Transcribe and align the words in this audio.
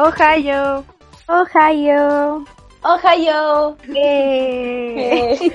Ohio. 0.00 0.82
Ohio. 1.28 2.44
Ohio. 2.82 3.76
Eh. 3.94 5.52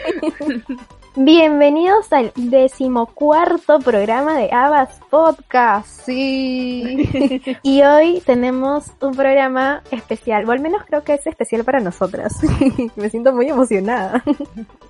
Bienvenidos 1.17 2.11
al 2.11 2.33
decimocuarto 2.35 3.79
programa 3.79 4.37
de 4.37 4.51
Abbas 4.51 4.89
Podcast. 5.09 5.87
Sí. 6.05 7.09
y 7.63 7.81
hoy 7.83 8.21
tenemos 8.25 8.87
un 9.01 9.13
programa 9.15 9.81
especial, 9.91 10.47
o 10.47 10.51
al 10.51 10.59
menos 10.59 10.83
creo 10.85 11.05
que 11.05 11.13
es 11.13 11.25
especial 11.25 11.63
para 11.63 11.79
nosotras. 11.79 12.35
Me 12.97 13.09
siento 13.09 13.31
muy 13.31 13.47
emocionada. 13.47 14.23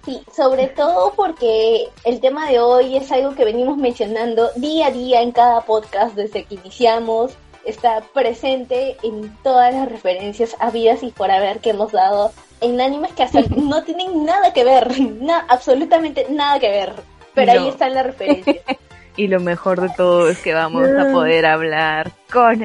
Sí, 0.03 0.21
sobre 0.35 0.67
todo 0.67 1.13
porque 1.15 1.87
el 2.03 2.19
tema 2.19 2.49
de 2.49 2.59
hoy 2.59 2.97
es 2.97 3.11
algo 3.11 3.35
que 3.35 3.45
venimos 3.45 3.77
mencionando 3.77 4.49
día 4.55 4.87
a 4.87 4.91
día 4.91 5.21
en 5.21 5.31
cada 5.31 5.62
podcast 5.62 6.16
desde 6.16 6.44
que 6.44 6.55
iniciamos. 6.55 7.38
Está 7.65 8.01
presente 8.13 8.97
en 9.03 9.35
todas 9.43 9.73
las 9.73 9.89
referencias 9.89 10.55
habidas 10.59 11.03
y 11.03 11.11
por 11.11 11.31
haber 11.31 11.59
que 11.59 11.71
hemos 11.71 11.91
dado 11.91 12.31
en 12.61 12.79
animes 12.79 13.13
que 13.13 13.23
hasta 13.23 13.41
no 13.55 13.83
tienen 13.83 14.25
nada 14.25 14.53
que 14.53 14.63
ver, 14.63 14.89
absolutamente 15.49 16.27
nada 16.29 16.59
que 16.59 16.69
ver. 16.69 16.93
Pero 17.33 17.51
ahí 17.51 17.67
están 17.67 17.93
las 17.93 18.05
referencias. 18.05 18.57
y 19.17 19.27
lo 19.27 19.39
mejor 19.39 19.81
de 19.81 19.89
todo 19.89 20.29
es 20.29 20.38
que 20.39 20.53
vamos 20.53 20.88
a 20.88 21.11
poder 21.11 21.45
hablar 21.45 22.11
con 22.31 22.63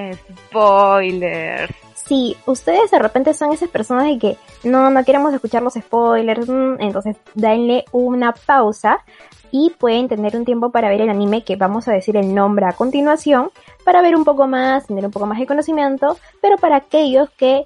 spoilers. 0.49 1.75
Si 2.11 2.37
ustedes 2.45 2.91
de 2.91 2.99
repente 2.99 3.35
son 3.35 3.53
esas 3.53 3.69
personas 3.69 4.07
de 4.07 4.19
que 4.19 4.37
no, 4.65 4.91
no 4.91 5.05
queremos 5.05 5.33
escuchar 5.33 5.63
los 5.63 5.75
spoilers, 5.75 6.49
mm, 6.49 6.81
entonces 6.81 7.17
denle 7.35 7.85
una 7.93 8.33
pausa 8.33 9.05
y 9.53 9.71
pueden 9.79 10.09
tener 10.09 10.37
un 10.37 10.45
tiempo 10.45 10.71
para 10.71 10.89
ver 10.89 11.03
el 11.03 11.09
anime 11.09 11.45
que 11.45 11.55
vamos 11.55 11.87
a 11.87 11.93
decir 11.93 12.17
el 12.17 12.35
nombre 12.35 12.67
a 12.67 12.73
continuación, 12.73 13.53
para 13.85 14.03
ver 14.03 14.17
un 14.17 14.25
poco 14.25 14.49
más, 14.49 14.89
tener 14.89 15.07
un 15.07 15.13
poco 15.13 15.27
más 15.27 15.39
de 15.39 15.47
conocimiento, 15.47 16.19
pero 16.43 16.57
para 16.57 16.79
aquellos 16.79 17.31
que 17.31 17.63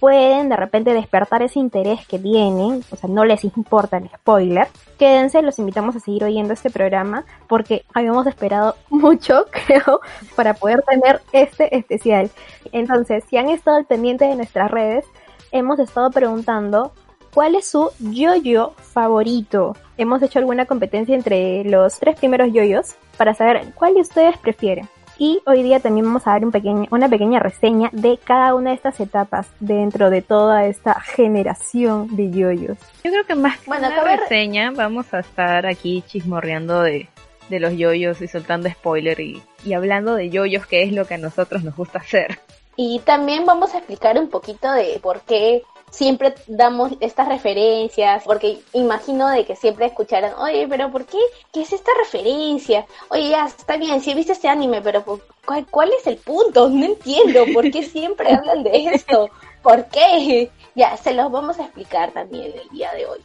pueden 0.00 0.48
de 0.48 0.56
repente 0.56 0.94
despertar 0.94 1.42
ese 1.42 1.58
interés 1.58 2.06
que 2.06 2.18
tienen, 2.18 2.82
o 2.90 2.96
sea, 2.96 3.08
no 3.08 3.24
les 3.24 3.44
importa 3.44 3.98
el 3.98 4.08
spoiler, 4.08 4.68
quédense, 4.98 5.42
los 5.42 5.58
invitamos 5.58 5.96
a 5.96 6.00
seguir 6.00 6.24
oyendo 6.24 6.52
este 6.52 6.70
programa 6.70 7.24
porque 7.46 7.84
habíamos 7.94 8.26
esperado 8.26 8.76
mucho, 8.90 9.46
creo, 9.50 10.00
para 10.36 10.54
poder 10.54 10.82
tener 10.82 11.20
este 11.32 11.76
especial. 11.76 12.30
Entonces, 12.72 13.24
si 13.28 13.36
han 13.36 13.48
estado 13.48 13.76
al 13.76 13.86
pendiente 13.86 14.24
de 14.26 14.36
nuestras 14.36 14.70
redes, 14.70 15.04
hemos 15.52 15.78
estado 15.78 16.10
preguntando 16.10 16.92
cuál 17.32 17.54
es 17.54 17.68
su 17.68 17.90
yo-yo 17.98 18.74
favorito. 18.78 19.76
Hemos 19.96 20.22
hecho 20.22 20.38
alguna 20.38 20.66
competencia 20.66 21.14
entre 21.14 21.64
los 21.64 21.98
tres 21.98 22.16
primeros 22.16 22.52
yoyos 22.52 22.96
para 23.16 23.34
saber 23.34 23.72
cuál 23.74 23.94
de 23.94 24.00
ustedes 24.00 24.38
prefieren. 24.38 24.88
Y 25.20 25.42
hoy 25.46 25.64
día 25.64 25.80
también 25.80 26.06
vamos 26.06 26.26
a 26.28 26.30
dar 26.30 26.44
un 26.44 26.52
pequeño, 26.52 26.86
una 26.92 27.08
pequeña 27.08 27.40
reseña 27.40 27.90
de 27.92 28.18
cada 28.22 28.54
una 28.54 28.70
de 28.70 28.76
estas 28.76 29.00
etapas 29.00 29.48
dentro 29.58 30.10
de 30.10 30.22
toda 30.22 30.66
esta 30.66 31.00
generación 31.00 32.14
de 32.14 32.30
yoyos. 32.30 32.78
Yo 33.02 33.10
creo 33.10 33.26
que 33.26 33.34
más 33.34 33.58
que 33.58 33.70
una 33.70 33.90
reseña 34.16 34.70
vamos 34.70 35.12
a 35.12 35.18
estar 35.18 35.66
aquí 35.66 36.04
chismorreando 36.06 36.82
de, 36.82 37.08
de 37.48 37.60
los 37.60 37.76
yoyos 37.76 38.20
y 38.20 38.28
soltando 38.28 38.70
spoiler 38.70 39.18
y, 39.18 39.42
y 39.64 39.72
hablando 39.72 40.14
de 40.14 40.30
yoyos 40.30 40.66
que 40.66 40.84
es 40.84 40.92
lo 40.92 41.04
que 41.04 41.14
a 41.14 41.18
nosotros 41.18 41.64
nos 41.64 41.74
gusta 41.74 41.98
hacer. 41.98 42.38
Y 42.76 43.00
también 43.00 43.44
vamos 43.44 43.74
a 43.74 43.78
explicar 43.78 44.16
un 44.20 44.28
poquito 44.28 44.70
de 44.70 45.00
por 45.02 45.22
qué 45.22 45.62
siempre 45.90 46.34
damos 46.46 46.92
estas 47.00 47.28
referencias, 47.28 48.24
porque 48.24 48.60
imagino 48.72 49.28
de 49.28 49.44
que 49.44 49.56
siempre 49.56 49.86
escucharan, 49.86 50.34
oye, 50.34 50.66
pero 50.68 50.90
¿por 50.90 51.06
qué? 51.06 51.18
¿Qué 51.52 51.62
es 51.62 51.72
esta 51.72 51.90
referencia? 51.98 52.86
Oye, 53.10 53.30
ya, 53.30 53.46
está 53.46 53.76
bien, 53.76 54.00
si 54.00 54.10
he 54.10 54.14
visto 54.14 54.32
este 54.32 54.48
anime, 54.48 54.80
pero 54.82 55.04
¿cuál, 55.44 55.66
¿cuál 55.70 55.90
es 55.92 56.06
el 56.06 56.16
punto? 56.16 56.68
No 56.68 56.84
entiendo, 56.84 57.44
¿por 57.52 57.70
qué 57.70 57.82
siempre 57.82 58.32
hablan 58.32 58.62
de 58.62 58.86
esto? 58.94 59.30
¿Por 59.62 59.86
qué? 59.86 60.50
Ya, 60.74 60.96
se 60.96 61.12
los 61.12 61.30
vamos 61.30 61.58
a 61.58 61.64
explicar 61.64 62.12
también 62.12 62.52
el 62.52 62.68
día 62.70 62.92
de 62.92 63.06
hoy. 63.06 63.18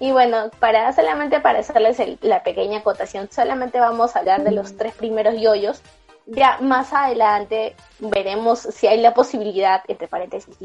Y 0.00 0.12
bueno, 0.12 0.50
para 0.58 0.92
solamente 0.92 1.40
para 1.40 1.60
hacerles 1.60 1.98
la 2.22 2.42
pequeña 2.42 2.78
acotación, 2.78 3.28
solamente 3.30 3.78
vamos 3.78 4.16
a 4.16 4.20
hablar 4.20 4.42
de 4.42 4.50
los 4.50 4.76
tres 4.76 4.94
primeros 4.94 5.40
yoyos. 5.40 5.82
Ya 6.26 6.58
más 6.60 6.92
adelante 6.92 7.76
veremos 8.00 8.60
si 8.60 8.86
hay 8.86 9.00
la 9.00 9.12
posibilidad, 9.12 9.82
entre 9.86 10.08
paréntesis, 10.08 10.56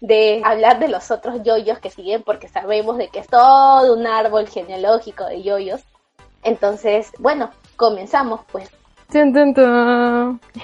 de 0.00 0.42
hablar 0.44 0.78
de 0.78 0.88
los 0.88 1.10
otros 1.10 1.42
yoyos 1.42 1.78
que 1.78 1.90
siguen 1.90 2.22
porque 2.22 2.48
sabemos 2.48 2.98
de 2.98 3.08
que 3.08 3.20
es 3.20 3.26
todo 3.26 3.94
un 3.94 4.06
árbol 4.06 4.48
genealógico 4.48 5.24
de 5.26 5.42
yoyos. 5.42 5.82
Entonces, 6.42 7.10
bueno, 7.18 7.50
comenzamos 7.76 8.40
pues. 8.50 8.70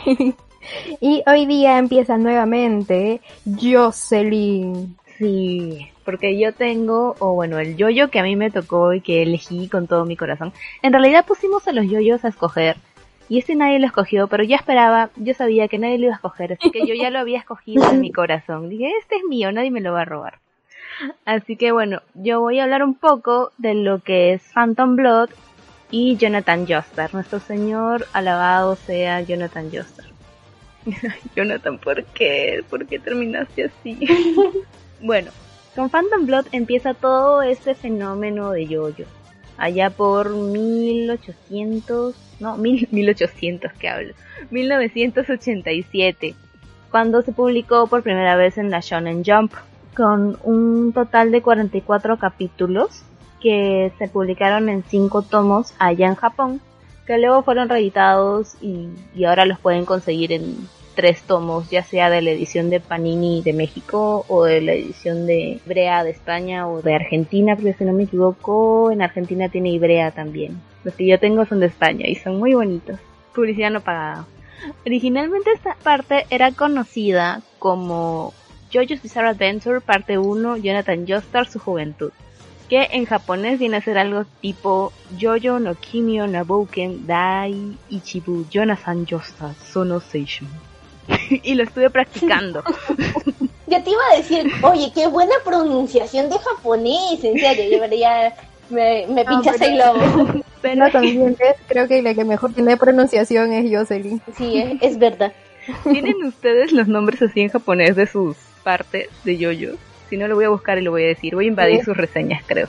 y 1.00 1.22
hoy 1.26 1.46
día 1.46 1.78
empieza 1.78 2.16
nuevamente 2.16 3.20
Jocelyn. 3.60 4.96
Sí, 5.18 5.90
porque 6.04 6.38
yo 6.38 6.54
tengo, 6.54 7.14
o 7.18 7.34
bueno, 7.34 7.58
el 7.58 7.76
yoyo 7.76 8.10
que 8.10 8.18
a 8.18 8.22
mí 8.22 8.36
me 8.36 8.50
tocó 8.50 8.94
y 8.94 9.00
que 9.00 9.22
elegí 9.22 9.68
con 9.68 9.86
todo 9.86 10.04
mi 10.06 10.16
corazón. 10.16 10.52
En 10.82 10.92
realidad 10.92 11.26
pusimos 11.26 11.68
a 11.68 11.72
los 11.72 11.86
yoyos 11.86 12.24
a 12.24 12.28
escoger 12.28 12.76
y 13.30 13.38
este 13.38 13.54
nadie 13.54 13.78
lo 13.78 13.86
escogió, 13.86 14.26
pero 14.26 14.42
ya 14.42 14.56
esperaba, 14.56 15.10
yo 15.14 15.34
sabía 15.34 15.68
que 15.68 15.78
nadie 15.78 15.98
lo 15.98 16.06
iba 16.06 16.14
a 16.14 16.16
escoger, 16.16 16.54
así 16.54 16.72
que 16.72 16.84
yo 16.84 16.94
ya 16.94 17.10
lo 17.10 17.20
había 17.20 17.38
escogido 17.44 17.88
en 17.88 18.00
mi 18.00 18.10
corazón. 18.10 18.68
Dije, 18.68 18.90
este 18.98 19.16
es 19.16 19.22
mío, 19.22 19.52
nadie 19.52 19.70
me 19.70 19.80
lo 19.80 19.92
va 19.92 20.02
a 20.02 20.04
robar. 20.04 20.40
Así 21.24 21.56
que 21.56 21.70
bueno, 21.70 22.02
yo 22.14 22.40
voy 22.40 22.58
a 22.58 22.64
hablar 22.64 22.82
un 22.82 22.94
poco 22.94 23.52
de 23.56 23.74
lo 23.74 24.00
que 24.00 24.32
es 24.32 24.42
Phantom 24.52 24.96
Blood 24.96 25.30
y 25.92 26.16
Jonathan 26.16 26.66
Joestar. 26.66 27.14
Nuestro 27.14 27.38
señor 27.38 28.04
alabado 28.12 28.74
sea 28.74 29.20
Jonathan 29.20 29.70
Joestar. 29.70 30.06
Jonathan, 31.36 31.78
¿por 31.78 32.04
qué? 32.06 32.64
¿Por 32.68 32.84
qué 32.84 32.98
terminaste 32.98 33.66
así? 33.66 33.96
bueno, 35.00 35.30
con 35.76 35.88
Phantom 35.88 36.26
Blood 36.26 36.46
empieza 36.50 36.94
todo 36.94 37.42
ese 37.42 37.76
fenómeno 37.76 38.50
de 38.50 38.66
yoyo. 38.66 39.06
Allá 39.56 39.90
por 39.90 40.30
1800, 40.30 42.14
no, 42.40 42.56
1800 42.56 43.72
que 43.78 43.88
hablo, 43.88 44.14
1987, 44.50 46.34
cuando 46.90 47.22
se 47.22 47.32
publicó 47.32 47.86
por 47.86 48.02
primera 48.02 48.36
vez 48.36 48.58
en 48.58 48.70
la 48.70 48.80
Shonen 48.80 49.22
Jump, 49.24 49.52
con 49.96 50.38
un 50.44 50.92
total 50.92 51.30
de 51.30 51.42
44 51.42 52.18
capítulos 52.18 53.02
que 53.40 53.92
se 53.98 54.08
publicaron 54.08 54.68
en 54.68 54.82
5 54.82 55.22
tomos 55.22 55.74
allá 55.78 56.06
en 56.06 56.14
Japón, 56.14 56.60
que 57.06 57.18
luego 57.18 57.42
fueron 57.42 57.68
reeditados 57.68 58.56
y, 58.60 58.88
y 59.14 59.24
ahora 59.24 59.46
los 59.46 59.58
pueden 59.58 59.84
conseguir 59.84 60.32
en 60.32 60.56
tres 61.00 61.22
tomos, 61.22 61.70
ya 61.70 61.82
sea 61.82 62.10
de 62.10 62.20
la 62.20 62.32
edición 62.32 62.68
de 62.68 62.78
Panini 62.78 63.40
de 63.40 63.54
México 63.54 64.26
o 64.28 64.44
de 64.44 64.60
la 64.60 64.74
edición 64.74 65.26
de 65.26 65.58
Ibrea 65.64 66.04
de 66.04 66.10
España 66.10 66.68
o 66.68 66.82
de 66.82 66.94
Argentina, 66.94 67.56
porque 67.56 67.72
si 67.72 67.84
no 67.84 67.94
me 67.94 68.02
equivoco, 68.02 68.90
en 68.90 69.00
Argentina 69.00 69.48
tiene 69.48 69.70
Ibrea 69.70 70.10
también. 70.10 70.60
Los 70.84 70.94
que 70.94 71.06
yo 71.06 71.18
tengo 71.18 71.46
son 71.46 71.60
de 71.60 71.68
España 71.68 72.06
y 72.06 72.16
son 72.16 72.38
muy 72.38 72.52
bonitos. 72.52 73.00
Publicidad 73.34 73.70
no 73.70 73.80
pagada. 73.80 74.26
Originalmente 74.84 75.52
esta 75.52 75.74
parte 75.82 76.26
era 76.28 76.52
conocida 76.52 77.40
como 77.58 78.34
JoJo's 78.70 79.00
Bizarre 79.00 79.28
Adventure 79.28 79.80
parte 79.80 80.18
1 80.18 80.58
Jonathan 80.58 81.06
Joestar 81.08 81.48
su 81.48 81.58
juventud 81.58 82.12
que 82.68 82.88
en 82.92 83.06
japonés 83.06 83.58
viene 83.58 83.78
a 83.78 83.80
ser 83.80 83.96
algo 83.96 84.26
tipo 84.42 84.92
Jojo 85.18 85.58
no 85.58 85.74
Kimio 85.74 86.26
Nabouken 86.26 87.06
Dai 87.06 87.76
Ichibu 87.88 88.46
Jonathan 88.50 89.06
Joestar 89.06 89.54
Sono 89.54 89.98
Seishun. 89.98 90.69
y 91.30 91.54
lo 91.54 91.64
estuve 91.64 91.90
practicando. 91.90 92.62
Ya 93.66 93.84
te 93.84 93.90
iba 93.90 94.00
a 94.12 94.16
decir, 94.16 94.50
oye, 94.62 94.90
qué 94.92 95.06
buena 95.06 95.32
pronunciación 95.44 96.28
de 96.28 96.36
japonés, 96.40 97.22
en 97.22 97.38
serio, 97.38 97.86
ya 97.94 98.34
me, 98.68 99.06
me 99.06 99.24
pinchas 99.24 99.60
el 99.60 99.74
globo. 99.74 100.42
Pero 100.60 100.90
también 100.90 101.36
creo 101.68 101.86
que 101.86 102.02
la 102.02 102.12
que 102.14 102.24
mejor 102.24 102.52
tiene 102.52 102.76
pronunciación 102.76 103.52
es 103.52 103.72
Jocelyn. 103.72 104.20
Sí, 104.36 104.76
es, 104.80 104.98
verdad. 104.98 105.32
¿Tienen 105.84 106.24
ustedes 106.24 106.72
los 106.72 106.88
nombres 106.88 107.22
así 107.22 107.42
en 107.42 107.48
japonés 107.50 107.94
de 107.94 108.08
sus 108.08 108.36
partes 108.64 109.08
de 109.22 109.36
yoyo? 109.36 109.76
Si 110.08 110.16
no, 110.16 110.26
lo 110.26 110.34
voy 110.34 110.46
a 110.46 110.48
buscar 110.48 110.76
y 110.78 110.82
lo 110.82 110.90
voy 110.90 111.04
a 111.04 111.06
decir. 111.06 111.36
Voy 111.36 111.44
a 111.44 111.48
invadir 111.48 111.84
sus 111.84 111.96
reseñas, 111.96 112.42
creo. 112.44 112.68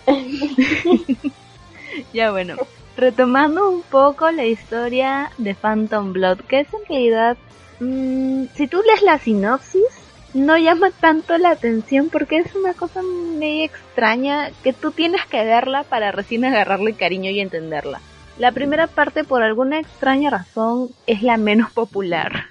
ya 2.13 2.29
bueno, 2.29 2.57
retomando 2.95 3.69
un 3.71 3.81
poco 3.81 4.29
la 4.29 4.45
historia 4.45 5.31
de 5.39 5.55
Phantom 5.55 6.13
Blood, 6.13 6.41
que 6.41 6.59
es 6.59 6.67
en 6.73 6.85
realidad 6.87 7.37
Mm, 7.81 8.45
si 8.53 8.67
tú 8.67 8.77
lees 8.85 9.01
la 9.01 9.17
sinopsis, 9.17 9.81
no 10.35 10.55
llama 10.55 10.91
tanto 10.91 11.35
la 11.39 11.49
atención 11.49 12.09
porque 12.09 12.37
es 12.37 12.53
una 12.53 12.75
cosa 12.75 13.01
medio 13.01 13.65
extraña 13.65 14.51
que 14.63 14.71
tú 14.71 14.91
tienes 14.91 15.25
que 15.25 15.43
verla 15.43 15.83
para 15.83 16.11
recién 16.11 16.45
agarrarle 16.45 16.93
cariño 16.93 17.31
y 17.31 17.39
entenderla. 17.39 17.99
La 18.37 18.51
primera 18.51 18.85
parte, 18.85 19.23
por 19.23 19.41
alguna 19.41 19.79
extraña 19.79 20.29
razón, 20.29 20.89
es 21.07 21.23
la 21.23 21.37
menos 21.37 21.71
popular. 21.71 22.45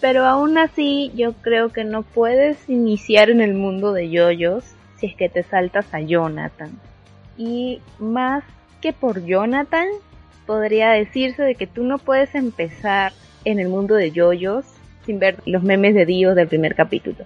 Pero 0.00 0.26
aún 0.26 0.58
así, 0.58 1.12
yo 1.14 1.34
creo 1.34 1.68
que 1.68 1.84
no 1.84 2.02
puedes 2.02 2.68
iniciar 2.68 3.30
en 3.30 3.40
el 3.40 3.54
mundo 3.54 3.92
de 3.92 4.10
yoyos 4.10 4.64
si 4.96 5.06
es 5.06 5.14
que 5.14 5.28
te 5.28 5.44
saltas 5.44 5.86
a 5.94 6.00
Jonathan. 6.00 6.76
Y 7.38 7.80
más 8.00 8.42
que 8.80 8.92
por 8.92 9.24
Jonathan, 9.24 9.86
podría 10.46 10.90
decirse 10.90 11.44
de 11.44 11.54
que 11.54 11.68
tú 11.68 11.84
no 11.84 11.98
puedes 11.98 12.34
empezar 12.34 13.12
en 13.44 13.58
el 13.58 13.68
mundo 13.68 13.94
de 13.94 14.10
yoyos 14.10 14.64
sin 15.04 15.18
ver 15.18 15.38
los 15.46 15.62
memes 15.62 15.94
de 15.94 16.06
Dio 16.06 16.34
del 16.34 16.48
primer 16.48 16.74
capítulo. 16.74 17.24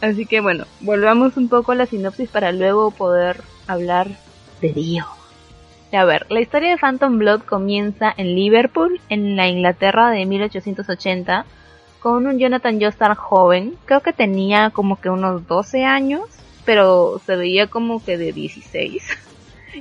Así 0.00 0.26
que 0.26 0.40
bueno, 0.40 0.64
volvamos 0.80 1.36
un 1.36 1.48
poco 1.48 1.72
a 1.72 1.74
la 1.74 1.86
sinopsis 1.86 2.28
para 2.28 2.52
luego 2.52 2.90
poder 2.90 3.40
hablar 3.66 4.08
de 4.60 4.72
Dio. 4.72 5.06
A 5.92 6.04
ver, 6.04 6.26
la 6.28 6.40
historia 6.40 6.70
de 6.70 6.78
Phantom 6.78 7.18
Blood 7.18 7.42
comienza 7.42 8.12
en 8.16 8.34
Liverpool, 8.34 9.00
en 9.08 9.36
la 9.36 9.48
Inglaterra 9.48 10.10
de 10.10 10.26
1880, 10.26 11.46
con 12.00 12.26
un 12.26 12.38
Jonathan 12.38 12.80
Joestar 12.80 13.16
joven, 13.16 13.74
creo 13.84 14.00
que 14.00 14.12
tenía 14.12 14.70
como 14.70 15.00
que 15.00 15.08
unos 15.08 15.46
12 15.46 15.84
años, 15.84 16.22
pero 16.64 17.20
se 17.24 17.36
veía 17.36 17.68
como 17.68 18.04
que 18.04 18.18
de 18.18 18.32
16. 18.32 19.02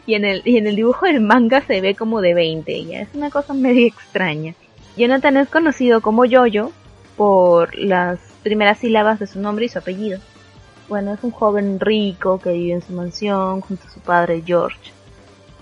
Y 0.05 0.15
en 0.15 0.25
el, 0.25 0.41
y 0.43 0.57
en 0.57 0.67
el 0.67 0.75
dibujo 0.75 1.05
del 1.05 1.21
manga 1.21 1.61
se 1.61 1.79
ve 1.79 1.95
como 1.95 2.19
de 2.19 2.33
20, 2.33 2.83
ya 2.83 2.99
es 2.99 3.07
una 3.13 3.29
cosa 3.29 3.53
medio 3.53 3.87
extraña. 3.87 4.53
Jonathan 4.97 5.37
es 5.37 5.49
conocido 5.49 6.01
como 6.01 6.25
Yoyo 6.25 6.71
por 7.17 7.75
las 7.75 8.19
primeras 8.43 8.79
sílabas 8.79 9.19
de 9.19 9.27
su 9.27 9.39
nombre 9.39 9.65
y 9.65 9.69
su 9.69 9.79
apellido. 9.79 10.19
Bueno, 10.87 11.13
es 11.13 11.23
un 11.23 11.31
joven 11.31 11.79
rico 11.79 12.39
que 12.39 12.53
vive 12.53 12.73
en 12.73 12.81
su 12.81 12.93
mansión 12.93 13.61
junto 13.61 13.87
a 13.87 13.91
su 13.91 13.99
padre 13.99 14.43
George. 14.45 14.91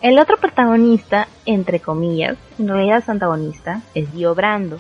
El 0.01 0.19
otro 0.19 0.37
protagonista, 0.37 1.27
entre 1.45 1.79
comillas, 1.79 2.37
en 2.59 2.67
realidad 2.67 2.99
es 2.99 3.09
antagonista, 3.09 3.81
es 3.95 4.11
Dio 4.13 4.35
Brando, 4.35 4.79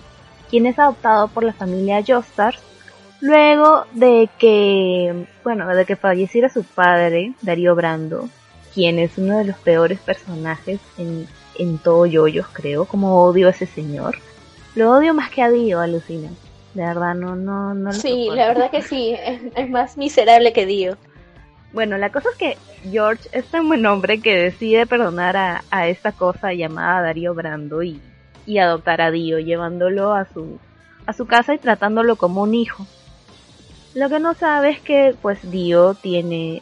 quien 0.49 0.65
es 0.65 0.77
adoptado 0.77 1.29
por 1.29 1.43
la 1.43 1.53
familia 1.53 2.03
Joestar 2.05 2.55
luego 3.21 3.85
de 3.93 4.29
que, 4.37 5.25
bueno, 5.45 5.73
de 5.73 5.85
que 5.85 5.95
falleciera 5.95 6.49
su 6.49 6.65
padre, 6.65 7.33
Darío 7.41 7.73
Brando, 7.73 8.27
quien 8.73 8.99
es 8.99 9.17
uno 9.17 9.37
de 9.37 9.45
los 9.45 9.55
peores 9.57 9.99
personajes 9.99 10.81
en, 10.97 11.25
en 11.57 11.77
todo 11.77 12.05
Yoyos, 12.05 12.47
creo, 12.51 12.83
como 12.83 13.23
odio 13.23 13.47
a 13.47 13.51
ese 13.51 13.65
señor. 13.65 14.17
Lo 14.75 14.91
odio 14.91 15.13
más 15.13 15.29
que 15.29 15.41
a 15.41 15.49
Dio, 15.49 15.79
alucina. 15.79 16.29
De 16.73 16.81
verdad, 16.81 17.13
no, 17.13 17.35
no, 17.35 17.73
no 17.73 17.93
Sí, 17.93 18.29
la 18.31 18.47
verdad 18.47 18.71
que 18.71 18.81
sí, 18.81 19.15
es, 19.55 19.69
más 19.69 19.97
miserable 19.97 20.53
que 20.53 20.65
Dio. 20.65 20.97
Bueno, 21.71 21.97
la 21.97 22.11
cosa 22.11 22.29
es 22.31 22.37
que 22.37 22.57
George 22.89 23.29
es 23.31 23.45
tan 23.45 23.67
buen 23.67 23.85
hombre 23.85 24.19
que 24.21 24.35
decide 24.35 24.85
perdonar 24.87 25.37
a, 25.37 25.63
a 25.69 25.87
esta 25.87 26.11
cosa 26.11 26.53
llamada 26.53 27.01
Darío 27.01 27.33
Brando 27.33 27.83
y 27.83 27.99
y 28.45 28.57
adoptar 28.57 29.01
a 29.01 29.11
Dio, 29.11 29.39
llevándolo 29.39 30.13
a 30.13 30.25
su, 30.25 30.59
a 31.05 31.13
su 31.13 31.25
casa 31.25 31.53
y 31.53 31.59
tratándolo 31.59 32.15
como 32.15 32.41
un 32.41 32.53
hijo. 32.53 32.85
Lo 33.93 34.09
que 34.09 34.19
no 34.19 34.33
sabe 34.33 34.71
es 34.71 34.81
que 34.81 35.15
pues 35.21 35.51
Dio 35.51 35.93
tiene, 35.93 36.61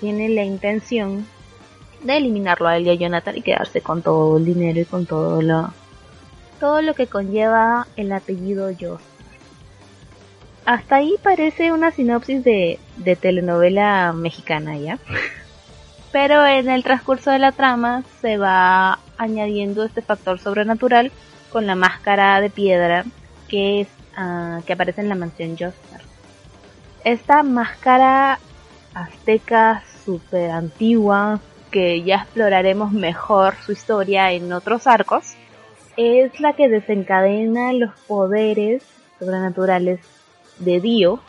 tiene 0.00 0.28
la 0.28 0.44
intención 0.44 1.26
de 2.02 2.16
eliminarlo 2.16 2.68
a 2.68 2.76
él 2.76 2.86
y 2.86 2.90
a 2.90 2.94
Jonathan 2.94 3.36
y 3.36 3.42
quedarse 3.42 3.80
con 3.80 4.02
todo 4.02 4.38
el 4.38 4.44
dinero 4.44 4.80
y 4.80 4.84
con 4.84 5.04
todo 5.06 5.42
lo, 5.42 5.72
todo 6.60 6.82
lo 6.82 6.94
que 6.94 7.06
conlleva 7.06 7.88
el 7.96 8.12
apellido 8.12 8.70
Yo. 8.70 8.98
Hasta 10.66 10.96
ahí 10.96 11.16
parece 11.22 11.72
una 11.72 11.90
sinopsis 11.90 12.44
de, 12.44 12.78
de 12.98 13.16
telenovela 13.16 14.12
mexicana 14.12 14.76
ya. 14.76 14.98
Pero 16.12 16.46
en 16.46 16.68
el 16.68 16.84
transcurso 16.84 17.30
de 17.30 17.38
la 17.38 17.52
trama 17.52 18.04
se 18.20 18.36
va 18.36 18.98
añadiendo 19.16 19.84
este 19.84 20.02
factor 20.02 20.38
sobrenatural 20.38 21.10
con 21.50 21.66
la 21.66 21.74
máscara 21.74 22.40
de 22.40 22.50
piedra 22.50 23.04
que 23.48 23.82
es 23.82 23.88
uh, 24.18 24.62
que 24.64 24.72
aparece 24.72 25.00
en 25.00 25.08
la 25.08 25.14
mansión 25.14 25.56
Joestar. 25.56 26.00
Esta 27.04 27.42
máscara 27.42 28.38
azteca 28.94 29.82
super 30.04 30.50
antigua 30.50 31.40
que 31.70 32.02
ya 32.02 32.16
exploraremos 32.16 32.92
mejor 32.92 33.54
su 33.64 33.72
historia 33.72 34.32
en 34.32 34.52
otros 34.52 34.86
arcos 34.86 35.34
es 35.96 36.40
la 36.40 36.54
que 36.54 36.68
desencadena 36.68 37.72
los 37.72 37.92
poderes 38.06 38.82
sobrenaturales 39.18 40.00
de 40.58 40.80
Dio, 40.80 41.20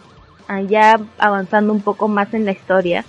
allá 0.47 0.99
avanzando 1.17 1.73
un 1.73 1.81
poco 1.81 2.07
más 2.07 2.33
en 2.33 2.45
la 2.45 2.51
historia 2.51 3.05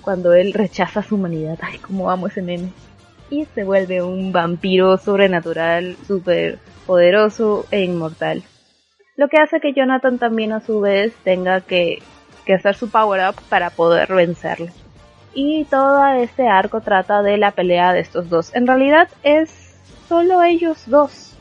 cuando 0.00 0.34
él 0.34 0.52
rechaza 0.52 1.02
su 1.02 1.16
humanidad. 1.16 1.58
Ay, 1.62 1.78
cómo 1.78 2.10
amo 2.10 2.28
ese 2.28 2.42
meme. 2.42 2.70
Y 3.30 3.46
se 3.46 3.64
vuelve 3.64 4.02
un 4.02 4.32
vampiro 4.32 4.98
sobrenatural, 4.98 5.96
súper 6.06 6.58
poderoso 6.86 7.66
e 7.70 7.82
inmortal. 7.82 8.42
Lo 9.16 9.28
que 9.28 9.38
hace 9.40 9.60
que 9.60 9.72
Jonathan 9.72 10.18
también 10.18 10.52
a 10.52 10.60
su 10.60 10.80
vez 10.80 11.14
tenga 11.24 11.60
que, 11.60 12.02
que 12.44 12.54
hacer 12.54 12.74
su 12.74 12.90
power 12.90 13.30
up 13.30 13.36
para 13.48 13.70
poder 13.70 14.12
vencerlo. 14.12 14.68
Y 15.32 15.64
todo 15.64 16.06
este 16.14 16.46
arco 16.48 16.80
trata 16.80 17.22
de 17.22 17.38
la 17.38 17.52
pelea 17.52 17.92
de 17.92 18.00
estos 18.00 18.28
dos. 18.28 18.54
En 18.54 18.66
realidad 18.66 19.08
es 19.22 19.63
solo 20.08 20.42
ellos 20.42 20.84
dos. 20.86 21.34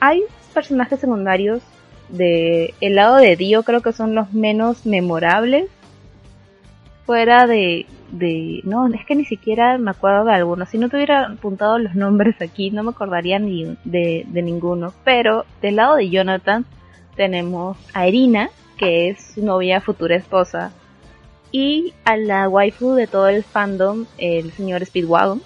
Hay 0.00 0.22
personajes 0.54 1.00
secundarios 1.00 1.62
de 2.08 2.74
el 2.80 2.94
lado 2.94 3.16
de 3.16 3.36
Dio 3.36 3.62
creo 3.62 3.80
que 3.82 3.92
son 3.92 4.14
los 4.14 4.32
menos 4.32 4.86
memorables. 4.86 5.68
Fuera 7.06 7.46
de 7.46 7.86
de 8.10 8.60
no 8.64 8.86
es 8.88 9.04
que 9.04 9.14
ni 9.14 9.26
siquiera 9.26 9.76
me 9.76 9.90
acuerdo 9.90 10.24
de 10.24 10.32
algunos 10.32 10.70
si 10.70 10.78
no 10.78 10.88
tuviera 10.88 11.26
apuntado 11.26 11.78
los 11.78 11.94
nombres 11.94 12.40
aquí 12.40 12.70
no 12.70 12.82
me 12.82 12.90
acordaría 12.90 13.38
ni 13.38 13.76
de, 13.84 14.24
de 14.26 14.42
ninguno. 14.42 14.92
Pero 15.04 15.44
del 15.60 15.76
lado 15.76 15.96
de 15.96 16.08
Jonathan 16.08 16.64
tenemos 17.16 17.76
a 17.92 18.08
Irina 18.08 18.50
que 18.78 19.10
es 19.10 19.34
su 19.34 19.44
novia 19.44 19.80
futura 19.80 20.16
esposa. 20.16 20.72
Y 21.50 21.94
a 22.04 22.16
la 22.16 22.48
waifu 22.48 22.94
de 22.94 23.06
todo 23.06 23.28
el 23.28 23.42
fandom 23.42 24.06
el 24.18 24.52
señor 24.52 24.84
Speedwagon 24.84 25.42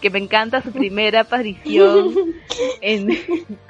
que 0.00 0.10
me 0.10 0.18
encanta 0.18 0.62
su 0.62 0.72
primera 0.72 1.20
aparición 1.20 2.14
en 2.80 3.08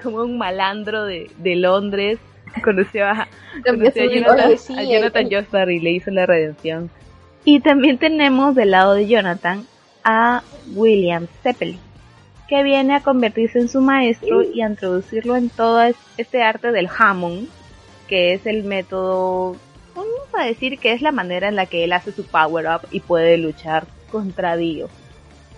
como 0.02 0.22
un 0.22 0.38
malandro 0.38 1.04
de, 1.04 1.30
de 1.38 1.56
Londres 1.56 2.18
conoció 2.62 3.06
a, 3.06 3.28
conoció 3.64 4.02
a 4.02 4.12
Jonathan, 4.12 4.78
a 4.78 4.82
Jonathan 4.82 5.28
Joestar 5.30 5.70
y 5.70 5.80
le 5.80 5.90
hizo 5.92 6.10
la 6.10 6.26
redención 6.26 6.90
y 7.44 7.60
también 7.60 7.98
tenemos 7.98 8.54
del 8.54 8.70
lado 8.70 8.94
de 8.94 9.08
Jonathan 9.08 9.66
a 10.04 10.42
William 10.74 11.26
Zeppelin, 11.42 11.78
que 12.48 12.62
viene 12.62 12.94
a 12.94 13.02
convertirse 13.02 13.58
en 13.58 13.68
su 13.68 13.80
maestro 13.80 14.42
y 14.42 14.62
a 14.62 14.68
introducirlo 14.68 15.36
en 15.36 15.48
todo 15.48 15.82
este 16.16 16.42
arte 16.42 16.70
del 16.70 16.88
Hammond, 16.96 17.48
que 18.06 18.32
es 18.32 18.46
el 18.46 18.62
método, 18.64 19.56
vamos 19.94 20.28
a 20.38 20.44
decir 20.44 20.78
que 20.78 20.92
es 20.92 21.02
la 21.02 21.12
manera 21.12 21.48
en 21.48 21.56
la 21.56 21.66
que 21.66 21.84
él 21.84 21.92
hace 21.92 22.12
su 22.12 22.24
power 22.24 22.66
up 22.66 22.88
y 22.90 23.00
puede 23.00 23.38
luchar 23.38 23.86
contra 24.10 24.56
Dio. 24.56 24.88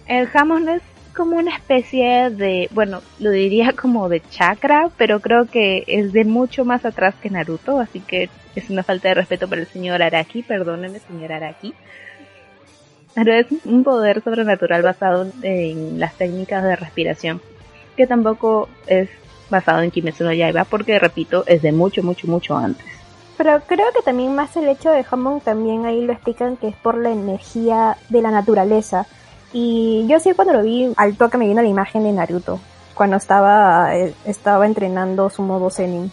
El 0.07 0.29
Hammond 0.33 0.69
es 0.69 0.83
como 1.15 1.37
una 1.37 1.55
especie 1.55 2.31
de, 2.31 2.69
bueno, 2.73 3.01
lo 3.21 3.31
diría 3.31 3.73
como 3.81 4.09
de 4.09 4.21
chakra, 4.31 4.91
pero 4.97 5.21
creo 5.21 5.47
que 5.47 5.85
es 5.87 6.13
de 6.13 6.25
mucho 6.25 6.65
más 6.65 6.85
atrás 6.85 7.15
que 7.21 7.31
Naruto, 7.31 7.79
así 7.81 8.01
que 8.01 8.29
es 8.55 8.71
una 8.71 8.83
falta 8.83 9.09
de 9.09 9.15
respeto 9.15 9.49
para 9.49 9.63
el 9.63 9.67
señor 9.67 10.03
Araki, 10.03 10.43
perdónenme 10.43 10.99
señor 10.99 11.33
Araki. 11.33 11.75
Pero 13.15 13.33
es 13.33 13.47
un 13.65 13.85
poder 13.85 14.23
sobrenatural 14.23 14.83
basado 14.83 15.31
en 15.43 16.01
las 16.01 16.15
técnicas 16.15 16.65
de 16.65 16.75
respiración, 16.75 17.41
que 17.97 18.09
tampoco 18.09 18.69
es 18.89 19.09
basado 19.51 19.83
en 19.83 19.93
Kimetsu 19.93 20.25
no 20.25 20.33
Yaiba, 20.33 20.65
porque 20.65 20.99
repito, 20.99 21.45
es 21.47 21.63
de 21.63 21.71
mucho, 21.71 22.03
mucho, 22.03 22.27
mucho 22.27 22.57
antes. 22.57 22.85
Pero 23.37 23.61
creo 23.67 23.87
que 23.93 24.03
también 24.03 24.35
más 24.35 24.57
el 24.57 24.69
hecho 24.69 24.91
de 24.91 25.05
Hammond 25.09 25.43
también 25.43 25.87
ahí 25.87 26.05
lo 26.05 26.13
explican 26.13 26.57
que 26.57 26.69
es 26.69 26.77
por 26.77 26.97
la 26.97 27.11
energía 27.11 27.97
de 28.09 28.23
la 28.23 28.31
naturaleza 28.31 29.07
y 29.55 30.05
yo 30.09 30.19
sí 30.19 30.33
cuando 30.35 30.53
lo 30.53 30.63
vi, 30.63 30.93
al 30.97 31.17
toque 31.17 31.39
me 31.39 31.47
vino 31.47 31.63
la 31.63 31.69
imagen 31.69 32.03
de 32.03 32.13
Naruto, 32.13 32.59
cuando 32.95 33.17
estaba, 33.17 33.97
eh, 33.97 34.13
estaba 34.27 34.67
entrenando 34.67 35.31
su 35.31 35.43
modo 35.43 35.71
Zenin. 35.71 36.11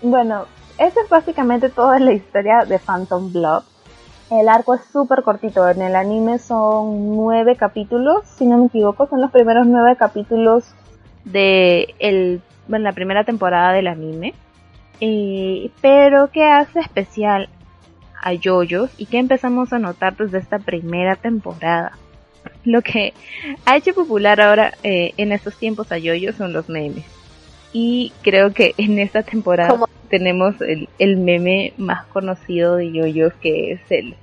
Bueno, 0.00 0.44
esa 0.78 1.00
es 1.02 1.08
básicamente 1.10 1.70
toda 1.70 1.98
la 1.98 2.12
historia 2.12 2.64
de 2.66 2.78
Phantom 2.78 3.32
Blood. 3.32 3.64
El 4.30 4.48
arco 4.48 4.74
es 4.74 4.82
súper 4.92 5.24
cortito, 5.24 5.68
en 5.68 5.82
el 5.82 5.96
anime 5.96 6.38
son 6.38 7.16
nueve 7.16 7.56
capítulos, 7.56 8.20
si 8.36 8.46
no 8.46 8.58
me 8.58 8.66
equivoco, 8.66 9.08
son 9.08 9.20
los 9.20 9.32
primeros 9.32 9.66
nueve 9.66 9.96
capítulos 9.96 10.64
de 11.24 11.94
el, 11.98 12.42
la 12.68 12.92
primera 12.92 13.24
temporada 13.24 13.72
del 13.72 13.88
anime. 13.88 14.34
Pero 15.80 16.30
¿qué 16.30 16.44
hace 16.44 16.78
especial 16.78 17.48
a 18.22 18.32
Yoyos 18.34 18.90
y 18.98 19.06
qué 19.06 19.18
empezamos 19.18 19.72
a 19.72 19.78
notar 19.78 20.16
desde 20.16 20.38
esta 20.38 20.58
primera 20.58 21.16
temporada? 21.16 21.92
lo 22.64 22.82
que 22.82 23.14
ha 23.64 23.76
hecho 23.76 23.94
popular 23.94 24.40
ahora 24.40 24.74
eh, 24.82 25.12
en 25.16 25.32
estos 25.32 25.56
tiempos 25.56 25.92
a 25.92 25.98
Yoyo 25.98 26.32
son 26.32 26.52
los 26.52 26.68
memes. 26.68 27.04
Y 27.72 28.12
creo 28.22 28.52
que 28.52 28.74
en 28.78 28.98
esta 28.98 29.22
temporada 29.22 29.86
tenemos 30.08 30.60
el, 30.62 30.88
el, 30.98 31.16
meme 31.18 31.74
más 31.76 32.06
conocido 32.06 32.76
de 32.76 32.92
Yoyo 32.92 33.30
que 33.40 33.72
es 33.72 33.80
el 33.90 34.14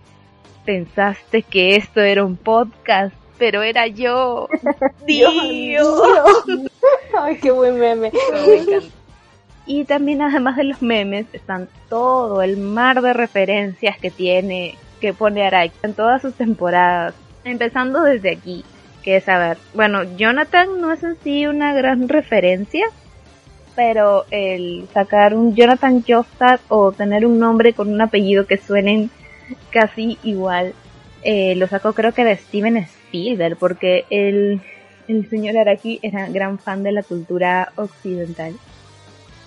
pensaste 0.65 1.43
que 1.43 1.75
esto 1.75 2.01
era 2.01 2.25
un 2.25 2.35
podcast, 2.35 3.15
pero 3.37 3.61
era 3.61 3.87
yo. 3.87 4.49
Dios. 5.05 5.33
Ay, 7.19 7.37
qué 7.37 7.51
buen 7.51 7.79
meme. 7.79 8.11
Y 9.67 9.85
también 9.85 10.21
además 10.21 10.57
de 10.57 10.63
los 10.65 10.81
memes 10.81 11.27
están 11.33 11.69
todo 11.89 12.41
el 12.41 12.57
mar 12.57 13.01
de 13.01 13.13
referencias 13.13 13.97
que 13.97 14.11
tiene, 14.11 14.77
que 14.99 15.13
pone 15.13 15.45
Araki 15.45 15.75
en 15.83 15.93
todas 15.93 16.21
sus 16.21 16.33
temporadas 16.33 17.13
empezando 17.45 18.03
desde 18.03 18.31
aquí, 18.31 18.65
que 19.03 19.17
es 19.17 19.29
a 19.29 19.37
ver, 19.37 19.57
bueno, 19.73 20.03
Jonathan 20.17 20.81
no 20.81 20.91
es 20.91 21.03
en 21.03 21.15
sí 21.23 21.47
una 21.47 21.73
gran 21.73 22.09
referencia, 22.09 22.85
pero 23.75 24.25
el 24.31 24.87
sacar 24.93 25.35
un 25.35 25.55
Jonathan 25.55 26.03
Joestar 26.05 26.59
o 26.69 26.91
tener 26.91 27.25
un 27.25 27.39
nombre 27.39 27.73
con 27.73 27.93
un 27.93 28.01
apellido 28.01 28.47
que 28.47 28.57
suenen 28.57 29.09
casi 29.69 30.17
igual, 30.23 30.73
eh, 31.23 31.55
lo 31.55 31.67
sacó 31.67 31.93
creo 31.93 32.13
que 32.13 32.23
de 32.23 32.37
Steven 32.37 32.77
Spielberg, 32.77 33.57
porque 33.57 34.05
el, 34.09 34.61
el 35.07 35.29
señor 35.29 35.57
Araki 35.57 35.99
era 36.01 36.27
gran 36.29 36.57
fan 36.57 36.83
de 36.83 36.91
la 36.91 37.03
cultura 37.03 37.71
occidental. 37.75 38.55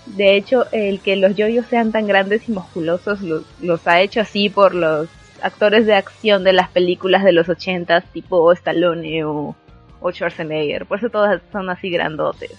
De 0.06 0.36
hecho, 0.36 0.66
el 0.72 1.00
que 1.00 1.16
los 1.16 1.36
yoyos 1.36 1.66
sean 1.66 1.92
tan 1.92 2.06
grandes 2.06 2.48
y 2.48 2.52
musculosos 2.52 3.20
los, 3.20 3.44
los 3.60 3.86
ha 3.86 4.00
hecho 4.00 4.20
así 4.20 4.48
por 4.48 4.74
los 4.74 5.08
actores 5.42 5.86
de 5.86 5.94
acción 5.94 6.44
de 6.44 6.52
las 6.52 6.68
películas 6.68 7.24
de 7.24 7.32
los 7.32 7.48
ochentas, 7.48 8.04
tipo 8.12 8.52
Stallone 8.52 9.24
o, 9.24 9.56
o 10.00 10.12
Schwarzenegger. 10.12 10.86
Por 10.86 10.98
eso 10.98 11.10
todas 11.10 11.40
son 11.52 11.70
así 11.70 11.90
grandotes. 11.90 12.56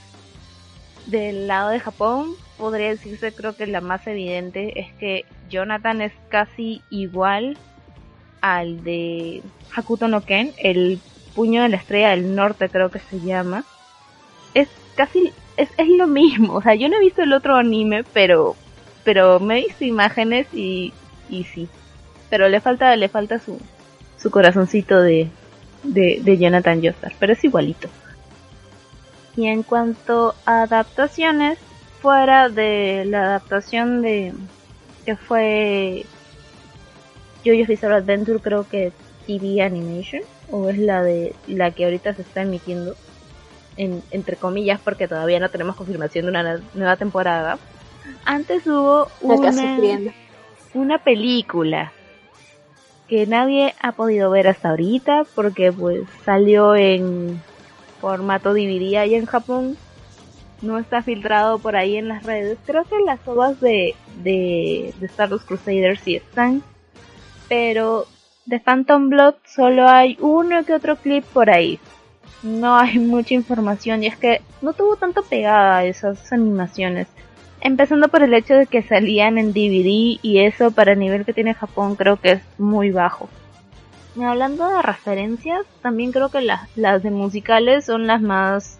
Del 1.06 1.48
lado 1.48 1.70
de 1.70 1.80
Japón, 1.80 2.36
podría 2.58 2.90
decirse, 2.90 3.34
creo 3.34 3.56
que 3.56 3.66
la 3.66 3.82
más 3.82 4.06
evidente 4.06 4.80
es 4.80 4.94
que 4.94 5.26
Jonathan 5.50 6.02
es 6.02 6.14
casi 6.30 6.82
igual 6.90 7.58
al 8.42 8.84
de 8.84 9.42
Hakuto 9.76 10.08
no 10.08 10.22
Ken, 10.22 10.54
el 10.58 11.00
puño 11.36 11.64
de 11.64 11.70
la 11.70 11.78
estrella 11.78 12.10
del 12.10 12.36
norte 12.36 12.70
creo 12.70 12.90
que 12.92 13.00
se 13.00 13.20
llama. 13.20 13.64
Es 14.54 14.70
casi, 14.96 15.32
es, 15.58 15.70
es 15.78 15.88
lo 15.88 16.08
mismo, 16.08 16.56
o 16.56 16.62
sea, 16.62 16.76
yo 16.76 16.90
no 16.90 16.98
he 16.98 17.02
visto 17.02 17.24
el 17.24 17.34
otro 17.34 17.56
anime, 17.56 18.04
pero, 18.14 18.56
pero 19.04 19.40
me 19.40 19.60
he 19.60 19.66
visto 19.66 19.86
imágenes 19.86 20.48
y, 20.54 20.94
y 21.30 21.44
sí. 21.46 21.68
Pero 22.30 22.48
le 22.50 22.62
falta, 22.62 22.96
le 22.96 23.10
falta 23.10 23.40
su, 23.40 23.60
su 24.18 24.30
corazoncito 24.32 25.02
de, 25.02 25.30
de, 25.84 26.20
de 26.22 26.38
Jonathan 26.38 26.82
Joestar, 26.82 27.14
pero 27.20 27.34
es 27.34 27.44
igualito. 27.44 27.90
Y 29.36 29.48
en 29.48 29.64
cuanto 29.64 30.36
a 30.46 30.64
adaptaciones, 30.64 31.58
fuera 32.02 32.50
de 32.50 33.06
la 33.06 33.22
adaptación 33.26 34.02
de 34.02 34.34
que 35.06 35.16
fue 35.16 36.06
JoJo's 37.46 37.68
Bizarre 37.68 37.96
Adventure, 37.96 38.40
creo 38.40 38.68
que 38.68 38.92
TV 39.26 39.62
Animation, 39.62 40.24
o 40.52 40.70
es 40.70 40.78
la 40.78 41.04
de 41.04 41.36
la 41.48 41.72
que 41.72 41.86
ahorita 41.86 42.14
se 42.14 42.22
está 42.22 42.42
emitiendo, 42.42 42.96
en, 43.78 44.02
entre 44.12 44.36
comillas, 44.36 44.80
porque 44.84 45.08
todavía 45.08 45.40
no 45.40 45.50
tenemos 45.50 45.76
confirmación 45.76 46.26
de 46.26 46.32
una 46.32 46.60
nueva 46.74 46.98
temporada. 46.98 47.58
Antes 48.26 48.66
hubo 48.68 49.08
una, 49.22 49.52
una 50.74 50.98
película 51.04 51.92
que 53.10 53.26
nadie 53.26 53.74
ha 53.82 53.92
podido 53.94 54.30
ver 54.30 54.48
hasta 54.48 54.70
ahorita 54.70 55.26
porque 55.36 55.72
pues 55.72 56.04
salió 56.24 56.76
en 56.76 57.42
formato 58.00 58.54
DVD 58.54 58.98
ahí 58.98 59.16
en 59.16 59.26
Japón. 59.26 59.78
No 60.62 60.78
está 60.78 61.02
filtrado 61.02 61.58
por 61.58 61.76
ahí 61.76 61.98
en 61.98 62.08
las 62.08 62.24
redes. 62.24 62.58
Creo 62.66 62.84
que 62.84 63.00
las 63.06 63.20
obras 63.28 63.60
de, 63.62 63.96
de, 64.24 64.94
Star 65.02 65.32
Wars 65.32 65.44
Crusaders 65.44 66.02
sí 66.02 66.18
están. 66.18 66.62
Pero 67.48 68.06
de 68.46 68.60
Phantom 68.60 69.10
Blood 69.10 69.36
solo 69.46 69.88
hay 69.88 70.18
uno 70.20 70.64
que 70.66 70.74
otro 70.74 70.96
clip 70.98 71.24
por 71.26 71.50
ahí. 71.50 71.80
No 72.44 72.78
hay 72.78 73.00
mucha 73.00 73.34
información 73.34 74.04
y 74.04 74.08
es 74.08 74.18
que 74.18 74.42
no 74.62 74.74
tuvo 74.74 74.98
tanto 74.98 75.24
pegada 75.24 75.84
esas 75.86 76.32
animaciones. 76.32 77.08
Empezando 77.62 78.08
por 78.08 78.24
el 78.24 78.34
hecho 78.34 78.56
de 78.56 78.68
que 78.68 78.82
salían 78.82 79.38
en 79.38 79.52
DVD 79.52 80.20
y 80.22 80.40
eso 80.40 80.72
para 80.72 80.94
el 80.94 81.00
nivel 81.00 81.26
que 81.26 81.34
tiene 81.34 81.54
Japón 81.54 81.96
creo 81.96 82.18
que 82.18 82.34
es 82.34 82.42
muy 82.58 82.92
bajo. 82.92 83.30
Y 84.16 84.24
hablando 84.24 84.68
de 84.68 84.82
referencias, 84.82 85.66
también 85.82 86.12
creo 86.12 86.30
que 86.30 86.42
las, 86.42 86.70
las 86.78 87.04
de 87.04 87.12
musicales 87.12 87.86
son 87.86 88.08
las 88.08 88.22
más 88.22 88.80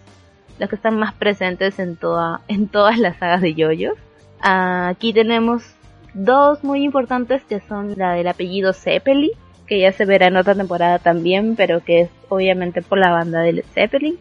las 0.58 0.68
que 0.68 0.76
están 0.76 0.98
más 0.98 1.14
presentes 1.14 1.78
en 1.78 1.96
toda 1.96 2.42
en 2.48 2.68
todas 2.68 2.98
las 2.98 3.16
sagas 3.18 3.40
de 3.40 3.54
yoyos. 3.54 3.94
Aquí 4.40 5.12
tenemos 5.12 5.62
dos 6.14 6.64
muy 6.64 6.82
importantes 6.82 7.42
que 7.44 7.60
son 7.60 7.94
la 7.96 8.12
del 8.12 8.28
apellido 8.28 8.72
Zeppelin, 8.72 9.30
que 9.66 9.80
ya 9.80 9.92
se 9.92 10.04
verá 10.04 10.26
en 10.26 10.36
otra 10.36 10.54
temporada 10.54 10.98
también, 10.98 11.56
pero 11.56 11.84
que 11.84 12.02
es 12.02 12.10
obviamente 12.28 12.82
por 12.82 12.98
la 12.98 13.10
banda 13.10 13.40
de 13.40 13.62
Zeppelin, 13.74 14.18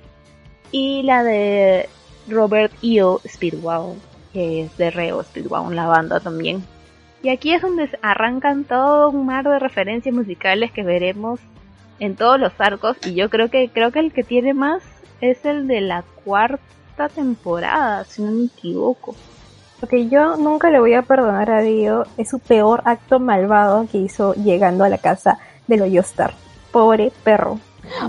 y 0.71 1.03
la 1.03 1.23
de 1.23 1.89
Robert 2.27 2.71
E.O. 2.83 3.19
Speedwagon, 3.27 3.97
que 4.33 4.63
es 4.63 4.77
de 4.77 4.91
Reo 4.91 5.23
Speedwagon, 5.23 5.75
la 5.75 5.87
banda 5.87 6.19
también. 6.19 6.63
Y 7.21 7.29
aquí 7.29 7.53
es 7.53 7.61
donde 7.61 7.89
arrancan 8.01 8.63
todo 8.63 9.09
un 9.09 9.25
mar 9.25 9.47
de 9.47 9.59
referencias 9.59 10.15
musicales 10.15 10.71
que 10.71 10.83
veremos 10.83 11.39
en 11.99 12.15
todos 12.15 12.39
los 12.39 12.53
arcos 12.59 12.95
y 13.05 13.13
yo 13.13 13.29
creo 13.29 13.49
que 13.49 13.69
creo 13.69 13.91
que 13.91 13.99
el 13.99 14.13
que 14.13 14.23
tiene 14.23 14.53
más 14.53 14.81
es 15.19 15.43
el 15.45 15.67
de 15.67 15.81
la 15.81 16.03
cuarta 16.23 17.09
temporada, 17.13 18.05
si 18.05 18.21
no 18.21 18.31
me 18.31 18.45
equivoco. 18.45 19.15
Porque 19.79 20.09
yo 20.09 20.37
nunca 20.37 20.69
le 20.69 20.79
voy 20.79 20.93
a 20.93 21.03
perdonar 21.03 21.49
a 21.51 21.61
Dio, 21.61 22.05
es 22.17 22.29
su 22.29 22.39
peor 22.39 22.81
acto 22.85 23.19
malvado 23.19 23.87
que 23.89 23.97
hizo 23.97 24.33
llegando 24.33 24.83
a 24.83 24.89
la 24.89 24.97
casa 24.97 25.39
de 25.67 25.77
los 25.77 25.91
Yostar. 25.91 26.33
Pobre 26.71 27.11
perro. 27.23 27.59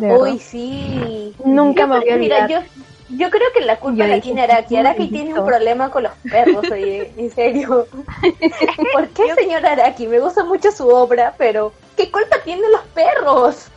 Uy, 0.01 0.39
sí. 0.39 1.35
Nunca 1.45 1.87
me 1.87 1.99
voy 1.99 2.11
a 2.11 2.15
olvidar. 2.15 2.49
Mira, 2.49 2.61
yo, 2.61 2.67
yo 3.11 3.31
creo 3.31 3.53
que 3.53 3.61
la 3.61 3.77
culpa 3.77 4.07
la 4.07 4.21
tiene 4.21 4.43
Araki. 4.43 4.77
Araki 4.77 5.09
tiene 5.09 5.39
un 5.39 5.47
problema 5.47 5.91
con 5.91 6.05
los 6.05 6.13
perros, 6.31 6.65
oye, 6.71 7.11
en 7.17 7.31
serio. 7.31 7.87
¿Por 8.93 9.09
qué, 9.09 9.35
señor 9.35 9.67
Araki? 9.67 10.07
Me 10.07 10.21
gusta 10.21 10.45
mucho 10.45 10.71
su 10.73 10.89
obra, 10.89 11.35
pero 11.37 11.73
¿qué 11.97 12.11
culpa 12.11 12.37
tienen 12.45 12.71
los 12.71 12.83
perros? 12.95 13.69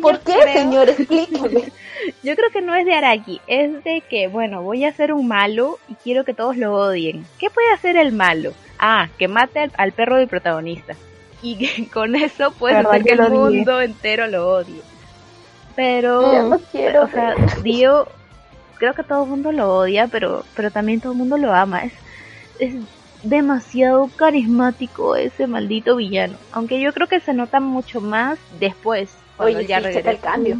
¿Por 0.00 0.20
qué, 0.20 0.34
creo... 0.40 0.52
señor? 0.52 0.88
Explíqueme. 0.90 1.72
Yo 2.22 2.36
creo 2.36 2.50
que 2.50 2.60
no 2.60 2.74
es 2.74 2.84
de 2.84 2.94
Araki, 2.94 3.40
es 3.46 3.84
de 3.84 4.02
que, 4.08 4.28
bueno, 4.28 4.62
voy 4.62 4.84
a 4.84 4.92
ser 4.92 5.12
un 5.12 5.28
malo 5.28 5.78
y 5.88 5.94
quiero 5.94 6.24
que 6.24 6.34
todos 6.34 6.56
lo 6.56 6.74
odien. 6.74 7.26
¿Qué 7.38 7.50
puede 7.50 7.70
hacer 7.72 7.96
el 7.96 8.12
malo? 8.12 8.52
Ah, 8.78 9.08
que 9.18 9.28
mate 9.28 9.60
al, 9.60 9.72
al 9.76 9.92
perro 9.92 10.16
del 10.16 10.28
protagonista. 10.28 10.94
Y 11.42 11.56
que 11.56 11.88
con 11.92 12.14
eso 12.14 12.52
puede 12.52 12.76
hacer 12.76 13.02
que, 13.02 13.16
que 13.16 13.22
el 13.22 13.30
mundo 13.30 13.80
entero 13.80 14.26
lo 14.26 14.48
odie. 14.48 14.80
Pero, 15.76 16.48
no 16.50 16.58
quiero 16.70 17.04
o 17.04 17.08
sea, 17.08 17.34
Dio, 17.62 18.06
creo 18.84 18.94
que 18.94 19.02
todo 19.02 19.24
el 19.24 19.30
mundo 19.30 19.50
lo 19.50 19.78
odia, 19.78 20.08
pero, 20.08 20.44
pero 20.54 20.70
también 20.70 21.00
todo 21.00 21.12
el 21.12 21.18
mundo 21.18 21.38
lo 21.38 21.54
ama. 21.54 21.84
Es, 21.84 21.92
es 22.58 22.74
demasiado 23.22 24.10
carismático 24.14 25.16
ese 25.16 25.46
maldito 25.46 25.96
villano. 25.96 26.36
Aunque 26.52 26.80
yo 26.80 26.92
creo 26.92 27.08
que 27.08 27.20
se 27.20 27.32
nota 27.32 27.60
mucho 27.60 28.02
más 28.02 28.38
después. 28.60 29.16
Oye, 29.38 29.66
ya 29.66 29.80
sí, 29.80 29.98
el 30.04 30.20
cambio. 30.20 30.58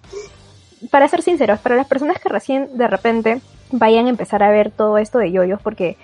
para 0.90 1.08
ser 1.08 1.22
sinceros, 1.22 1.58
para 1.58 1.74
las 1.74 1.86
personas 1.86 2.18
que 2.20 2.28
recién 2.28 2.76
de 2.78 2.86
repente 2.86 3.40
vayan 3.72 4.06
a 4.06 4.10
empezar 4.10 4.42
a 4.44 4.50
ver 4.50 4.70
todo 4.70 4.98
esto 4.98 5.18
de 5.18 5.32
yoyos, 5.32 5.60
porque 5.60 5.96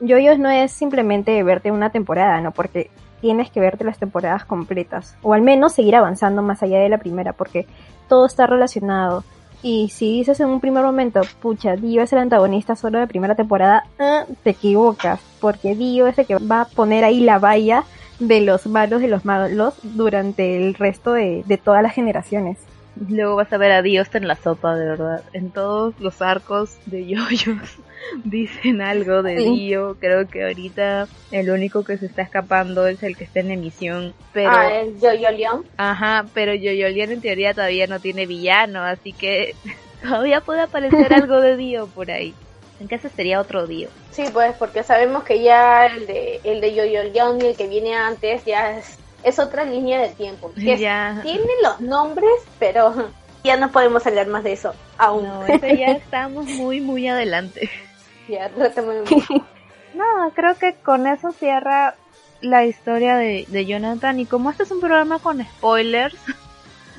yoyos 0.00 0.38
no 0.38 0.50
es 0.50 0.72
simplemente 0.72 1.42
verte 1.42 1.70
una 1.70 1.90
temporada, 1.90 2.40
¿no? 2.40 2.52
Porque 2.52 2.90
tienes 3.20 3.50
que 3.50 3.60
verte 3.60 3.84
las 3.84 3.98
temporadas 3.98 4.46
completas, 4.46 5.16
o 5.22 5.34
al 5.34 5.42
menos 5.42 5.74
seguir 5.74 5.96
avanzando 5.96 6.40
más 6.42 6.62
allá 6.62 6.78
de 6.78 6.88
la 6.88 6.98
primera, 6.98 7.34
porque 7.34 7.66
todo 8.08 8.26
está 8.26 8.46
relacionado. 8.46 9.22
Y 9.62 9.88
si 9.88 10.18
dices 10.18 10.38
en 10.40 10.48
un 10.48 10.60
primer 10.60 10.84
momento, 10.84 11.20
pucha, 11.40 11.74
Dio 11.74 12.02
es 12.02 12.12
el 12.12 12.20
antagonista 12.20 12.76
solo 12.76 13.00
de 13.00 13.08
primera 13.08 13.34
temporada, 13.34 13.84
eh, 13.98 14.24
te 14.44 14.50
equivocas, 14.50 15.20
porque 15.40 15.74
Dio 15.74 16.06
es 16.06 16.18
el 16.18 16.26
que 16.26 16.36
va 16.36 16.62
a 16.62 16.64
poner 16.66 17.04
ahí 17.04 17.20
la 17.20 17.38
valla 17.38 17.84
de 18.20 18.40
los 18.40 18.66
malos 18.66 19.00
de 19.00 19.08
los 19.08 19.24
malos 19.24 19.74
durante 19.82 20.56
el 20.56 20.74
resto 20.74 21.12
de, 21.12 21.42
de 21.46 21.56
todas 21.56 21.82
las 21.82 21.94
generaciones. 21.94 22.58
Luego 23.08 23.36
vas 23.36 23.52
a 23.52 23.58
ver 23.58 23.72
a 23.72 23.82
Dios 23.82 24.08
en 24.14 24.28
la 24.28 24.36
sopa, 24.36 24.76
de 24.76 24.84
verdad. 24.86 25.22
En 25.32 25.50
todos 25.50 25.94
los 26.00 26.20
arcos 26.22 26.76
de 26.86 27.06
yoyos 27.06 27.78
dicen 28.24 28.80
algo 28.80 29.22
de 29.22 29.38
sí. 29.38 29.44
Dio. 29.44 29.96
Creo 30.00 30.28
que 30.28 30.44
ahorita 30.44 31.08
el 31.30 31.50
único 31.50 31.84
que 31.84 31.98
se 31.98 32.06
está 32.06 32.22
escapando 32.22 32.86
es 32.86 33.02
el 33.02 33.16
que 33.16 33.24
está 33.24 33.40
en 33.40 33.50
emisión. 33.50 34.14
Pero... 34.32 34.50
Ah, 34.50 34.80
el 34.80 34.98
Yoyo 35.00 35.30
León. 35.30 35.64
Ajá, 35.76 36.26
pero 36.34 36.54
Yoyo 36.54 36.88
León 36.88 37.12
en 37.12 37.20
teoría 37.20 37.54
todavía 37.54 37.86
no 37.86 38.00
tiene 38.00 38.26
villano, 38.26 38.82
así 38.82 39.12
que 39.12 39.54
todavía 40.02 40.40
puede 40.40 40.62
aparecer 40.62 41.12
algo 41.14 41.40
de 41.40 41.56
Dio 41.56 41.86
por 41.88 42.10
ahí. 42.10 42.34
En 42.80 42.86
caso 42.86 43.08
sería 43.08 43.40
otro 43.40 43.66
Dio. 43.66 43.88
Sí, 44.12 44.24
pues 44.32 44.54
porque 44.56 44.82
sabemos 44.82 45.24
que 45.24 45.42
ya 45.42 45.86
el 45.86 46.06
de, 46.06 46.40
el 46.44 46.60
de 46.60 46.74
Yoyo 46.74 47.04
León 47.04 47.40
y 47.40 47.46
el 47.46 47.56
que 47.56 47.66
viene 47.66 47.94
antes 47.94 48.44
ya 48.44 48.78
es 48.78 48.97
es 49.22 49.38
otra 49.38 49.64
línea 49.64 50.00
de 50.00 50.10
tiempo. 50.10 50.52
Que 50.54 50.76
ya. 50.76 51.20
Tiene 51.22 51.48
los 51.62 51.80
nombres, 51.80 52.30
pero 52.58 53.10
ya 53.44 53.56
no 53.56 53.70
podemos 53.70 54.06
hablar 54.06 54.26
más 54.28 54.44
de 54.44 54.52
eso 54.52 54.74
aún. 54.96 55.24
No, 55.24 55.46
eso 55.46 55.66
ya 55.66 55.92
estamos 55.92 56.46
muy, 56.46 56.80
muy 56.80 57.08
adelante. 57.08 57.70
Ya, 58.28 58.50
no, 59.94 60.32
creo 60.34 60.54
que 60.58 60.74
con 60.74 61.06
eso 61.06 61.32
cierra 61.32 61.94
la 62.42 62.66
historia 62.66 63.16
de, 63.16 63.46
de 63.48 63.64
Jonathan. 63.64 64.20
Y 64.20 64.26
como 64.26 64.50
este 64.50 64.64
es 64.64 64.70
un 64.70 64.80
programa 64.80 65.18
con 65.18 65.42
spoilers, 65.42 66.14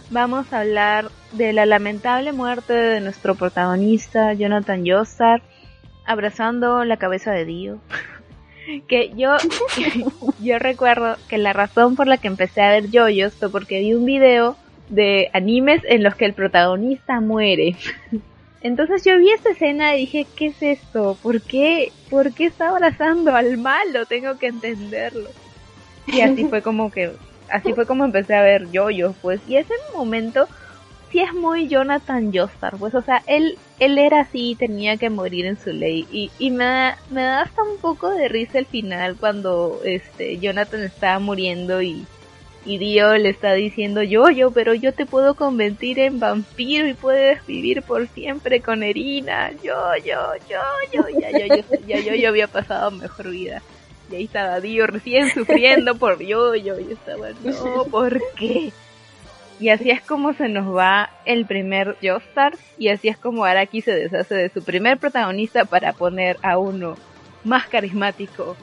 vamos 0.10 0.52
a 0.52 0.62
hablar 0.62 1.12
de 1.34 1.54
la 1.54 1.68
lamentable 1.68 2.34
muerte 2.34 2.74
de 2.74 3.00
nuestro 3.00 3.36
protagonista, 3.36 4.34
Jonathan 4.34 4.84
Joestar, 4.84 5.44
abrazando 6.04 6.84
la 6.84 6.98
cabeza 6.98 7.30
de 7.30 7.46
Dio 7.46 7.80
que 8.88 9.12
yo 9.16 9.36
yo 10.40 10.60
recuerdo 10.60 11.18
que 11.28 11.38
la 11.38 11.54
razón 11.54 11.96
por 11.96 12.08
la 12.08 12.18
que 12.18 12.28
empecé 12.28 12.62
a 12.62 12.72
ver 12.72 12.90
yoyos 12.90 13.34
fue 13.34 13.50
porque 13.52 13.80
vi 13.80 13.94
un 13.94 14.06
video 14.06 14.58
de 14.90 15.30
animes 15.34 15.82
en 15.86 16.04
los 16.04 16.16
que 16.16 16.26
el 16.26 16.34
protagonista 16.34 17.22
muere. 17.22 17.76
Entonces 18.62 19.06
yo 19.06 19.18
vi 19.18 19.32
esta 19.32 19.52
escena 19.52 19.96
y 19.96 20.02
dije, 20.02 20.28
¿qué 20.36 20.48
es 20.48 20.62
esto? 20.62 21.18
¿Por 21.22 21.42
qué? 21.42 21.94
¿Por 22.10 22.34
qué 22.34 22.48
está 22.48 22.70
abrazando 22.70 23.34
al 23.34 23.58
malo? 23.58 24.06
Tengo 24.06 24.38
que 24.38 24.48
entenderlo. 24.48 25.30
Y 26.08 26.22
así 26.22 26.46
fue 26.46 26.62
como 26.62 26.92
que, 26.92 27.12
así 27.50 27.74
fue 27.74 27.86
como 27.86 28.04
empecé 28.04 28.36
a 28.36 28.42
ver 28.42 28.70
yo, 28.72 28.90
yo, 28.90 29.14
pues. 29.22 29.40
Y 29.48 29.56
ese 29.56 29.74
momento 29.94 30.48
sí 31.10 31.20
es 31.20 31.34
muy 31.34 31.68
Jonathan 31.68 32.32
Joestar, 32.34 32.76
pues, 32.78 32.94
o 32.96 33.02
sea, 33.02 33.24
él, 33.28 33.58
él 33.80 33.98
era 33.98 34.22
así 34.22 34.56
tenía 34.58 34.98
que 34.98 35.10
morir 35.10 35.46
en 35.46 35.60
su 35.60 35.72
ley. 35.72 36.06
Y, 36.12 36.32
y 36.38 36.52
me, 36.52 36.66
da, 37.10 37.42
hasta 37.42 37.64
un 37.64 37.78
poco 37.78 38.10
de 38.10 38.28
risa 38.28 38.60
el 38.60 38.66
final 38.66 39.16
cuando 39.18 39.82
este 39.84 40.38
Jonathan 40.40 40.84
estaba 40.84 41.20
muriendo 41.20 41.82
y, 41.82 42.06
Dio 42.66 43.18
le 43.18 43.30
está 43.30 43.54
diciendo 43.54 44.04
yo, 44.04 44.30
yo, 44.30 44.52
pero 44.52 44.76
yo 44.76 44.94
te 44.94 45.08
puedo 45.08 45.34
convertir 45.34 45.98
en 45.98 46.20
vampiro 46.20 46.88
y 46.88 46.94
puedes 46.94 47.44
vivir 47.48 47.82
por 47.82 48.08
siempre 48.10 48.62
con 48.62 48.84
Erina. 48.84 49.52
Yo, 49.64 49.76
yo, 50.06 50.34
yo, 50.48 50.60
yo, 50.94 51.20
ya, 51.20 51.32
yo, 51.32 51.56
yo, 51.56 51.64
ya, 51.88 52.00
yo, 52.00 52.14
yo 52.14 52.30
había 52.30 52.48
pasado 52.48 52.92
mejor 52.92 53.32
vida. 53.32 53.64
Y 54.12 54.16
ahí 54.16 54.24
estaba 54.26 54.60
Dio 54.60 54.86
recién 54.86 55.34
sufriendo 55.34 55.96
por 55.96 56.20
yo, 56.24 56.54
yo, 56.54 56.80
y 56.80 56.92
estaba, 56.92 57.30
no, 57.44 57.86
¿por 57.86 58.22
qué? 58.38 58.72
Y 59.60 59.70
así 59.70 59.90
es 59.92 60.02
como 60.02 60.34
se 60.34 60.48
nos 60.48 60.76
va 60.76 61.10
el 61.26 61.46
primer 61.46 61.98
Joestar 62.02 62.56
y 62.78 62.90
así 62.90 63.10
es 63.10 63.18
como 63.18 63.44
Araki 63.44 63.82
se 63.82 63.92
deshace 63.92 64.36
de 64.36 64.50
su 64.50 64.64
primer 64.64 64.98
protagonista 64.98 65.66
para 65.66 65.94
poner 65.94 66.38
a 66.42 66.58
uno 66.58 66.96
más 67.44 67.68
carismático 67.68 68.56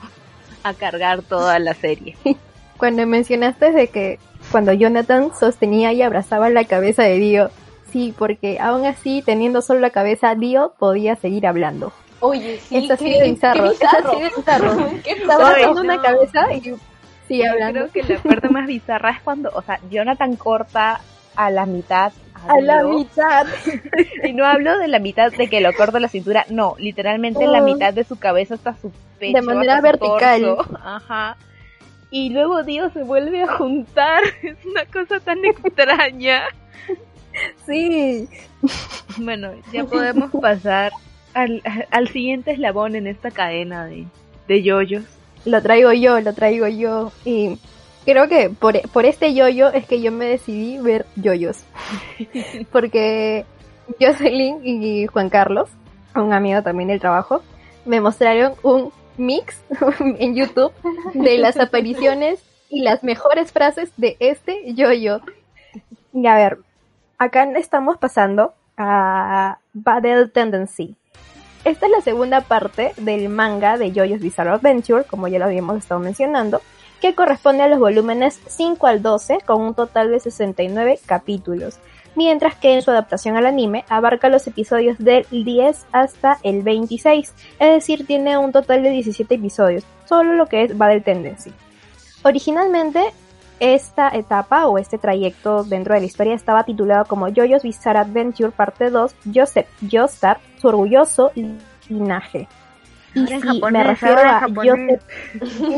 a 0.63 0.75
cargar 0.75 1.23
toda 1.23 1.59
la 1.59 1.75
serie. 1.75 2.17
Cuando 2.79 3.07
mencionaste 3.07 3.73
de 3.73 3.89
que 3.89 4.19
cuando 4.53 4.73
Jonathan 4.73 5.31
sostenía 5.39 5.95
y 5.95 6.03
abrazaba 6.03 6.51
la 6.51 6.65
cabeza 6.65 7.05
de 7.05 7.19
Dio, 7.19 7.51
sí, 7.91 8.15
porque 8.17 8.59
aún 8.61 8.85
así 8.85 9.23
teniendo 9.25 9.63
solo 9.63 9.81
la 9.81 9.91
cabeza, 9.91 10.35
Dio 10.35 10.75
podía 10.79 11.17
seguir 11.17 11.47
hablando. 11.47 11.93
Oye, 12.21 12.61
sí, 12.61 12.77
es 12.77 12.91
así 12.91 13.11
de 13.11 13.31
bizarro, 13.31 13.71
es 13.71 13.83
así 13.83 14.21
de 14.21 14.31
bizarro. 14.37 14.89
Está 15.05 15.35
abrazando 15.35 15.81
una 15.81 16.03
cabeza 16.03 16.53
y 16.53 16.75
Sí, 17.29 17.45
hablando. 17.45 17.89
Creo 17.89 18.07
que 18.07 18.15
la 18.15 18.21
parte 18.21 18.49
más 18.49 18.67
bizarra 18.67 19.11
es 19.11 19.21
cuando, 19.23 19.51
o 19.55 19.63
sea, 19.63 19.81
Jonathan 19.91 20.37
corta 20.37 21.01
a 21.35 21.51
la 21.51 21.67
mitad. 21.67 22.13
A, 22.49 22.61
la 22.61 22.85
mitad. 22.85 23.47
y 24.25 24.33
no 24.33 24.45
hablo 24.45 24.79
de 24.79 24.89
la 24.89 24.99
mitad 24.99 25.33
de 25.33 25.49
que 25.49 25.61
lo 25.61 25.73
corta 25.75 26.01
la 26.01 26.09
cintura, 26.09 26.47
no, 26.49 26.77
literalmente 26.79 27.47
la 27.47 27.61
mitad 27.61 27.93
de 27.93 28.05
su 28.05 28.17
cabeza 28.17 28.55
hasta 28.55 28.77
su 28.77 28.93
pecho. 29.19 29.37
De 29.37 29.43
manera 29.43 29.81
vertical. 29.81 30.57
Ajá. 30.85 31.37
Y 32.11 32.31
luego 32.31 32.63
Dios 32.63 32.93
se 32.93 33.03
vuelve 33.03 33.43
a 33.43 33.49
juntar. 33.49 34.23
Es 34.43 34.65
una 34.65 34.85
cosa 34.87 35.21
tan 35.21 35.45
extraña. 35.45 36.43
Sí. 37.67 38.29
Bueno, 39.19 39.51
ya 39.73 39.85
podemos 39.85 40.31
pasar 40.41 40.93
al, 41.35 41.63
al 41.91 42.09
siguiente 42.09 42.53
eslabón 42.53 42.95
en 42.97 43.07
esta 43.07 43.31
cadena 43.31 43.85
de, 43.85 44.07
de 44.49 44.63
yoyos 44.63 45.05
lo 45.45 45.63
traigo 45.63 45.93
yo, 45.93 46.21
lo 46.21 46.33
traigo 46.33 46.67
yo. 46.67 47.13
Y 47.25 47.59
creo 48.05 48.29
que 48.29 48.51
por, 48.51 48.81
por 48.91 49.05
este 49.05 49.35
yoyo 49.35 49.69
es 49.69 49.87
que 49.87 50.01
yo 50.01 50.13
me 50.13 50.27
decidí 50.27 50.79
ver 50.79 51.07
yoyos. 51.17 51.59
Porque 52.73 53.45
Jocelyn 54.01 54.61
y 54.65 55.07
Juan 55.07 55.29
Carlos, 55.29 55.69
un 56.15 56.33
amigo 56.33 56.63
también 56.63 56.89
del 56.89 57.01
trabajo, 57.01 57.43
me 57.85 58.01
mostraron 58.01 58.55
un 58.63 58.93
mix 59.17 59.63
en 60.01 60.35
YouTube 60.35 60.73
de 61.15 61.39
las 61.39 61.57
apariciones 61.61 62.43
y 62.69 62.83
las 62.83 63.03
mejores 63.03 63.53
frases 63.53 63.93
de 63.97 64.17
este 64.21 64.75
yoyo. 64.75 65.21
Y 66.13 66.27
a 66.27 66.35
ver, 66.35 66.59
acá 67.19 67.45
estamos 67.57 67.99
pasando 67.99 68.55
a 68.77 69.59
Battle 69.73 70.29
Tendency. 70.29 70.97
Esta 71.67 71.87
es 71.87 71.91
la 71.91 72.01
segunda 72.01 72.43
parte 72.43 72.93
del 72.97 73.29
manga 73.29 73.77
de 73.77 73.91
JoJo's 73.91 74.21
Bizarre 74.21 74.51
Adventure, 74.51 75.03
como 75.03 75.27
ya 75.27 75.41
lo 75.41 75.47
habíamos 75.47 75.79
estado 75.79 75.99
mencionando, 75.99 76.63
que 77.01 77.17
corresponde 77.17 77.65
a 77.65 77.67
los 77.67 77.81
volúmenes 77.81 78.39
5 78.47 78.87
al 78.87 79.03
12 79.03 79.39
con 79.45 79.61
un 79.63 79.75
total 79.75 80.13
de 80.13 80.21
69 80.21 81.01
capítulos, 81.07 81.81
mientras 82.15 82.55
que 82.55 82.73
en 82.73 82.83
su 82.83 82.93
adaptación 82.93 83.37
al 83.37 83.47
anime 83.47 83.85
abarca 83.89 84.29
los 84.29 84.47
episodios 84.47 84.97
del 84.99 85.27
10 85.29 85.87
hasta 85.91 86.39
el 86.45 86.63
26, 86.63 87.35
es 87.59 87.75
decir, 87.75 88.07
tiene 88.07 88.39
un 88.39 88.53
total 88.53 88.85
de 88.85 88.91
17 88.91 89.35
episodios, 89.35 89.83
solo 90.05 90.35
lo 90.35 90.47
que 90.47 90.63
es 90.63 90.79
Battle 90.79 91.01
Tendency. 91.01 91.51
Originalmente 92.23 93.13
esta 93.61 94.09
etapa 94.09 94.67
o 94.67 94.79
este 94.79 94.99
trayecto 94.99 95.65
dentro 95.65 95.95
de 95.95 96.01
la 96.01 96.07
historia 96.07 96.35
estaba 96.35 96.65
titulado 96.65 97.05
como 97.07 97.29
JoJo's 97.29 97.63
Bizarre 97.63 98.01
Adventure 98.01 98.51
Parte 98.51 98.91
2, 98.91 99.15
Joseph 99.35 99.67
Joestar, 99.91 100.39
su 100.61 100.69
orgulloso 100.69 101.33
linaje. 101.89 102.49
Y 103.15 103.27
sí, 103.27 103.61
me 103.73 103.83
refiero 103.83 104.19
a 104.19 104.47
Joseph. 104.55 105.03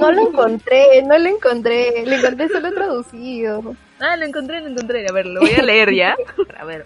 No 0.01 0.11
lo 0.11 0.29
encontré, 0.29 1.03
no 1.07 1.17
lo 1.19 1.29
encontré, 1.29 2.05
lo 2.05 2.13
encontré 2.17 2.49
solo 2.49 2.73
traducido. 2.73 3.77
Ah, 4.01 4.17
lo 4.17 4.25
encontré, 4.25 4.61
lo 4.61 4.69
encontré. 4.69 5.07
A 5.09 5.13
ver, 5.13 5.27
lo 5.27 5.41
voy 5.41 5.53
a 5.53 5.63
leer 5.63 5.95
ya. 5.95 6.17
A 6.59 6.65
ver. 6.65 6.85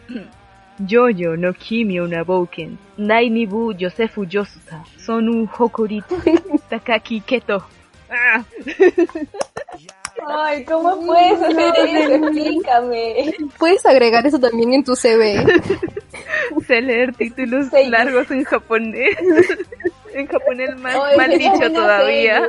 Jojo 0.78 1.36
no 1.36 1.52
kimi 1.52 2.00
una 2.00 2.22
boken, 2.22 2.78
Nainibu 2.96 3.72
Josefu 3.78 4.24
Yosuta, 4.24 4.84
Sonu 4.98 5.48
Hokurito, 5.58 6.16
Takaki 6.68 7.20
Keto. 7.20 7.64
Ah. 8.10 8.44
Ay, 10.28 10.64
¿cómo 10.64 11.00
puedes 11.04 11.40
hacer 11.42 11.74
eso? 11.76 12.14
Explícame. 12.14 13.34
Puedes 13.58 13.86
agregar 13.86 14.26
eso 14.26 14.38
también 14.38 14.74
en 14.74 14.84
tu 14.84 14.94
CV. 14.94 15.44
sé 16.66 16.80
leer 16.80 17.14
títulos 17.14 17.66
largos 17.88 18.30
en 18.30 18.44
japonés. 18.44 19.16
en 20.14 20.26
japonés 20.26 20.76
mal, 20.78 21.16
mal 21.16 21.30
dicho 21.38 21.72
todavía. 21.72 22.46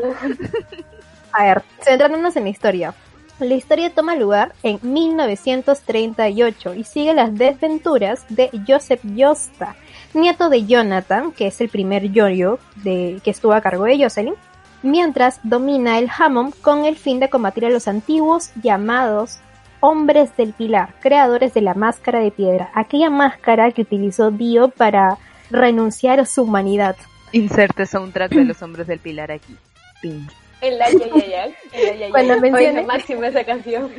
A 1.31 1.45
ver, 1.45 1.63
centrándonos 1.81 2.35
en 2.35 2.43
la 2.43 2.49
historia. 2.49 2.93
La 3.39 3.55
historia 3.55 3.89
toma 3.89 4.15
lugar 4.15 4.53
en 4.61 4.79
1938 4.81 6.75
y 6.75 6.83
sigue 6.83 7.13
las 7.13 7.35
desventuras 7.35 8.25
de 8.29 8.51
Joseph 8.67 9.01
Josta, 9.17 9.75
nieto 10.13 10.49
de 10.49 10.65
Jonathan, 10.65 11.31
que 11.31 11.47
es 11.47 11.59
el 11.59 11.69
primer 11.69 12.11
yoyo 12.11 12.59
de 12.75 13.19
que 13.23 13.31
estuvo 13.31 13.53
a 13.53 13.61
cargo 13.61 13.85
de 13.85 14.01
Jocelyn, 14.01 14.35
mientras 14.83 15.39
domina 15.43 15.97
el 15.97 16.09
Hammond 16.15 16.53
con 16.61 16.85
el 16.85 16.95
fin 16.95 17.19
de 17.19 17.29
combatir 17.29 17.65
a 17.65 17.69
los 17.69 17.87
antiguos 17.87 18.51
llamados 18.61 19.39
Hombres 19.79 20.35
del 20.37 20.53
Pilar, 20.53 20.93
creadores 21.01 21.53
de 21.53 21.61
la 21.61 21.73
máscara 21.73 22.19
de 22.19 22.31
piedra, 22.31 22.69
aquella 22.73 23.09
máscara 23.09 23.71
que 23.71 23.81
utilizó 23.81 24.31
Dio 24.31 24.69
para 24.69 25.17
renunciar 25.49 26.19
a 26.19 26.25
su 26.25 26.43
humanidad. 26.43 26.95
Inserte 27.31 27.85
soundtrack 27.85 28.31
de 28.31 28.45
los 28.45 28.61
Hombres 28.61 28.87
del 28.87 28.99
Pilar 28.99 29.31
aquí. 29.31 29.57
El 30.61 30.81
ay. 30.81 31.53
Cuando 32.11 32.39
mencione 32.39 32.83
máxima 32.83 33.27
esa 33.27 33.43
canción. 33.43 33.89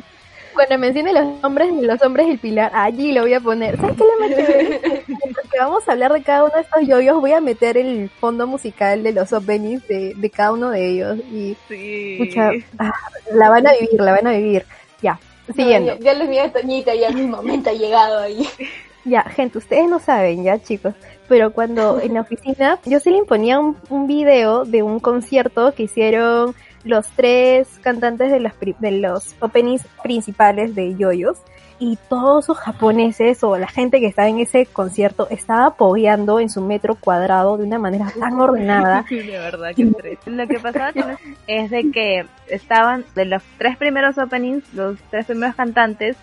Cuando 0.55 0.77
mencione 0.77 1.11
los 1.11 1.43
hombres 1.43 1.69
los 1.73 2.01
hombres 2.01 2.27
del 2.27 2.39
pilar, 2.39 2.71
allí 2.73 3.11
lo 3.11 3.21
voy 3.21 3.33
a 3.33 3.41
poner. 3.41 3.77
¿Sabes 3.77 3.97
qué 3.97 4.03
le 4.27 5.01
Porque 5.05 5.59
vamos 5.59 5.87
a 5.87 5.91
hablar 5.91 6.13
de 6.13 6.23
cada 6.23 6.45
uno 6.45 6.55
de 6.55 6.61
estos 6.61 6.87
yoyos, 6.87 7.19
voy 7.19 7.33
a 7.33 7.41
meter 7.41 7.77
el 7.77 8.09
fondo 8.09 8.47
musical 8.47 9.03
de 9.03 9.11
los 9.11 9.33
openings 9.33 9.85
de, 9.87 10.13
de 10.15 10.29
cada 10.29 10.53
uno 10.53 10.69
de 10.69 10.87
ellos. 10.87 11.17
Y 11.31 11.57
sí. 11.67 12.19
Ah, 12.79 12.93
la 13.33 13.49
van 13.49 13.67
a 13.67 13.73
vivir, 13.73 13.99
la 13.99 14.13
van 14.13 14.27
a 14.27 14.31
vivir. 14.31 14.65
Ya, 15.01 15.19
siguiendo. 15.53 15.97
ya, 15.99 15.99
ya 15.99 16.13
les 16.13 16.29
vi 16.29 16.37
Toñita, 16.51 16.95
ya 16.95 17.11
mi 17.11 17.27
momento 17.27 17.69
ha 17.69 17.73
llegado 17.73 18.19
ahí. 18.19 18.47
Ya, 19.03 19.21
gente, 19.21 19.59
ustedes 19.59 19.87
no 19.87 19.99
saben, 19.99 20.43
ya 20.43 20.57
chicos, 20.57 20.95
pero 21.27 21.53
cuando 21.53 21.99
en 21.99 22.15
la 22.15 22.21
oficina 22.21 22.79
yo 22.85 22.99
se 22.99 23.11
le 23.11 23.17
imponía 23.17 23.59
un, 23.59 23.77
un 23.89 24.07
video 24.07 24.65
de 24.65 24.81
un 24.81 24.99
concierto 24.99 25.75
que 25.75 25.83
hicieron 25.83 26.55
los 26.85 27.07
tres 27.09 27.67
cantantes 27.81 28.31
de 28.31 28.39
los, 28.39 28.53
de 28.79 28.91
los 28.91 29.35
openings 29.41 29.85
principales 30.03 30.75
de 30.75 30.95
Yoyos 30.95 31.37
y 31.79 31.97
todos 32.09 32.47
los 32.47 32.57
japoneses 32.57 33.43
o 33.43 33.57
la 33.57 33.67
gente 33.67 33.99
que 33.99 34.05
estaba 34.05 34.29
en 34.29 34.39
ese 34.39 34.65
concierto 34.65 35.27
estaba 35.29 35.65
apoyando 35.65 36.39
en 36.39 36.49
su 36.49 36.61
metro 36.61 36.95
cuadrado 36.95 37.57
de 37.57 37.65
una 37.65 37.79
manera 37.79 38.11
tan 38.17 38.33
ordenada. 38.39 39.03
Sí, 39.09 39.17
de 39.17 39.37
verdad, 39.37 39.75
que 39.75 39.91
Lo 40.25 40.47
que 40.47 40.59
pasaba 40.59 40.93
es 41.47 41.71
de 41.71 41.91
que 41.91 42.25
estaban 42.47 43.03
de 43.15 43.25
los 43.25 43.43
tres 43.57 43.77
primeros 43.77 44.17
openings, 44.17 44.73
los 44.73 44.97
tres 45.09 45.25
primeros 45.25 45.55
cantantes, 45.55 46.15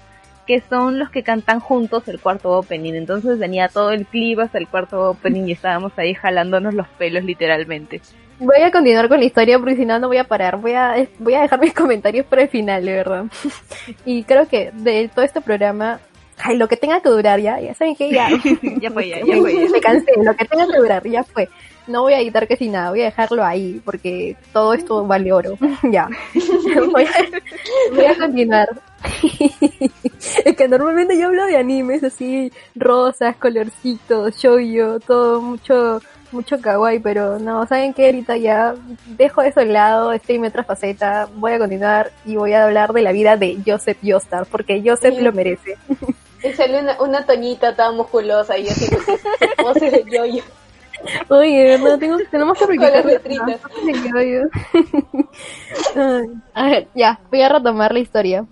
que 0.46 0.60
son 0.60 0.98
los 0.98 1.10
que 1.10 1.22
cantan 1.22 1.60
juntos 1.60 2.08
el 2.08 2.20
cuarto 2.20 2.50
opening. 2.52 2.94
Entonces 2.94 3.38
venía 3.38 3.68
todo 3.68 3.90
el 3.90 4.06
clip 4.06 4.38
hasta 4.38 4.58
el 4.58 4.68
cuarto 4.68 5.10
opening 5.10 5.48
y 5.48 5.52
estábamos 5.52 5.92
ahí 5.98 6.14
jalándonos 6.14 6.72
los 6.72 6.88
pelos 6.88 7.24
literalmente. 7.24 8.00
Voy 8.42 8.60
a 8.60 8.72
continuar 8.72 9.08
con 9.08 9.20
la 9.20 9.24
historia 9.24 9.56
porque 9.58 9.76
si 9.76 9.84
no, 9.84 10.00
no 10.00 10.08
voy 10.08 10.16
a 10.16 10.24
parar. 10.24 10.56
Voy 10.56 10.72
a, 10.72 11.06
voy 11.20 11.34
a 11.34 11.42
dejar 11.42 11.60
mis 11.60 11.72
comentarios 11.74 12.26
para 12.26 12.42
el 12.42 12.48
final, 12.48 12.84
de 12.84 12.92
verdad. 12.92 13.24
y 14.04 14.24
creo 14.24 14.48
que 14.48 14.72
de 14.72 15.08
todo 15.14 15.24
este 15.24 15.40
programa 15.40 16.00
ay, 16.38 16.56
lo 16.56 16.66
que 16.66 16.76
tenga 16.76 17.00
que 17.00 17.08
durar, 17.08 17.40
ya, 17.40 17.60
ya 17.60 17.72
saben 17.74 17.94
que 17.94 18.10
ya. 18.10 18.28
ya 18.80 18.90
fue, 18.90 19.08
ya, 19.08 19.20
ya 19.24 19.36
fue. 19.36 19.68
Me 19.68 19.80
cansé, 19.80 20.12
lo 20.22 20.34
que 20.34 20.44
tenga 20.44 20.66
que 20.66 20.76
durar, 20.76 21.06
ya 21.06 21.22
fue. 21.22 21.48
No 21.86 22.02
voy 22.02 22.14
a 22.14 22.20
editar 22.20 22.48
casi 22.48 22.68
nada, 22.68 22.90
voy 22.90 23.02
a 23.02 23.06
dejarlo 23.06 23.44
ahí, 23.44 23.80
porque 23.84 24.36
todo 24.52 24.74
esto 24.74 25.06
vale 25.06 25.32
oro. 25.32 25.56
ya. 25.90 26.08
voy, 26.92 27.04
a, 27.04 27.94
voy 27.94 28.04
a 28.04 28.16
continuar. 28.16 28.68
es 30.44 30.56
que 30.56 30.68
normalmente 30.68 31.16
yo 31.16 31.26
hablo 31.26 31.46
de 31.46 31.56
animes 31.56 32.02
así, 32.02 32.52
rosas, 32.74 33.36
colorcitos, 33.36 34.36
shoyo, 34.36 34.98
todo 35.00 35.40
mucho 35.40 36.00
mucho 36.32 36.60
kawaii, 36.60 36.98
pero 36.98 37.38
no, 37.38 37.66
¿saben 37.66 37.94
qué? 37.94 38.06
Ahorita 38.06 38.36
ya 38.36 38.74
dejo 39.06 39.42
eso 39.42 39.60
de 39.60 39.66
lado, 39.66 40.12
estoy 40.12 40.36
en 40.36 40.44
otra 40.44 40.64
faceta, 40.64 41.28
voy 41.36 41.52
a 41.52 41.58
continuar 41.58 42.12
y 42.24 42.36
voy 42.36 42.52
a 42.52 42.64
hablar 42.64 42.92
de 42.92 43.02
la 43.02 43.12
vida 43.12 43.36
de 43.36 43.58
Joseph 43.64 43.98
Joestar, 44.02 44.46
porque 44.46 44.82
Joseph 44.84 45.18
lo 45.20 45.32
merece. 45.32 45.76
Y 46.44 46.52
sale 46.54 46.80
una, 46.80 47.00
una 47.00 47.24
toñita 47.24 47.76
toda 47.76 47.92
musculosa 47.92 48.58
y 48.58 48.66
así, 48.66 48.90
pose 49.62 49.90
de 49.92 50.04
yo-yo. 50.10 50.42
Oye, 51.28 51.78
no, 51.78 51.98
tengo, 51.98 52.16
tenemos 52.30 52.58
que 52.58 52.76
letritas. 52.76 53.60
a 56.54 56.66
ver, 56.66 56.88
ya, 56.94 57.20
voy 57.30 57.42
a 57.42 57.48
retomar 57.48 57.92
la 57.92 58.00
historia. 58.00 58.44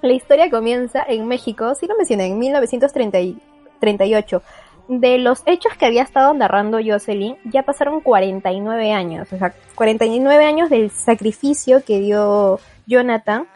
La 0.00 0.12
historia 0.12 0.48
comienza 0.48 1.04
en 1.08 1.26
México, 1.26 1.74
sí 1.74 1.86
lo 1.86 1.96
mencioné, 1.96 2.26
en 2.26 2.38
1938 2.38 4.42
de 4.88 5.18
los 5.18 5.42
hechos 5.46 5.74
que 5.78 5.86
había 5.86 6.02
estado 6.02 6.32
narrando 6.34 6.78
Jocelyn, 6.84 7.36
ya 7.44 7.62
pasaron 7.62 8.00
49 8.00 8.92
años, 8.92 9.32
o 9.32 9.38
sea, 9.38 9.54
49 9.74 10.44
años 10.44 10.70
del 10.70 10.90
sacrificio 10.90 11.84
que 11.84 12.00
dio 12.00 12.58
Jonathan 12.86 13.46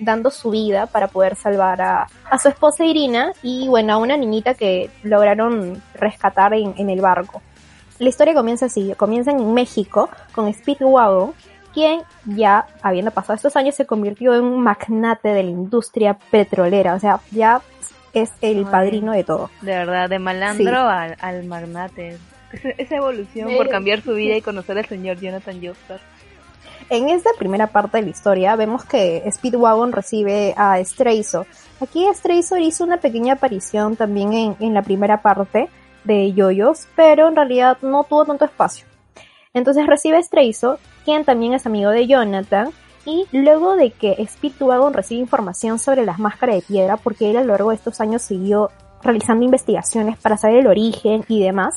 dando 0.00 0.30
su 0.30 0.50
vida 0.50 0.86
para 0.86 1.08
poder 1.08 1.36
salvar 1.36 1.82
a, 1.82 2.06
su 2.40 2.48
esposa 2.48 2.84
Irina 2.84 3.32
y 3.42 3.68
bueno, 3.68 3.94
a 3.94 3.96
una 3.98 4.16
niñita 4.16 4.54
que 4.54 4.90
lograron 5.02 5.82
rescatar 5.94 6.54
en, 6.54 6.74
en 6.78 6.88
el 6.88 7.00
barco. 7.00 7.42
La 7.98 8.08
historia 8.08 8.32
comienza 8.32 8.66
así, 8.66 8.94
comienza 8.96 9.32
en 9.32 9.54
México 9.54 10.08
con 10.32 10.52
Speedwagon, 10.52 11.32
quien 11.74 12.02
ya 12.24 12.66
habiendo 12.80 13.10
pasado 13.10 13.34
estos 13.34 13.56
años 13.56 13.74
se 13.74 13.86
convirtió 13.86 14.34
en 14.34 14.44
un 14.44 14.62
magnate 14.62 15.28
de 15.28 15.42
la 15.42 15.50
industria 15.50 16.16
petrolera, 16.30 16.94
o 16.94 17.00
sea, 17.00 17.20
ya 17.32 17.60
es 18.12 18.30
el 18.40 18.64
padrino 18.64 19.12
de 19.12 19.24
todo. 19.24 19.50
De 19.60 19.72
verdad, 19.72 20.08
de 20.08 20.18
malandro 20.18 20.80
al, 20.88 21.44
magnate. 21.44 22.18
Esa, 22.78 22.96
evolución 22.96 23.54
por 23.56 23.68
cambiar 23.68 24.00
su 24.00 24.14
vida 24.14 24.36
y 24.36 24.40
conocer 24.40 24.78
al 24.78 24.86
señor 24.86 25.20
Jonathan 25.20 25.60
Joestar. 25.60 26.00
En 26.90 27.10
esta 27.10 27.30
primera 27.38 27.66
parte 27.66 27.98
de 27.98 28.04
la 28.04 28.10
historia 28.10 28.56
vemos 28.56 28.84
que 28.86 29.22
Speedwagon 29.30 29.92
recibe 29.92 30.54
a 30.56 30.82
Straizo. 30.82 31.46
Aquí 31.80 32.06
Straizo 32.14 32.56
hizo 32.56 32.84
una 32.84 32.96
pequeña 32.96 33.34
aparición 33.34 33.96
también 33.96 34.32
en, 34.32 34.56
en 34.60 34.72
la 34.72 34.82
primera 34.82 35.20
parte 35.20 35.68
de 36.04 36.32
Yoyos, 36.32 36.88
pero 36.96 37.28
en 37.28 37.36
realidad 37.36 37.76
no 37.82 38.04
tuvo 38.04 38.24
tanto 38.24 38.46
espacio. 38.46 38.86
Entonces 39.52 39.86
recibe 39.86 40.18
a 40.18 40.76
quien 41.04 41.24
también 41.24 41.52
es 41.54 41.66
amigo 41.66 41.90
de 41.90 42.06
Jonathan, 42.06 42.70
y 43.08 43.26
luego 43.32 43.74
de 43.74 43.90
que 43.90 44.22
Speedwagon 44.26 44.92
recibe 44.92 45.22
información 45.22 45.78
sobre 45.78 46.04
las 46.04 46.18
máscaras 46.18 46.56
de 46.56 46.62
piedra, 46.62 46.98
porque 46.98 47.30
él 47.30 47.38
a 47.38 47.40
lo 47.40 47.48
largo 47.48 47.70
de 47.70 47.76
estos 47.76 48.02
años 48.02 48.20
siguió 48.20 48.70
realizando 49.02 49.46
investigaciones 49.46 50.18
para 50.18 50.36
saber 50.36 50.58
el 50.58 50.66
origen 50.66 51.24
y 51.26 51.42
demás, 51.42 51.76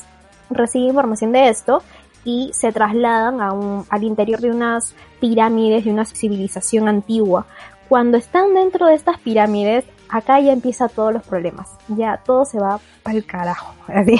recibe 0.49 0.87
información 0.87 1.31
de 1.31 1.47
esto 1.47 1.83
y 2.25 2.51
se 2.53 2.73
trasladan 2.73 3.39
a 3.39 3.53
un, 3.53 3.85
al 3.89 4.03
interior 4.03 4.41
de 4.41 4.51
unas 4.51 4.93
pirámides 5.21 5.85
de 5.85 5.91
una 5.91 6.03
civilización 6.03 6.89
antigua. 6.89 7.45
Cuando 7.87 8.17
están 8.17 8.53
dentro 8.53 8.87
de 8.87 8.95
estas 8.95 9.17
pirámides, 9.19 9.85
acá 10.09 10.37
ya 10.41 10.51
empieza 10.51 10.89
todos 10.89 11.13
los 11.13 11.23
problemas. 11.23 11.69
Ya 11.87 12.17
todo 12.17 12.43
se 12.43 12.59
va 12.59 12.77
al 13.05 13.23
carajo. 13.23 13.73
Así, 13.87 14.19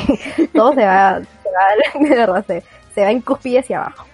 todo 0.54 0.74
se 0.74 0.86
va, 0.86 1.20
se 1.20 2.00
va, 2.00 2.00
de 2.10 2.16
verdad, 2.16 2.46
se, 2.46 2.64
se 2.96 3.02
va 3.02 3.12
en 3.12 3.22
hacia 3.60 3.82
abajo. 3.82 4.06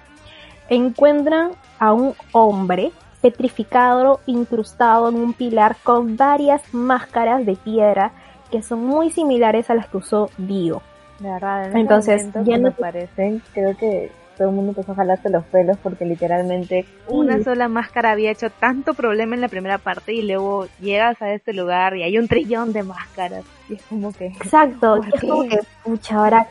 Encuentran 0.69 1.51
a 1.79 1.93
un 1.93 2.13
hombre 2.31 2.91
petrificado, 3.21 4.19
incrustado 4.25 5.09
en 5.09 5.15
un 5.15 5.33
pilar 5.33 5.75
con 5.83 6.17
varias 6.17 6.73
máscaras 6.73 7.45
de 7.45 7.55
piedra 7.55 8.11
que 8.51 8.61
son 8.61 8.85
muy 8.85 9.09
similares 9.11 9.69
a 9.69 9.75
las 9.75 9.87
que 9.87 9.97
usó 9.97 10.29
Dio. 10.37 10.81
De 11.19 11.29
verdad, 11.31 11.75
entonces 11.75 12.29
ya 12.43 12.57
no 12.57 12.71
parecen, 12.71 13.41
creo 13.53 13.75
que 13.75 14.11
todo 14.37 14.49
el 14.49 14.55
mundo 14.55 14.71
empezó 14.71 14.91
a 14.91 14.95
jalarse 14.95 15.29
los 15.29 15.43
pelos 15.45 15.77
porque 15.81 16.05
literalmente 16.05 16.85
una 17.07 17.43
sola 17.43 17.67
máscara 17.67 18.11
había 18.11 18.29
hecho 18.29 18.51
tanto 18.51 18.93
problema 18.93 19.33
en 19.33 19.41
la 19.41 19.47
primera 19.47 19.79
parte 19.79 20.13
y 20.13 20.21
luego 20.21 20.67
llegas 20.79 21.19
a 21.23 21.33
este 21.33 21.53
lugar 21.53 21.97
y 21.97 22.03
hay 22.03 22.19
un 22.19 22.27
trillón 22.27 22.71
de 22.71 22.83
máscaras. 22.83 23.43
Y 23.67 23.73
es 23.73 23.81
como 23.83 24.13
que 24.13 24.27
exacto 24.27 25.01
es 25.13 25.19
como 25.19 25.43
que 25.49 25.59
pucha 25.83 26.17
ahora 26.17 26.47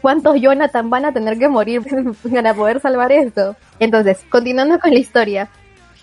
cuántos 0.00 0.40
Jonathan 0.40 0.90
van 0.90 1.04
a 1.04 1.12
tener 1.12 1.38
que 1.38 1.48
morir 1.48 1.82
para 2.34 2.54
poder 2.54 2.80
salvar 2.80 3.12
esto. 3.12 3.56
Entonces, 3.78 4.24
continuando 4.30 4.78
con 4.78 4.92
la 4.92 4.98
historia, 4.98 5.48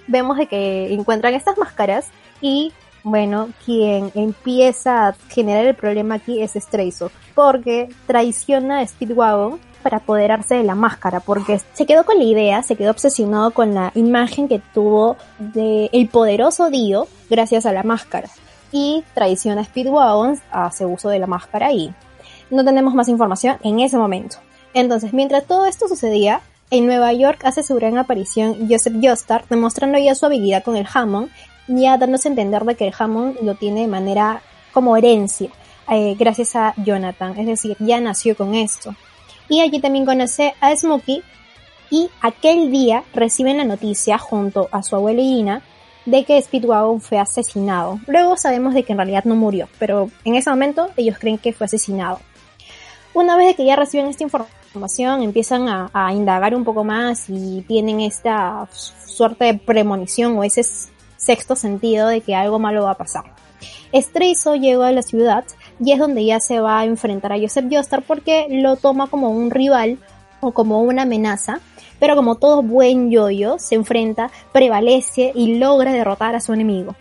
vemos 0.08 0.38
de 0.38 0.48
que 0.48 0.94
encuentran 0.94 1.34
estas 1.34 1.58
máscaras 1.58 2.08
y 2.42 2.72
bueno, 3.04 3.50
quien 3.64 4.12
empieza 4.16 5.10
a 5.10 5.16
generar 5.30 5.66
el 5.66 5.76
problema 5.76 6.16
aquí 6.16 6.42
es 6.42 6.54
Straizo, 6.54 7.12
porque 7.36 7.88
traiciona 8.08 8.80
a 8.80 8.88
Speedwagon 8.88 9.60
para 9.84 9.98
apoderarse 9.98 10.56
de 10.56 10.64
la 10.64 10.74
máscara, 10.74 11.20
porque 11.20 11.62
se 11.74 11.86
quedó 11.86 12.04
con 12.04 12.18
la 12.18 12.24
idea, 12.24 12.64
se 12.64 12.76
quedó 12.76 12.90
obsesionado 12.90 13.52
con 13.52 13.76
la 13.76 13.92
imagen 13.94 14.48
que 14.48 14.60
tuvo 14.74 15.18
de 15.38 15.92
el 15.94 16.08
poderoso 16.10 16.72
Dio 16.72 17.08
gracias 17.30 17.68
a 17.68 17.74
la 17.74 17.84
máscara. 17.84 18.28
Y 18.72 19.04
traiciona 19.14 19.62
a 19.62 19.66
Speedwagon, 19.66 20.42
hace 20.50 20.88
uso 20.88 21.10
de 21.10 21.20
la 21.20 21.28
máscara 21.28 21.72
y 21.72 21.94
no 22.50 22.64
tenemos 22.64 22.94
más 22.94 23.08
información 23.08 23.58
en 23.64 23.80
ese 23.80 23.98
momento. 23.98 24.38
Entonces, 24.74 25.14
mientras 25.14 25.46
todo 25.46 25.66
esto 25.66 25.88
sucedía, 25.88 26.42
en 26.72 26.88
Nueva 26.88 27.14
York 27.14 27.42
hace 27.46 27.64
su 27.64 27.76
gran 27.76 27.98
aparición 27.98 28.68
Joseph 28.70 28.96
Joestar, 29.02 29.46
demostrando 29.50 29.98
ya 29.98 30.16
su 30.16 30.26
habilidad 30.26 30.64
con 30.64 30.76
el 30.76 30.88
Hammond, 30.92 31.30
ya 31.68 31.98
dándose 31.98 32.28
a 32.28 32.32
entender 32.32 32.64
de 32.64 32.76
que 32.76 32.88
el 32.88 32.94
Hammond 32.98 33.38
lo 33.42 33.56
tiene 33.56 33.82
de 33.82 33.88
manera 33.88 34.42
como 34.74 34.98
herencia, 34.98 35.50
eh, 35.90 36.16
gracias 36.18 36.56
a 36.56 36.74
Jonathan, 36.78 37.38
es 37.38 37.46
decir, 37.46 37.78
ya 37.80 38.00
nació 38.00 38.36
con 38.36 38.56
esto. 38.56 38.96
Y 39.48 39.62
allí 39.62 39.80
también 39.80 40.06
conoce 40.06 40.56
a 40.60 40.76
Smokey, 40.76 41.24
y 41.90 42.10
aquel 42.22 42.72
día 42.72 43.04
reciben 43.14 43.58
la 43.58 43.64
noticia 43.64 44.18
junto 44.18 44.68
a 44.72 44.84
su 44.84 44.96
abuela 44.96 45.22
Irina 45.22 45.62
de 46.06 46.24
que 46.24 46.42
Speedwagon 46.42 47.02
fue 47.02 47.20
asesinado. 47.20 48.00
Luego 48.08 48.38
sabemos 48.38 48.74
de 48.74 48.84
que 48.84 48.94
en 48.94 48.98
realidad 48.98 49.24
no 49.26 49.36
murió, 49.36 49.68
pero 49.80 50.10
en 50.24 50.36
ese 50.36 50.50
momento 50.50 50.90
ellos 50.98 51.18
creen 51.20 51.38
que 51.38 51.54
fue 51.54 51.66
asesinado. 51.66 52.20
Una 53.16 53.38
vez 53.38 53.56
que 53.56 53.64
ya 53.64 53.78
reciben 53.78 54.08
esta 54.08 54.24
información, 54.24 55.24
empiezan 55.24 55.70
a, 55.70 56.14
indagar 56.14 56.54
un 56.54 56.66
poco 56.66 56.84
más 56.84 57.30
y 57.30 57.62
tienen 57.62 58.02
esta 58.02 58.68
suerte 58.74 59.46
de 59.46 59.54
premonición 59.54 60.38
o 60.38 60.44
ese 60.44 60.64
sexto 61.16 61.56
sentido 61.56 62.10
de 62.10 62.20
que 62.20 62.36
algo 62.36 62.60
malo 62.60 62.84
va 62.84 62.92
a 62.92 62.98
pasar. 62.98 63.24
Estreizo 63.94 64.56
llega 64.56 64.90
a 64.90 64.92
la 64.92 65.02
ciudad 65.02 65.46
y 65.80 65.94
es 65.94 66.00
donde 66.00 66.26
ya 66.26 66.42
se 66.42 66.60
va 66.60 66.80
a 66.80 66.86
enfrentar 66.86 67.32
a 67.32 67.40
Joseph 67.40 67.68
Joestar 67.72 68.02
porque 68.02 68.48
lo 68.50 68.76
toma 68.76 69.08
como 69.08 69.30
un 69.30 69.50
rival 69.50 69.98
o 70.42 70.52
como 70.52 70.82
una 70.82 71.04
amenaza, 71.04 71.62
pero 72.00 72.18
como 72.18 72.36
todo 72.36 72.64
buen 72.64 73.12
yoyo 73.12 73.60
se 73.60 73.76
enfrenta, 73.76 74.30
prevalece 74.52 75.32
y 75.34 75.56
logra 75.56 75.94
derrotar 75.94 76.36
a 76.36 76.42
su 76.42 76.52
enemigo. 76.52 76.96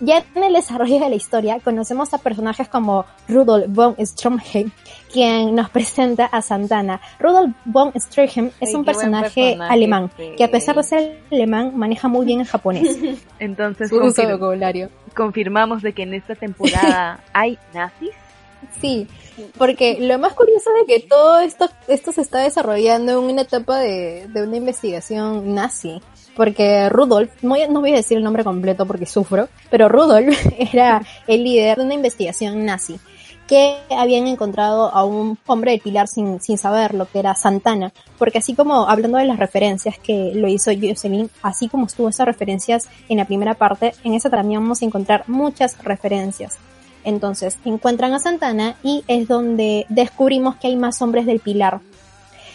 Ya 0.00 0.24
en 0.34 0.42
el 0.42 0.52
desarrollo 0.52 0.98
de 0.98 1.08
la 1.08 1.14
historia 1.14 1.60
conocemos 1.60 2.12
a 2.14 2.18
personajes 2.18 2.68
como 2.68 3.04
Rudolf 3.28 3.66
von 3.68 3.96
Stromheim, 4.04 4.70
quien 5.12 5.54
nos 5.54 5.70
presenta 5.70 6.26
a 6.26 6.42
Santana. 6.42 7.00
Rudolf 7.20 7.54
von 7.64 7.92
Stromheim 7.94 8.50
es 8.60 8.74
un 8.74 8.84
personaje, 8.84 9.56
alemán, 9.60 10.10
que 10.36 10.44
a 10.44 10.50
pesar 10.50 10.76
de 10.76 10.82
ser 10.82 11.22
alemán 11.30 11.76
maneja 11.76 12.08
muy 12.08 12.26
bien 12.26 12.40
el 12.40 12.46
japonés. 12.46 12.96
Entonces, 13.38 13.90
vocabulario. 13.90 14.90
confirmamos 15.14 15.82
de 15.82 15.92
que 15.92 16.02
en 16.02 16.14
esta 16.14 16.34
temporada 16.34 17.20
hay 17.32 17.58
nazis. 17.72 18.10
Sí, 18.80 19.06
porque 19.58 19.98
lo 20.00 20.18
más 20.18 20.32
curioso 20.32 20.70
es 20.80 20.86
que 20.86 21.06
todo 21.06 21.38
esto, 21.38 21.68
esto 21.86 22.12
se 22.12 22.22
está 22.22 22.40
desarrollando 22.40 23.12
en 23.12 23.18
una 23.18 23.42
etapa 23.42 23.78
de, 23.78 24.26
de 24.28 24.42
una 24.42 24.56
investigación 24.56 25.54
nazi 25.54 26.00
porque 26.36 26.88
Rudolf, 26.88 27.30
no, 27.42 27.56
voy 27.80 27.92
a 27.92 27.96
decir 27.96 28.18
el 28.18 28.24
nombre 28.24 28.44
completo 28.44 28.86
porque 28.86 29.06
sufro, 29.06 29.48
pero 29.70 29.88
Rudolf 29.88 30.36
era 30.72 31.02
el 31.26 31.44
líder 31.44 31.78
de 31.78 31.84
una 31.84 31.94
investigación 31.94 32.64
nazi 32.64 32.98
que 33.46 33.76
habían 33.90 34.26
encontrado 34.26 34.90
a 34.94 35.04
un 35.04 35.38
hombre 35.46 35.72
del 35.72 35.80
pilar 35.80 36.08
sin, 36.08 36.40
sin 36.40 36.56
saberlo, 36.56 37.06
que 37.12 37.18
era 37.18 37.34
Santana, 37.34 37.92
porque 38.18 38.38
así 38.38 38.54
como 38.54 38.88
hablando 38.88 39.18
de 39.18 39.26
las 39.26 39.38
referencias 39.38 39.98
que 39.98 40.32
lo 40.34 40.48
hizo 40.48 40.70
Jocelyn, 40.70 41.30
así 41.42 41.68
como 41.68 41.86
estuvo 41.86 42.08
esas 42.08 42.26
referencias 42.26 42.88
en 43.08 43.18
la 43.18 43.26
primera 43.26 43.54
parte, 43.54 43.92
en 44.02 44.14
esa 44.14 44.30
también 44.30 44.60
vamos 44.60 44.80
a 44.80 44.86
encontrar 44.86 45.24
muchas 45.26 45.82
referencias. 45.84 46.58
Entonces, 47.04 47.58
encuentran 47.66 48.14
a 48.14 48.18
Santana 48.18 48.76
y 48.82 49.04
es 49.08 49.28
donde 49.28 49.84
descubrimos 49.90 50.56
que 50.56 50.68
hay 50.68 50.76
más 50.76 51.02
hombres 51.02 51.26
del 51.26 51.38
pilar. 51.38 51.80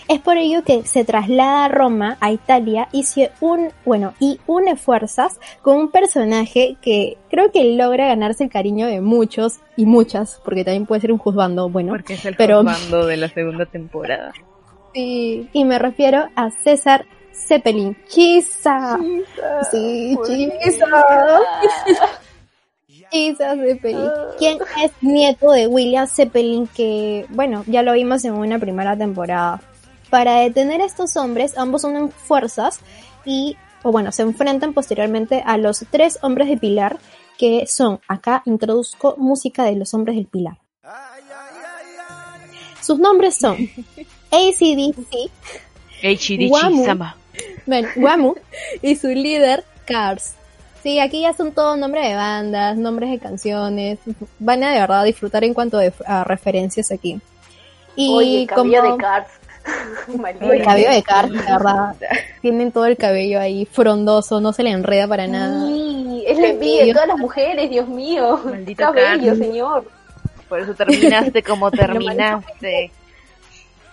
Es 0.09 0.19
por 0.19 0.37
ello 0.37 0.63
que 0.63 0.85
se 0.85 1.05
traslada 1.05 1.65
a 1.65 1.67
Roma, 1.67 2.17
a 2.19 2.31
Italia, 2.31 2.89
y 2.91 3.03
se 3.03 3.29
un, 3.41 3.71
bueno, 3.85 4.15
y 4.19 4.39
une 4.47 4.75
fuerzas 4.75 5.39
con 5.61 5.77
un 5.77 5.91
personaje 5.91 6.77
que 6.81 7.17
creo 7.29 7.51
que 7.51 7.75
logra 7.75 8.07
ganarse 8.07 8.43
el 8.43 8.49
cariño 8.49 8.87
de 8.87 9.01
muchos 9.01 9.59
y 9.77 9.85
muchas, 9.85 10.41
porque 10.43 10.65
también 10.65 10.87
puede 10.87 11.01
ser 11.01 11.11
un 11.11 11.19
juzgando, 11.19 11.69
bueno. 11.69 11.91
Porque 11.91 12.15
es 12.15 12.25
el 12.25 12.35
pero... 12.35 12.63
juzgando 12.63 13.05
de 13.05 13.17
la 13.17 13.29
segunda 13.29 13.65
temporada. 13.65 14.33
Sí, 14.91 15.47
y 15.53 15.65
me 15.65 15.77
refiero 15.77 16.29
a 16.35 16.49
César 16.49 17.05
Zeppelin. 17.31 17.95
Chisa. 18.07 18.97
Sí, 19.69 20.17
Chisa. 20.25 20.87
Chisa 23.11 23.55
Zeppelin. 23.55 24.09
Quien 24.39 24.57
es 24.83 24.91
nieto 25.01 25.51
de 25.51 25.67
William 25.67 26.07
Zeppelin 26.07 26.65
que, 26.65 27.27
bueno, 27.29 27.63
ya 27.67 27.83
lo 27.83 27.93
vimos 27.93 28.25
en 28.25 28.33
una 28.33 28.57
primera 28.57 28.97
temporada. 28.97 29.61
Para 30.09 30.41
detener 30.41 30.81
a 30.81 30.85
estos 30.85 31.15
hombres, 31.17 31.57
ambos 31.57 31.83
unen 31.83 32.11
fuerzas 32.11 32.79
y, 33.25 33.57
o 33.83 33.91
bueno, 33.91 34.11
se 34.11 34.23
enfrentan 34.23 34.73
posteriormente 34.73 35.43
a 35.45 35.57
los 35.57 35.85
tres 35.91 36.19
hombres 36.21 36.47
de 36.47 36.57
Pilar, 36.57 36.97
que 37.37 37.67
son, 37.67 37.99
acá 38.07 38.41
introduzco 38.45 39.15
música 39.17 39.63
de 39.63 39.75
los 39.75 39.93
hombres 39.93 40.15
del 40.15 40.25
Pilar. 40.25 40.57
Sus 42.81 42.97
nombres 42.97 43.35
son 43.35 43.55
ACDC, 44.31 45.29
Guamu, 46.47 46.85
bueno, 47.65 47.89
Guamu 47.95 48.35
y 48.81 48.95
su 48.95 49.07
líder 49.07 49.63
Cars. 49.85 50.35
Sí, 50.81 50.99
aquí 50.99 51.21
ya 51.21 51.33
son 51.33 51.51
todos 51.51 51.77
nombres 51.77 52.07
de 52.07 52.15
bandas, 52.15 52.77
nombres 52.77 53.11
de 53.11 53.19
canciones. 53.19 53.99
Van 54.39 54.63
a 54.63 54.71
de 54.71 54.79
verdad 54.79 55.03
disfrutar 55.03 55.43
en 55.43 55.53
cuanto 55.53 55.77
a 56.05 56.23
referencias 56.23 56.91
aquí. 56.91 57.19
Y 57.95 58.13
Oye, 58.13 58.47
como... 58.47 58.71
de 58.71 58.97
Cars. 58.97 59.38
el 60.41 60.63
cabello 60.63 60.91
de 60.91 61.03
Cars, 61.03 61.31
de 61.31 61.37
verdad. 61.37 61.95
Tienen 62.41 62.71
todo 62.71 62.85
el 62.85 62.97
cabello 62.97 63.39
ahí 63.39 63.65
frondoso, 63.65 64.39
no 64.39 64.53
se 64.53 64.63
le 64.63 64.71
enreda 64.71 65.07
para 65.07 65.27
nada. 65.27 65.67
Sí, 65.67 66.23
es 66.27 66.37
la 66.37 66.47
envidia 66.47 66.85
de 66.85 66.93
todas 66.93 67.07
las 67.07 67.17
mujeres, 67.17 67.69
Dios 67.69 67.87
mío. 67.87 68.39
Maldito 68.43 68.83
cabello, 68.83 69.35
señor. 69.35 69.85
Por 70.47 70.59
eso 70.59 70.73
terminaste 70.73 71.43
como 71.43 71.69
terminaste. 71.71 72.91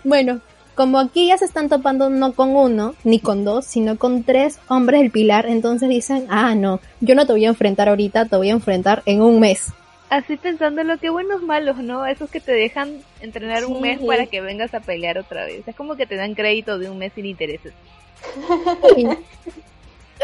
Bueno, 0.05 0.40
como 0.74 0.98
aquí 0.98 1.29
ya 1.29 1.38
se 1.38 1.44
están 1.44 1.68
topando 1.68 2.11
no 2.11 2.33
con 2.33 2.55
uno, 2.55 2.94
ni 3.02 3.18
con 3.18 3.44
dos, 3.44 3.64
sino 3.64 3.96
con 3.98 4.24
tres 4.24 4.59
hombres 4.68 5.00
del 5.00 5.11
pilar, 5.11 5.46
entonces 5.46 5.88
dicen, 5.88 6.26
ah, 6.29 6.55
no, 6.55 6.81
yo 7.00 7.14
no 7.14 7.26
te 7.26 7.33
voy 7.33 7.44
a 7.44 7.48
enfrentar 7.48 7.88
ahorita, 7.88 8.26
te 8.26 8.37
voy 8.37 8.50
a 8.50 8.52
enfrentar 8.52 9.02
en 9.07 9.22
un 9.22 9.40
mes. 9.40 9.72
Así 10.09 10.37
pensando 10.37 10.85
lo 10.85 10.99
que 10.99 11.11
buenos 11.11 11.42
malos, 11.42 11.79
¿no? 11.79 12.07
Esos 12.07 12.31
que 12.31 12.40
te 12.40 12.53
dejan 12.53 13.03
entrenar 13.21 13.64
un 13.64 13.81
mes 13.81 14.01
para 14.01 14.27
que 14.27 14.40
vengas 14.40 14.73
a 14.73 14.81
pelear 14.81 15.19
otra 15.19 15.45
vez. 15.45 15.66
Es 15.66 15.75
como 15.75 15.97
que 15.97 16.07
te 16.07 16.16
dan 16.16 16.35
crédito 16.35 16.79
de 16.79 16.88
un 16.88 16.99
mes 16.99 17.12
sin 17.14 17.27
intereses. 17.27 17.73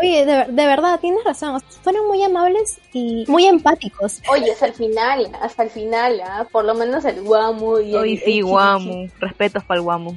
Oye, 0.01 0.25
de, 0.25 0.67
verdad, 0.67 1.01
tienes 1.01 1.23
razón. 1.25 1.61
Fueron 1.83 2.07
muy 2.07 2.23
amables 2.23 2.81
y 2.93 3.25
muy 3.29 3.47
empáticos. 3.47 4.23
Oye, 4.31 4.53
hasta 4.53 4.67
el 4.67 4.73
final, 4.73 5.31
hasta 5.41 5.65
el 5.65 5.71
final, 5.71 6.21
¿ah? 6.25 6.47
por 6.51 6.65
lo 6.65 6.75
menos 6.75 7.05
el 7.05 7.21
Guamu 7.21 7.79
y 7.81 7.95
Oye, 7.95 8.23
sí, 8.25 8.41
Guamu. 8.41 9.09
Respetos 9.21 9.65
para 9.65 9.79
el 9.79 9.85
Guamu. 9.85 10.15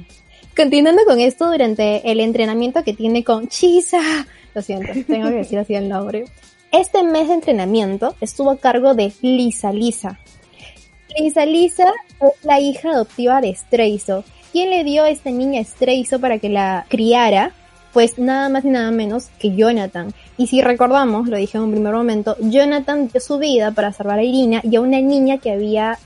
Continuando 0.56 1.04
con 1.04 1.20
esto, 1.20 1.50
durante 1.50 2.10
el 2.10 2.20
entrenamiento 2.20 2.82
que 2.82 2.94
tiene 2.94 3.22
con 3.22 3.48
Chisa, 3.48 4.26
lo 4.54 4.62
siento, 4.62 4.90
tengo 5.06 5.28
que 5.28 5.34
decir 5.34 5.58
así 5.58 5.74
el 5.74 5.88
nombre. 5.88 6.24
Este 6.72 7.02
mes 7.04 7.28
de 7.28 7.34
entrenamiento 7.34 8.14
estuvo 8.20 8.50
a 8.50 8.58
cargo 8.58 8.94
de 8.94 9.12
Lisa 9.22 9.72
Lisa. 9.72 10.18
Lisa 11.18 11.46
Lisa 11.46 11.92
es 12.20 12.44
la 12.44 12.60
hija 12.60 12.90
adoptiva 12.90 13.40
de 13.40 13.54
Streiso. 13.54 14.24
¿Quién 14.52 14.70
le 14.70 14.84
dio 14.84 15.04
a 15.04 15.10
esta 15.10 15.30
niña 15.30 15.62
Streiso 15.62 16.20
para 16.20 16.38
que 16.38 16.48
la 16.48 16.84
criara? 16.88 17.52
Pues 17.92 18.18
nada 18.18 18.48
más 18.48 18.64
y 18.64 18.68
nada 18.68 18.90
menos 18.90 19.28
que 19.38 19.54
Jonathan. 19.54 20.12
Y 20.36 20.48
si 20.48 20.60
recordamos, 20.60 21.28
lo 21.28 21.36
dije 21.36 21.56
en 21.56 21.64
un 21.64 21.70
primer 21.70 21.94
momento, 21.94 22.36
Jonathan 22.40 23.08
dio 23.08 23.20
su 23.20 23.38
vida 23.38 23.70
para 23.70 23.92
salvar 23.92 24.18
a 24.18 24.24
Irina 24.24 24.60
y 24.64 24.76
a 24.76 24.80
una 24.80 25.00
niña 25.00 25.38
que 25.38 25.52
había 25.52 25.98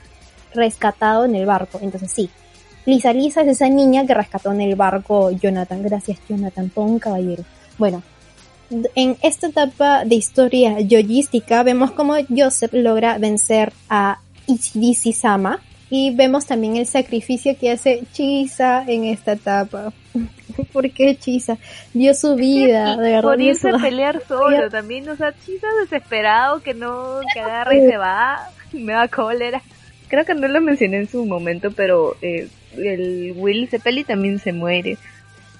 rescatado 0.53 1.25
en 1.25 1.35
el 1.35 1.45
barco. 1.45 1.79
Entonces 1.81 2.11
sí, 2.11 2.29
Lisa 2.85 3.13
Lisa 3.13 3.41
es 3.41 3.49
esa 3.49 3.67
niña 3.67 4.05
que 4.05 4.13
rescató 4.13 4.51
en 4.51 4.61
el 4.61 4.75
barco 4.75 5.31
Jonathan. 5.31 5.83
Gracias, 5.83 6.19
Jonathan, 6.29 6.69
todo 6.69 6.85
un 6.85 6.99
caballero. 6.99 7.43
Bueno, 7.77 8.03
en 8.95 9.17
esta 9.21 9.47
etapa 9.47 10.05
de 10.05 10.15
historia 10.15 10.79
yoyística 10.79 11.63
vemos 11.63 11.91
cómo 11.91 12.15
Joseph 12.29 12.73
logra 12.73 13.17
vencer 13.17 13.73
a 13.89 14.19
Ichidisi 14.47 15.13
Sama 15.13 15.59
y 15.89 16.15
vemos 16.15 16.45
también 16.45 16.77
el 16.77 16.85
sacrificio 16.85 17.57
que 17.59 17.71
hace 17.71 18.03
Chisa 18.13 18.85
en 18.87 19.05
esta 19.05 19.33
etapa. 19.33 19.91
¿Por 20.73 20.89
qué 20.91 21.17
Chisa? 21.17 21.57
Dio 21.93 22.13
su 22.13 22.35
vida, 22.35 22.95
de 22.95 23.11
verdad. 23.11 23.23
Por 23.23 23.41
irse 23.41 23.69
a 23.69 23.77
pelear 23.77 24.21
solo 24.25 24.69
también, 24.69 25.09
o 25.09 25.17
sea, 25.17 25.33
Chisa 25.45 25.67
desesperado 25.81 26.61
que 26.61 26.73
no, 26.73 27.19
que 27.33 27.41
agarra 27.41 27.75
y 27.75 27.81
se 27.81 27.97
va, 27.97 28.39
me 28.71 28.93
da 28.93 29.09
cólera. 29.09 29.61
Creo 30.07 30.23
que 30.23 30.33
no 30.33 30.47
lo 30.47 30.61
mencioné 30.61 30.97
en 30.97 31.09
su 31.09 31.25
momento, 31.25 31.71
pero 31.71 32.15
eh, 32.21 32.47
el 32.77 33.33
Will 33.35 33.67
Zeppeli 33.67 34.05
también 34.05 34.39
se 34.39 34.53
muere. 34.53 34.97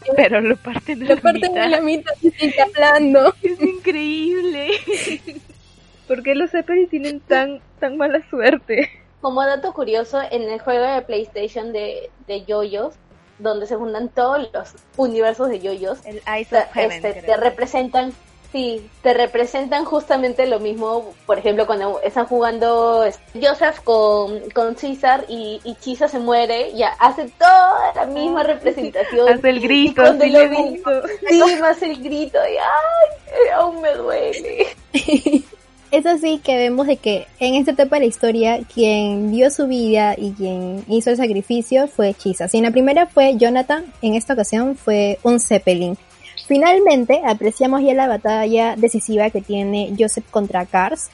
Pero 0.16 0.42
lo 0.42 0.56
parten 0.58 1.00
de 1.00 1.06
lo 1.06 1.16
la 1.16 1.22
parten 1.22 1.52
mitad. 1.52 1.64
de 1.64 1.70
la 1.70 1.82
mitad 1.82 2.14
y 2.22 2.32
sigue 2.32 2.62
hablando. 2.62 3.34
Es 3.44 3.62
increíble. 3.62 4.70
¿Por 6.08 6.24
qué 6.24 6.36
los 6.36 6.52
Zeppeli 6.52 6.88
tienen 6.88 7.20
tan, 7.22 7.62
tan 7.80 7.98
mala 7.98 8.22
suerte? 8.30 8.90
Como 9.22 9.46
dato 9.46 9.72
curioso, 9.74 10.20
en 10.32 10.44
el 10.44 10.60
juego 10.60 10.86
de 10.86 11.02
PlayStation 11.04 11.72
de, 11.72 12.10
de 12.28 12.44
Yoyos, 12.46 12.96
donde 13.40 13.68
se 13.68 13.76
juntan 13.76 14.10
todos 14.10 14.50
los 14.52 14.74
universos 14.98 15.50
de 15.50 15.60
Yoyos, 15.60 16.00
el 16.06 16.22
Ice 16.40 16.58
of 16.58 16.66
Heaven, 16.74 17.06
este, 17.06 17.22
te 17.22 17.38
representan 17.38 18.14
Sí, 18.52 18.86
te 19.02 19.14
representan 19.14 19.86
justamente 19.86 20.46
lo 20.46 20.60
mismo, 20.60 21.14
por 21.26 21.40
ejemplo, 21.40 21.66
cuando 21.66 22.02
están 22.02 22.26
jugando 22.26 23.06
Joseph 23.34 23.80
con, 23.82 24.42
con 24.50 24.76
César 24.76 25.24
y, 25.30 25.62
y 25.64 25.76
Chisa 25.76 26.10
se 26.10 26.20
muere, 26.20 26.74
ya 26.76 26.90
hace 27.00 27.30
toda 27.38 27.94
la 27.96 28.06
misma 28.08 28.44
representación. 28.44 29.30
Hace 29.30 29.50
el 29.50 29.62
grito, 29.62 30.02
cuando 30.02 30.26
lo 30.26 30.50
vi, 30.50 30.84
sí, 31.30 31.42
más 31.62 31.82
el 31.82 32.04
grito, 32.04 32.40
y 32.40 32.58
ay, 32.58 33.50
aún 33.56 33.82
me 33.82 33.94
duele. 33.94 34.68
es 35.92 36.06
así 36.06 36.40
que 36.40 36.58
vemos 36.58 36.88
de 36.88 36.98
que 36.98 37.28
en 37.40 37.56
esta 37.56 37.72
etapa 37.72 37.98
de 37.98 38.02
la 38.02 38.08
historia 38.08 38.60
quien 38.74 39.32
dio 39.32 39.50
su 39.50 39.68
vida 39.68 40.16
y 40.18 40.32
quien 40.32 40.84
hizo 40.90 41.10
el 41.10 41.16
sacrificio 41.16 41.88
fue 41.88 42.14
Chisa. 42.14 42.50
Si 42.50 42.58
en 42.58 42.64
la 42.64 42.72
primera 42.72 43.06
fue 43.06 43.38
Jonathan, 43.38 43.86
en 44.02 44.16
esta 44.16 44.34
ocasión 44.34 44.76
fue 44.76 45.20
un 45.24 45.40
Zeppelin. 45.40 45.98
Finalmente, 46.48 47.22
apreciamos 47.26 47.82
ya 47.82 47.94
la 47.94 48.08
batalla 48.08 48.76
decisiva 48.76 49.30
que 49.30 49.42
tiene 49.42 49.94
Joseph 49.98 50.26
contra 50.30 50.66
Cars 50.66 51.10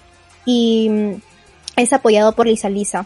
y 0.45 0.89
mm, 0.89 1.21
es 1.77 1.93
apoyado 1.93 2.33
por 2.33 2.47
Lisa 2.47 2.69
Lisa. 2.69 3.05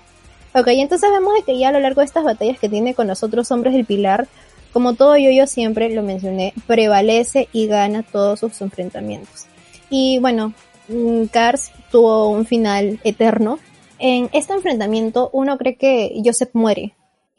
Ok, 0.53 0.67
entonces 0.67 1.09
vemos 1.11 1.33
que 1.45 1.57
ya 1.57 1.69
a 1.69 1.71
lo 1.71 1.79
largo 1.79 2.01
de 2.01 2.05
estas 2.05 2.23
batallas 2.23 2.59
que 2.59 2.69
tiene 2.69 2.93
con 2.93 3.07
los 3.07 3.23
otros 3.23 3.51
hombres 3.51 3.73
del 3.73 3.85
pilar, 3.85 4.27
como 4.73 4.93
todo 4.93 5.17
yo, 5.17 5.31
yo 5.31 5.47
siempre 5.47 5.89
lo 5.93 6.03
mencioné, 6.03 6.53
prevalece 6.67 7.49
y 7.51 7.67
gana 7.67 8.03
todos 8.03 8.39
sus 8.39 8.61
enfrentamientos. 8.61 9.47
Y 9.89 10.19
bueno, 10.19 10.53
mm, 10.87 11.25
Cars 11.25 11.71
tuvo 11.91 12.29
un 12.29 12.45
final 12.45 12.99
eterno. 13.03 13.59
En 13.99 14.29
este 14.33 14.53
enfrentamiento 14.53 15.29
uno 15.33 15.57
cree 15.57 15.75
que 15.75 16.21
Joseph 16.23 16.51
muere, 16.53 16.93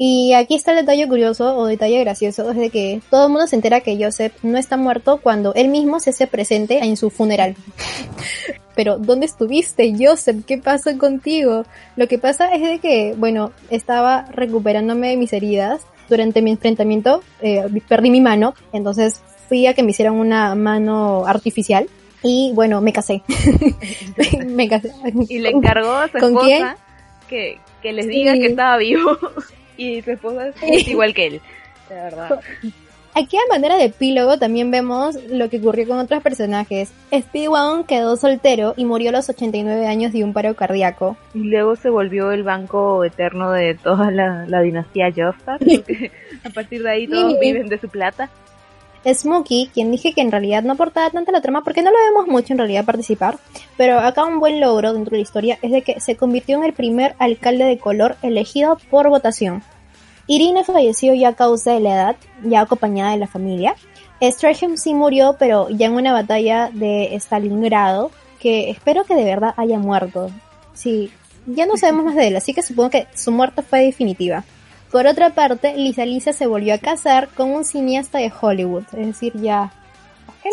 y 0.05 0.33
aquí 0.33 0.57
está 0.57 0.73
el 0.73 0.79
detalle 0.79 1.07
curioso 1.07 1.57
o 1.57 1.65
detalle 1.65 2.01
gracioso, 2.01 2.51
es 2.51 2.57
de 2.57 2.71
que 2.71 3.01
todo 3.09 3.27
el 3.27 3.31
mundo 3.31 3.47
se 3.47 3.55
entera 3.55 3.83
que 3.83 3.97
Joseph 3.97 4.33
no 4.43 4.59
está 4.59 4.77
muerto 4.77 5.21
cuando 5.23 5.55
él 5.55 5.69
mismo 5.69 6.01
se 6.01 6.11
hace 6.11 6.27
presente 6.27 6.79
en 6.79 6.97
su 6.97 7.09
funeral. 7.09 7.55
Pero, 8.75 8.99
¿dónde 8.99 9.27
estuviste, 9.27 9.95
Joseph? 9.97 10.45
¿Qué 10.45 10.59
pasa 10.59 10.99
contigo? 10.99 11.63
Lo 11.95 12.09
que 12.09 12.19
pasa 12.19 12.53
es 12.53 12.63
de 12.63 12.81
que, 12.81 13.15
bueno, 13.17 13.53
estaba 13.71 14.25
recuperándome 14.33 15.11
de 15.11 15.17
mis 15.17 15.33
heridas. 15.33 15.83
Durante 16.09 16.43
mi 16.43 16.51
enfrentamiento, 16.51 17.23
eh, 17.41 17.63
perdí 17.87 18.11
mi 18.11 18.21
mano, 18.21 18.55
entonces 18.73 19.23
fui 19.49 19.69
a 19.69 19.75
que 19.75 19.85
me 19.85 19.93
hicieran 19.93 20.15
una 20.15 20.57
mano 20.57 21.27
artificial. 21.27 21.87
Y 22.25 22.51
bueno, 22.57 22.81
me 22.81 22.93
casé. 22.93 23.23
me 24.47 24.69
casé. 24.69 24.93
Y 25.29 25.39
le 25.39 25.51
encargó 25.51 25.93
a 25.93 26.09
su 26.09 26.17
esposa 26.17 26.77
que, 27.29 27.61
que 27.81 27.93
les 27.93 28.09
diga 28.09 28.33
que 28.33 28.47
estaba 28.47 28.79
vivo 28.79 29.17
y 29.83 30.03
su 30.03 30.13
esposa 30.13 30.49
es 30.63 30.89
igual 30.89 31.15
que 31.15 31.27
él, 31.27 31.41
de 31.89 31.95
verdad. 31.95 32.41
Aquí 33.15 33.37
a 33.37 33.41
manera 33.51 33.77
de 33.77 33.85
epílogo 33.85 34.39
también 34.39 34.71
vemos 34.71 35.17
lo 35.29 35.51
que 35.51 35.59
ocurrió 35.59 35.87
con 35.87 35.99
otros 35.99 36.23
personajes. 36.23 36.95
Speedwagon 37.15 37.85
quedó 37.85 38.17
soltero 38.17 38.73
y 38.75 38.87
murió 38.87 39.11
a 39.11 39.13
los 39.13 39.29
89 39.29 39.87
años 39.87 40.15
de 40.15 40.25
un 40.25 40.33
paro 40.33 40.55
cardíaco. 40.55 41.19
Y 41.35 41.41
luego 41.41 41.77
se 41.77 41.91
volvió 41.91 42.33
el 42.33 42.43
banco 42.43 43.05
eterno 43.05 43.51
de 43.51 43.75
toda 43.75 44.11
la, 44.11 44.63
dinastía 44.63 45.13
Joestar, 45.15 45.59
porque 45.59 46.11
a 46.45 46.49
partir 46.49 46.83
de 46.83 46.91
ahí 46.91 47.07
todos 47.07 47.39
viven 47.39 47.69
de 47.69 47.79
su 47.79 47.89
plata. 47.89 48.31
Smokey, 49.05 49.69
quien 49.75 49.91
dije 49.91 50.15
que 50.15 50.21
en 50.23 50.31
realidad 50.31 50.63
no 50.63 50.73
aportaba 50.73 51.11
tanto 51.11 51.33
la 51.33 51.43
trama 51.43 51.63
porque 51.63 51.83
no 51.83 51.91
lo 51.91 51.99
vemos 51.99 52.29
mucho 52.29 52.55
en 52.55 52.59
realidad 52.59 52.85
participar, 52.85 53.37
pero 53.77 53.99
acá 53.99 54.25
un 54.25 54.39
buen 54.39 54.61
logro 54.61 54.95
dentro 54.95 55.11
de 55.11 55.19
la 55.19 55.23
historia 55.23 55.59
es 55.61 55.73
de 55.73 55.83
que 55.83 56.01
se 56.01 56.17
convirtió 56.17 56.57
en 56.57 56.65
el 56.65 56.73
primer 56.73 57.15
alcalde 57.19 57.65
de 57.65 57.79
color 57.79 58.17
elegido 58.23 58.79
por 58.91 59.09
votación. 59.09 59.63
Irina 60.27 60.65
falleció 60.65 61.15
ya 61.15 61.29
a 61.29 61.35
causa 61.35 61.73
de 61.73 61.81
la 61.81 61.95
edad, 61.95 62.17
ya 62.45 62.61
acompañada 62.63 63.11
de 63.13 63.19
la 63.19 63.27
familia. 63.27 63.75
Strahem 64.21 64.77
sí 64.77 64.95
murió, 64.95 65.37
pero 65.39 65.69
ya 65.71 65.87
en 65.87 65.95
una 65.95 66.13
batalla 66.13 66.71
de 66.73 67.15
Stalingrado, 67.17 68.11
que 68.39 68.71
espero 68.71 69.05
que 69.05 69.15
de 69.17 69.25
verdad 69.25 69.55
haya 69.57 69.79
muerto. 69.79 70.31
Sí, 70.75 71.11
ya 71.47 71.67
no 71.67 71.77
sabemos 71.77 72.05
más 72.07 72.15
de 72.15 72.29
él, 72.29 72.37
así 72.37 72.55
que 72.55 72.63
supongo 72.63 72.91
que 72.91 73.07
su 73.15 73.33
muerte 73.33 73.63
fue 73.63 73.81
definitiva. 73.83 74.45
Por 74.93 75.07
otra 75.07 75.31
parte, 75.31 75.75
Lisa 75.77 76.05
Lisa 76.05 76.33
se 76.33 76.47
volvió 76.47 76.75
a 76.75 76.79
casar 76.79 77.29
con 77.31 77.51
un 77.51 77.65
cineasta 77.65 78.19
de 78.19 78.31
Hollywood, 78.41 78.85
es 78.93 79.07
decir, 79.09 79.33
ya 79.35 79.73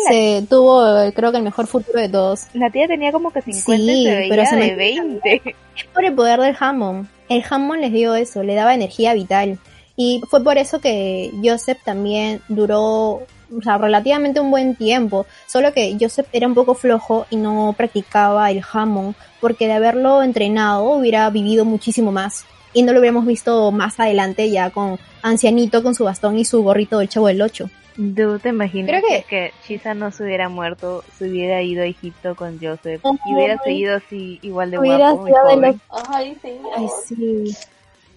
se 0.08 0.44
tuvo, 0.48 0.82
creo 1.14 1.30
que 1.30 1.38
el 1.38 1.42
mejor 1.44 1.66
futuro 1.66 2.00
de 2.00 2.08
todos. 2.08 2.46
La 2.54 2.70
tía 2.70 2.86
tenía 2.88 3.12
como 3.12 3.30
que 3.32 3.42
50 3.42 3.82
Sí, 3.84 3.92
y 4.00 4.04
se 4.06 4.14
veía 4.16 4.28
pero 4.30 4.46
se 4.46 4.56
de 4.56 4.62
me- 4.62 4.74
20. 4.76 5.42
Es 5.76 5.84
por 5.92 6.04
el 6.04 6.14
poder 6.14 6.40
del 6.40 6.56
Hammond. 6.58 7.06
El 7.30 7.44
Hammond 7.48 7.80
les 7.80 7.92
dio 7.92 8.16
eso, 8.16 8.42
le 8.42 8.56
daba 8.56 8.74
energía 8.74 9.14
vital. 9.14 9.60
Y 9.94 10.20
fue 10.28 10.42
por 10.42 10.58
eso 10.58 10.80
que 10.80 11.30
Joseph 11.42 11.78
también 11.84 12.42
duró, 12.48 13.22
o 13.56 13.62
sea, 13.62 13.78
relativamente 13.78 14.40
un 14.40 14.50
buen 14.50 14.74
tiempo. 14.74 15.26
Solo 15.46 15.72
que 15.72 15.96
Joseph 15.98 16.26
era 16.32 16.48
un 16.48 16.54
poco 16.54 16.74
flojo 16.74 17.26
y 17.30 17.36
no 17.36 17.72
practicaba 17.76 18.50
el 18.50 18.64
Hammond, 18.72 19.14
porque 19.40 19.68
de 19.68 19.74
haberlo 19.74 20.24
entrenado 20.24 20.90
hubiera 20.90 21.30
vivido 21.30 21.64
muchísimo 21.64 22.10
más. 22.10 22.44
Y 22.72 22.82
no 22.82 22.92
lo 22.92 22.98
hubiéramos 22.98 23.26
visto 23.26 23.70
más 23.70 24.00
adelante 24.00 24.50
ya 24.50 24.70
con 24.70 24.98
ancianito 25.22 25.84
con 25.84 25.94
su 25.94 26.02
bastón 26.02 26.36
y 26.36 26.44
su 26.44 26.64
gorrito 26.64 26.98
del 26.98 27.08
chavo 27.08 27.28
del 27.28 27.42
8. 27.42 27.70
¿Tú 27.96 28.38
te 28.38 28.50
imaginas 28.50 29.02
que, 29.06 29.24
que- 29.28 29.52
Chisa 29.66 29.94
no 29.94 30.10
se 30.10 30.24
hubiera 30.24 30.48
muerto, 30.48 31.04
se 31.18 31.28
hubiera 31.28 31.60
ido 31.62 31.82
a 31.82 31.86
Egipto 31.86 32.34
con 32.34 32.58
Joseph 32.60 33.04
Ajá. 33.04 33.18
y 33.28 33.34
hubiera 33.34 33.58
seguido 33.62 33.96
así 33.96 34.38
igual 34.42 34.70
de 34.70 34.78
Hubiera 34.78 35.12
guapo 35.12 35.26
sido 35.26 35.46
de 35.46 35.54
joven? 35.54 35.80
Ay, 36.08 36.36
señor. 36.40 36.72
Ay, 36.76 36.86
sí. 37.06 37.56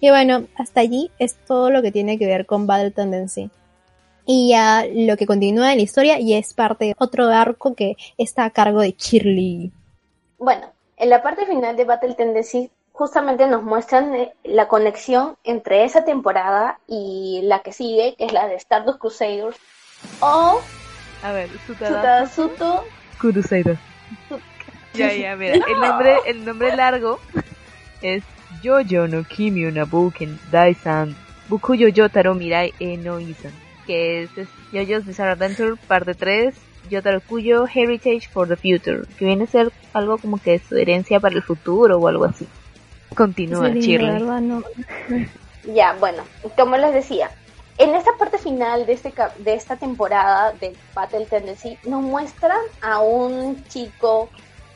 Y 0.00 0.10
bueno, 0.10 0.44
hasta 0.56 0.80
allí 0.80 1.10
es 1.18 1.34
todo 1.46 1.70
lo 1.70 1.82
que 1.82 1.92
tiene 1.92 2.18
que 2.18 2.26
ver 2.26 2.46
con 2.46 2.66
Battle 2.66 2.90
Tendency. 2.90 3.50
Y 4.26 4.50
ya 4.50 4.86
lo 4.90 5.16
que 5.16 5.26
continúa 5.26 5.72
en 5.72 5.78
la 5.78 5.82
historia 5.82 6.18
y 6.18 6.34
es 6.34 6.54
parte 6.54 6.86
de 6.86 6.94
otro 6.98 7.26
arco 7.28 7.74
que 7.74 7.96
está 8.16 8.44
a 8.44 8.50
cargo 8.50 8.80
de 8.80 8.92
Shirley. 8.92 9.70
Bueno, 10.38 10.66
en 10.96 11.10
la 11.10 11.22
parte 11.22 11.44
final 11.46 11.76
de 11.76 11.84
Battle 11.84 12.14
Tendency 12.14 12.70
justamente 12.94 13.46
nos 13.48 13.64
muestran 13.64 14.14
eh, 14.14 14.32
la 14.44 14.68
conexión 14.68 15.36
entre 15.42 15.84
esa 15.84 16.04
temporada 16.04 16.78
y 16.86 17.40
la 17.42 17.58
que 17.58 17.72
sigue, 17.72 18.14
que 18.16 18.26
es 18.26 18.32
la 18.32 18.46
de 18.46 18.54
Stardust 18.54 19.00
Crusaders 19.00 19.56
o 20.20 20.60
A 21.22 21.32
ver, 21.32 21.50
Tsutasuto 21.66 22.84
Crusader. 23.18 23.76
Ya, 24.94 25.12
ya, 25.12 25.34
mira, 25.34 25.54
el 25.54 25.80
nombre, 25.80 26.18
el 26.24 26.44
nombre 26.44 26.76
largo 26.76 27.18
es 28.00 28.22
Jojo 28.62 29.08
no 29.08 29.24
Kimi 29.24 29.62
no 29.62 29.86
Buken 29.86 30.38
Daisan 30.52 31.16
Bukuyo 31.48 31.88
Yotaro 31.88 32.36
Mirai 32.36 32.72
e 32.78 32.96
no 32.96 33.18
Isan, 33.18 33.50
que 33.88 34.22
es, 34.22 34.38
es 34.38 34.48
JoJo's 34.72 35.04
Bizarre 35.04 35.32
Adventure 35.32 35.74
parte 35.88 36.14
3, 36.14 36.54
Yotaro 36.90 37.20
Kuyo 37.20 37.66
Heritage 37.66 38.28
for 38.28 38.46
the 38.46 38.54
Future, 38.54 39.02
que 39.18 39.24
viene 39.24 39.44
a 39.44 39.46
ser 39.48 39.72
algo 39.92 40.16
como 40.18 40.38
que 40.38 40.60
su 40.60 40.76
herencia 40.76 41.18
para 41.18 41.34
el 41.34 41.42
futuro 41.42 41.98
o 41.98 42.06
algo 42.06 42.24
así. 42.24 42.46
Continúa, 43.14 43.70
Sí, 43.72 43.80
Shirley. 43.80 44.22
no. 44.22 44.62
Ya, 45.74 45.94
bueno, 45.98 46.22
como 46.58 46.76
les 46.76 46.92
decía, 46.92 47.30
en 47.78 47.94
esta 47.94 48.10
parte 48.18 48.36
final 48.36 48.84
de, 48.84 48.92
este, 48.92 49.14
de 49.38 49.54
esta 49.54 49.76
temporada 49.76 50.52
de 50.52 50.76
Battle 50.94 51.24
Tendency 51.24 51.78
nos 51.84 52.02
muestran 52.02 52.58
a 52.82 52.98
un 53.00 53.64
chico 53.68 54.28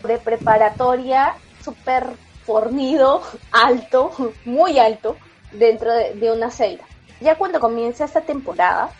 de 0.03 0.16
preparatoria 0.16 1.35
súper 1.62 2.07
fornido, 2.46 3.22
alto, 3.53 4.12
muy 4.46 4.79
alto, 4.79 5.16
dentro 5.53 5.92
de, 5.92 6.14
de 6.14 6.33
una 6.33 6.51
celda. 6.51 6.85
Ya 7.20 7.35
cuando 7.37 7.61
comienza 7.61 8.05
esta 8.07 8.22
temporada, 8.22 8.90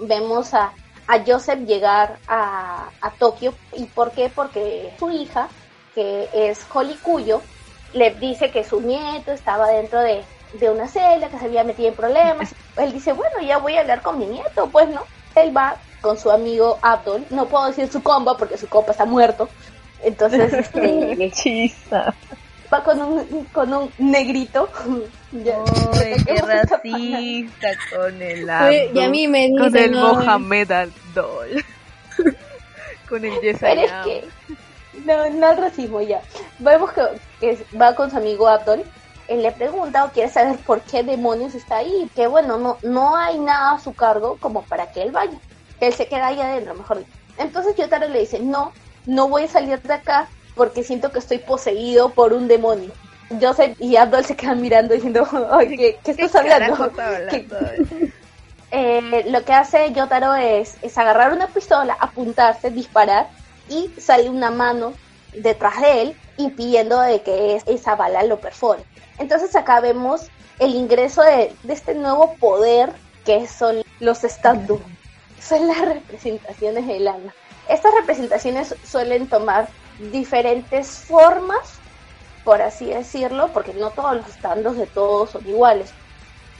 vemos 0.00 0.52
a, 0.52 0.72
a 1.06 1.24
Joseph 1.26 1.60
llegar 1.60 2.18
a, 2.28 2.90
a 3.00 3.10
Tokio. 3.12 3.54
¿Y 3.72 3.84
por 3.86 4.10
qué? 4.12 4.30
Porque 4.34 4.92
su 4.98 5.10
hija, 5.10 5.48
que 5.94 6.28
es 6.34 6.60
Holly 6.72 6.94
Cuyo, 7.02 7.40
le 7.94 8.14
dice 8.14 8.50
que 8.50 8.64
su 8.64 8.80
nieto 8.80 9.32
estaba 9.32 9.68
dentro 9.68 10.00
de, 10.00 10.22
de 10.54 10.70
una 10.70 10.88
celda, 10.88 11.28
que 11.28 11.38
se 11.38 11.44
había 11.46 11.64
metido 11.64 11.88
en 11.88 11.94
problemas. 11.94 12.54
Él 12.76 12.92
dice, 12.92 13.12
bueno, 13.12 13.40
ya 13.40 13.58
voy 13.58 13.76
a 13.76 13.80
hablar 13.80 14.02
con 14.02 14.18
mi 14.18 14.26
nieto, 14.26 14.68
pues 14.70 14.88
no. 14.88 15.02
Él 15.34 15.56
va 15.56 15.76
con 16.00 16.18
su 16.18 16.30
amigo 16.30 16.78
Abdul, 16.82 17.24
no 17.30 17.46
puedo 17.46 17.66
decir 17.66 17.88
su 17.90 18.02
compa 18.02 18.36
porque 18.36 18.56
su 18.56 18.68
compa 18.68 18.92
está 18.92 19.04
muerto. 19.04 19.48
Entonces, 20.02 20.52
este, 20.74 21.74
va 22.72 22.84
con 22.84 23.00
un, 23.00 23.44
con 23.52 23.72
un 23.72 23.90
negrito. 23.98 24.68
Ya, 25.30 25.62
qué 26.24 26.40
racista 26.40 27.68
con 27.94 28.22
el 28.22 28.48
Oye, 28.48 28.90
y 28.94 29.00
a 29.02 29.10
mí 29.10 29.28
me 29.28 29.50
con 29.50 29.70
dicen, 29.70 29.84
el 29.84 30.00
no, 30.00 30.14
Mohamed 30.14 30.72
Al-Dol, 30.72 31.64
con 33.06 33.22
el 33.26 33.34
Pero 33.60 33.82
es 33.82 33.90
Yesayam. 33.90 34.04
que 34.04 34.24
no, 35.04 35.28
no 35.28 35.46
al 35.48 35.58
racismo 35.58 36.00
ya. 36.00 36.22
Vemos 36.60 36.92
que, 36.92 37.02
que 37.40 37.64
va 37.80 37.94
con 37.94 38.10
su 38.10 38.16
amigo 38.16 38.48
Abdul. 38.48 38.84
Él 39.28 39.42
le 39.42 39.52
pregunta 39.52 40.04
o 40.04 40.10
quiere 40.10 40.30
saber 40.30 40.56
por 40.60 40.80
qué 40.80 41.02
demonios 41.02 41.54
está 41.54 41.78
ahí. 41.78 42.10
Que 42.14 42.26
bueno, 42.26 42.58
no, 42.58 42.78
no 42.82 43.16
hay 43.16 43.38
nada 43.38 43.72
a 43.72 43.80
su 43.80 43.94
cargo 43.94 44.38
como 44.40 44.62
para 44.62 44.90
que 44.90 45.02
él 45.02 45.12
vaya. 45.12 45.38
Que 45.78 45.88
él 45.88 45.94
se 45.94 46.06
queda 46.06 46.28
ahí 46.28 46.40
adentro, 46.40 46.74
mejor 46.74 46.98
dicho. 46.98 47.10
Entonces 47.36 47.76
Yotaro 47.76 48.08
le 48.08 48.20
dice, 48.20 48.40
no, 48.40 48.72
no 49.06 49.28
voy 49.28 49.44
a 49.44 49.48
salir 49.48 49.80
de 49.80 49.94
acá 49.94 50.28
porque 50.54 50.82
siento 50.82 51.12
que 51.12 51.20
estoy 51.20 51.38
poseído 51.38 52.10
por 52.10 52.32
un 52.32 52.48
demonio. 52.48 52.90
Joseph 53.40 53.76
y 53.78 53.96
Abdul 53.96 54.24
se 54.24 54.36
quedan 54.36 54.60
mirando 54.60 54.94
diciendo, 54.94 55.26
Ay, 55.50 55.76
¿qué, 55.76 55.98
qué 56.02 56.10
estás 56.12 56.34
hablando? 56.36 56.90
Eh, 58.70 59.24
lo 59.30 59.42
que 59.46 59.54
hace 59.54 59.94
Yotaro 59.94 60.34
es, 60.34 60.76
es 60.82 60.98
agarrar 60.98 61.32
una 61.32 61.46
pistola, 61.46 61.96
apuntarse, 61.98 62.70
disparar 62.70 63.30
y 63.70 63.88
sale 63.98 64.28
una 64.28 64.50
mano 64.50 64.92
detrás 65.42 65.80
de 65.80 66.02
él 66.02 66.16
impidiendo 66.36 67.00
de 67.00 67.22
que 67.22 67.56
es- 67.56 67.64
esa 67.66 67.96
bala 67.96 68.22
lo 68.22 68.40
perfore. 68.40 68.82
Entonces 69.18 69.54
acá 69.56 69.80
vemos 69.80 70.28
el 70.58 70.74
ingreso 70.74 71.22
de, 71.22 71.54
de 71.62 71.72
este 71.72 71.94
nuevo 71.94 72.34
poder 72.36 72.92
que 73.24 73.46
son 73.46 73.82
los 74.00 74.24
stand 74.24 74.80
Son 75.40 75.66
las 75.68 75.80
representaciones 75.80 76.86
del 76.86 77.06
alma. 77.06 77.34
Estas 77.68 77.94
representaciones 77.94 78.74
suelen 78.84 79.28
tomar 79.28 79.68
diferentes 80.10 80.88
formas, 80.88 81.72
por 82.44 82.62
así 82.62 82.86
decirlo, 82.86 83.48
porque 83.52 83.74
no 83.74 83.90
todos 83.90 84.16
los 84.16 84.26
standos 84.26 84.76
de 84.76 84.86
todos 84.86 85.30
son 85.30 85.46
iguales. 85.46 85.90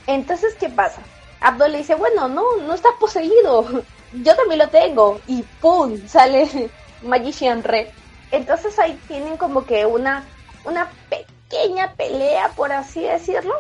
Entonces, 0.07 0.55
¿qué 0.61 0.69
pasa? 0.69 1.03
Abdul 1.41 1.73
le 1.73 1.79
dice, 1.79 1.95
bueno, 1.95 2.29
no, 2.29 2.45
no 2.63 2.75
estás 2.75 2.93
poseído. 2.99 3.67
Yo 4.13 4.35
también 4.37 4.59
lo 4.59 4.69
tengo. 4.69 5.21
Y 5.27 5.43
¡pum! 5.61 5.97
sale 6.09 6.71
Magician 7.03 7.63
Red. 7.63 7.89
Entonces 8.31 8.79
ahí 8.79 8.99
tienen 9.07 9.37
como 9.37 9.65
que 9.65 9.87
una, 9.87 10.29
una 10.65 10.91
pequeña 11.09 11.95
pelea, 11.95 12.51
por 12.55 12.73
así 12.73 13.03
decirlo. 13.03 13.55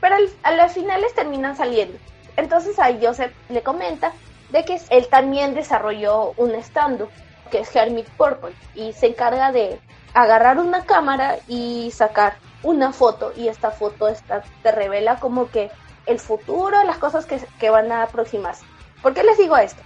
Pero 0.00 0.16
al- 0.16 0.30
a 0.42 0.52
las 0.52 0.72
finales 0.72 1.14
terminan 1.14 1.56
saliendo. 1.56 1.98
Entonces 2.36 2.78
ahí 2.78 2.98
Joseph 3.02 3.32
le 3.48 3.62
comenta 3.62 4.12
de 4.50 4.64
que 4.64 4.80
él 4.90 5.08
también 5.08 5.54
desarrolló 5.54 6.32
un 6.36 6.54
stand 6.54 7.08
que 7.50 7.60
es 7.60 7.74
Hermit 7.74 8.08
Purple. 8.10 8.54
Y 8.74 8.92
se 8.92 9.06
encarga 9.08 9.52
de 9.52 9.80
agarrar 10.14 10.58
una 10.58 10.84
cámara 10.84 11.36
y 11.46 11.90
sacar 11.92 12.38
una 12.62 12.92
foto. 12.92 13.32
Y 13.36 13.48
esta 13.48 13.70
foto 13.70 14.08
está, 14.08 14.42
te 14.62 14.72
revela 14.72 15.18
como 15.18 15.48
que 15.50 15.70
el 16.06 16.18
futuro, 16.18 16.82
las 16.84 16.98
cosas 16.98 17.26
que, 17.26 17.40
que 17.58 17.70
van 17.70 17.90
a 17.92 18.02
aproximarse. 18.02 18.64
¿Por 19.02 19.14
qué 19.14 19.22
les 19.22 19.38
digo 19.38 19.56
esto? 19.56 19.82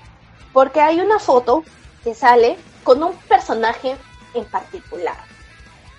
Porque 0.53 0.81
hay 0.81 1.01
una 1.01 1.19
foto 1.19 1.65
que 2.05 2.15
sale 2.15 2.59
con 2.85 3.03
un 3.03 3.17
personaje 3.29 3.97
en 4.35 4.45
particular, 4.47 5.17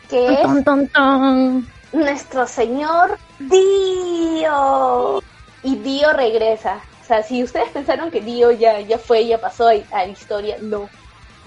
que 0.10 0.34
es 0.34 0.42
Ton, 0.42 0.64
ton, 0.64 0.88
ton. 0.90 1.68
nuestro 1.92 2.48
señor 2.48 3.18
Dio. 3.40 5.22
Y 5.64 5.76
Dio 5.78 6.12
regresa. 6.14 6.82
O 7.02 7.06
sea, 7.06 7.24
si 7.24 7.44
ustedes 7.44 7.70
pensaron 7.70 8.12
que 8.12 8.22
Dio 8.22 8.52
ya, 8.52 8.80
ya 8.82 8.98
fue, 8.98 9.26
ya 9.26 9.40
pasó 9.40 9.68
a, 9.68 9.74
a 9.92 10.06
la 10.06 10.08
historia, 10.08 10.58
no. 10.62 10.90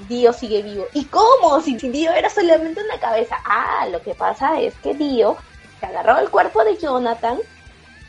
Dio 0.09 0.33
sigue 0.33 0.63
vivo. 0.63 0.87
¿Y 0.93 1.05
cómo? 1.07 1.61
Si, 1.61 1.79
si 1.79 1.89
Dio 1.89 2.13
era 2.13 2.29
solamente 2.29 2.81
una 2.83 2.99
cabeza. 3.01 3.37
Ah, 3.45 3.87
lo 3.91 4.01
que 4.03 4.15
pasa 4.15 4.61
es 4.61 4.75
que 4.77 4.95
Dio 4.95 5.37
se 5.81 5.87
agarró 5.87 6.19
el 6.19 6.31
cuerpo 6.31 6.65
de 6.65 6.77
Jonathan 6.77 7.39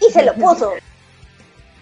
y 0.05 0.11
se 0.11 0.23
lo 0.23 0.33
puso. 0.33 0.73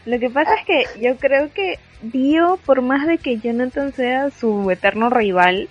Lo 0.06 0.20
que 0.20 0.30
pasa 0.30 0.54
es 0.56 0.66
que 0.66 0.86
yo 1.02 1.18
creo 1.18 1.52
que 1.52 1.80
Dio, 2.02 2.60
por 2.66 2.82
más 2.82 3.08
de 3.08 3.18
que 3.18 3.40
Jonathan 3.40 3.92
sea 3.94 4.30
su 4.30 4.70
eterno 4.70 5.10
rival, 5.10 5.68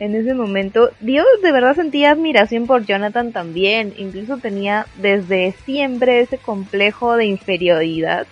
en 0.00 0.14
ese 0.14 0.34
momento, 0.34 0.90
Dio 1.00 1.24
de 1.42 1.52
verdad 1.52 1.74
sentía 1.74 2.12
admiración 2.12 2.66
por 2.66 2.84
Jonathan 2.84 3.32
también. 3.32 3.94
Incluso 3.96 4.38
tenía 4.38 4.86
desde 4.96 5.54
siempre 5.64 6.20
ese 6.20 6.38
complejo 6.38 7.16
de 7.16 7.26
inferioridad 7.26 8.26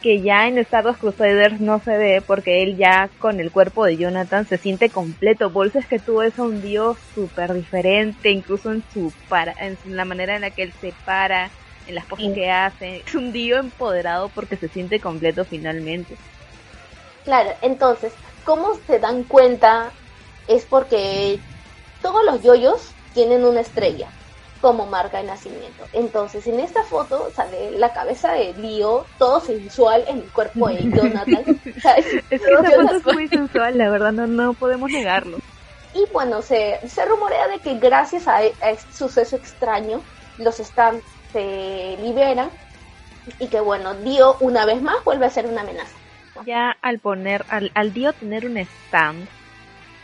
que 0.00 0.20
ya 0.20 0.46
en 0.46 0.58
Stardust 0.58 1.00
Crusaders 1.00 1.60
no 1.60 1.80
se 1.80 1.96
ve 1.96 2.22
porque 2.24 2.62
él 2.62 2.76
ya 2.76 3.10
con 3.18 3.40
el 3.40 3.50
cuerpo 3.50 3.84
de 3.84 3.96
Jonathan 3.96 4.46
se 4.46 4.58
siente 4.58 4.90
completo. 4.90 5.52
Por 5.52 5.66
eso 5.66 5.78
es 5.78 5.86
que 5.86 5.98
tú 5.98 6.18
ves 6.18 6.38
a 6.38 6.42
un 6.42 6.62
Dio 6.62 6.96
súper 7.14 7.52
diferente, 7.52 8.30
incluso 8.30 8.70
en 8.70 8.84
su 8.92 9.12
para, 9.28 9.54
en 9.58 9.76
la 9.96 10.04
manera 10.04 10.36
en 10.36 10.42
la 10.42 10.50
que 10.50 10.62
él 10.62 10.72
se 10.80 10.94
para, 11.04 11.50
en 11.88 11.94
las 11.94 12.04
cosas 12.04 12.32
que 12.32 12.50
hace. 12.50 13.02
Es 13.06 13.14
un 13.14 13.32
Dio 13.32 13.58
empoderado 13.58 14.28
porque 14.28 14.56
se 14.56 14.68
siente 14.68 15.00
completo 15.00 15.44
finalmente. 15.44 16.16
Claro, 17.24 17.50
entonces, 17.60 18.12
¿cómo 18.44 18.74
se 18.86 19.00
dan 19.00 19.24
cuenta? 19.24 19.90
Es 20.48 20.64
porque 20.64 21.38
todos 22.02 22.24
los 22.24 22.42
yoyos 22.42 22.92
tienen 23.14 23.44
una 23.44 23.60
estrella 23.60 24.08
como 24.60 24.86
marca 24.86 25.18
de 25.18 25.24
nacimiento. 25.24 25.84
Entonces, 25.92 26.46
en 26.46 26.60
esta 26.60 26.82
foto 26.82 27.30
sale 27.34 27.72
la 27.72 27.92
cabeza 27.92 28.32
de 28.32 28.54
Dio, 28.54 29.06
todo 29.18 29.40
sensual 29.40 30.04
en 30.08 30.18
el 30.18 30.30
cuerpo 30.30 30.68
de 30.68 30.82
Jonathan. 30.90 31.60
Es 31.64 32.22
que 32.28 32.34
esa 32.36 32.64
foto 32.64 32.96
es 32.96 33.14
muy 33.14 33.28
sensual, 33.28 33.78
la 33.78 33.90
verdad, 33.90 34.12
no, 34.12 34.26
no 34.26 34.54
podemos 34.54 34.90
negarlo. 34.90 35.38
Y 35.94 36.04
bueno, 36.12 36.42
se, 36.42 36.80
se 36.86 37.04
rumorea 37.04 37.48
de 37.48 37.58
que 37.60 37.78
gracias 37.78 38.28
a, 38.28 38.42
este 38.42 38.92
suceso 38.92 39.36
extraño, 39.36 40.02
los 40.38 40.56
stands 40.56 41.04
se 41.32 41.96
liberan 42.02 42.50
y 43.38 43.48
que 43.48 43.60
bueno, 43.60 43.94
Dio 43.94 44.36
una 44.40 44.64
vez 44.64 44.82
más 44.82 45.02
vuelve 45.04 45.26
a 45.26 45.30
ser 45.30 45.46
una 45.46 45.62
amenaza. 45.62 45.94
Ya 46.46 46.76
al 46.82 46.98
poner, 46.98 47.44
al, 47.48 47.72
al 47.74 47.92
Dio 47.92 48.12
tener 48.12 48.46
un 48.46 48.58
stand, 48.58 49.28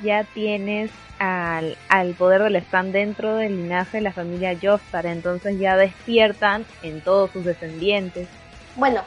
ya 0.02 0.24
tienes 0.24 0.90
al, 1.18 1.76
al 1.88 2.14
poder 2.14 2.42
del 2.42 2.56
stand 2.56 2.92
dentro 2.92 3.36
del 3.36 3.56
linaje 3.56 3.98
de 3.98 4.02
la 4.02 4.12
familia 4.12 4.58
Jostar, 4.60 5.06
entonces 5.06 5.58
ya 5.58 5.76
despiertan 5.76 6.64
en 6.82 7.00
todos 7.00 7.30
sus 7.30 7.44
descendientes. 7.44 8.28
Bueno, 8.76 9.02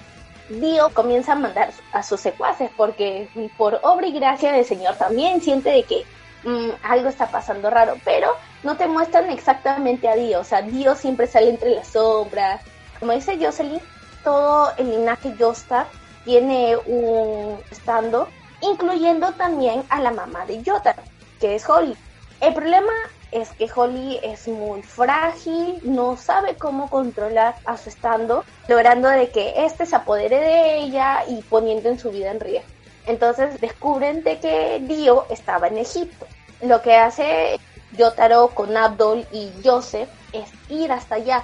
Dio 0.49 0.89
comienza 0.93 1.33
a 1.33 1.35
mandar 1.35 1.73
a 1.91 2.03
sus 2.03 2.21
secuaces 2.21 2.69
porque 2.77 3.27
por 3.57 3.79
obra 3.83 4.07
y 4.07 4.13
gracia 4.13 4.53
del 4.53 4.65
Señor 4.65 4.95
también 4.95 5.41
siente 5.41 5.69
de 5.69 5.83
que 5.83 6.05
mm, 6.43 6.69
algo 6.83 7.09
está 7.09 7.29
pasando 7.29 7.69
raro, 7.69 7.95
pero 8.05 8.29
no 8.63 8.77
te 8.77 8.87
muestran 8.87 9.29
exactamente 9.29 10.07
a 10.07 10.15
Dio, 10.15 10.39
o 10.39 10.43
sea, 10.43 10.61
Dio 10.61 10.95
siempre 10.95 11.27
sale 11.27 11.49
entre 11.49 11.71
las 11.71 11.89
sombras. 11.89 12.61
Como 12.99 13.11
dice 13.11 13.37
Jocelyn, 13.39 13.81
todo 14.23 14.71
el 14.77 14.89
linaje 14.89 15.33
Jostar 15.37 15.87
tiene 16.23 16.77
un 16.85 17.59
estando, 17.69 18.27
incluyendo 18.61 19.31
también 19.33 19.83
a 19.89 20.01
la 20.01 20.11
mamá 20.11 20.45
de 20.45 20.63
Jotaro 20.65 21.03
que 21.39 21.55
es 21.55 21.67
Holly. 21.67 21.95
El 22.41 22.53
problema 22.53 22.93
es 23.31 23.49
que 23.51 23.69
Holly 23.73 24.19
es 24.23 24.47
muy 24.47 24.81
frágil, 24.81 25.79
no 25.83 26.15
sabe 26.17 26.55
cómo 26.55 26.89
controlar 26.89 27.55
a 27.65 27.77
su 27.77 27.89
estando, 27.89 28.43
logrando 28.67 29.09
de 29.09 29.29
que 29.29 29.65
éste 29.65 29.85
se 29.85 29.95
apodere 29.95 30.39
de 30.39 30.77
ella 30.77 31.23
y 31.27 31.41
poniendo 31.43 31.89
en 31.89 31.99
su 31.99 32.11
vida 32.11 32.31
en 32.31 32.39
riesgo. 32.39 32.69
Entonces 33.05 33.59
descubren 33.61 34.23
de 34.23 34.39
que 34.39 34.79
Dio 34.81 35.25
estaba 35.29 35.67
en 35.67 35.77
Egipto. 35.77 36.27
Lo 36.61 36.81
que 36.81 36.95
hace 36.95 37.59
Yotaro 37.93 38.49
con 38.49 38.75
Abdul 38.75 39.25
y 39.31 39.51
Joseph 39.63 40.09
es 40.33 40.49
ir 40.69 40.91
hasta 40.91 41.15
allá. 41.15 41.43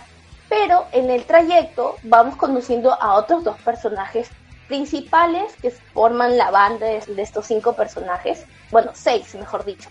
Pero 0.50 0.86
en 0.92 1.10
el 1.10 1.26
trayecto 1.26 1.96
vamos 2.04 2.36
conociendo 2.36 2.94
a 2.94 3.16
otros 3.16 3.44
dos 3.44 3.58
personajes 3.62 4.30
principales 4.68 5.54
que 5.62 5.72
forman 5.72 6.38
la 6.38 6.52
banda 6.52 6.88
de, 6.88 7.02
estos 7.18 7.48
cinco 7.48 7.76
personajes, 7.76 8.46
bueno, 8.72 8.92
seis 8.94 9.36
mejor 9.36 9.66
dicho, 9.66 9.90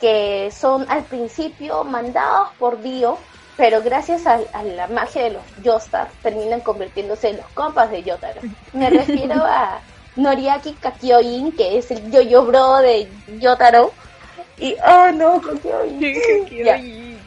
que 0.00 0.50
son 0.50 0.86
al 0.88 1.04
principio 1.04 1.84
mandados 1.84 2.48
por 2.58 2.82
Dio, 2.82 3.18
pero 3.56 3.82
gracias 3.82 4.26
a, 4.26 4.38
la 4.62 4.86
magia 4.88 5.24
de 5.24 5.30
los 5.30 5.42
Yostar 5.62 6.08
terminan 6.22 6.60
convirtiéndose 6.60 7.28
en 7.28 7.36
los 7.36 7.46
compas 7.48 7.90
de 7.90 8.02
Yotaro. 8.02 8.40
Me 8.72 8.88
refiero 8.88 9.44
a 9.44 9.80
Noriaki 10.16 10.72
Kakyoin, 10.74 11.52
que 11.52 11.78
es 11.78 11.90
el 11.90 12.10
yo-yo 12.10 12.44
bro 12.44 12.78
de 12.78 13.08
Yotaro. 13.38 13.92
Y, 14.56 14.76
oh 14.86 15.12
no, 15.12 15.40
Kakyoin. 15.40 17.18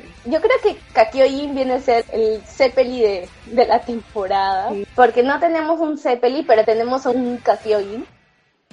Yo 0.24 0.40
creo 0.40 0.56
que 0.62 0.76
Kakyoin 0.92 1.54
viene 1.54 1.74
a 1.74 1.80
ser 1.80 2.04
el 2.12 2.42
Zeppeli 2.42 3.00
de, 3.00 3.28
de 3.46 3.66
la 3.66 3.80
temporada. 3.80 4.70
Porque 4.94 5.22
no 5.22 5.40
tenemos 5.40 5.80
un 5.80 5.96
Zeppeli, 5.96 6.42
pero 6.42 6.64
tenemos 6.64 7.06
un 7.06 7.38
Kakyoin. 7.38 8.06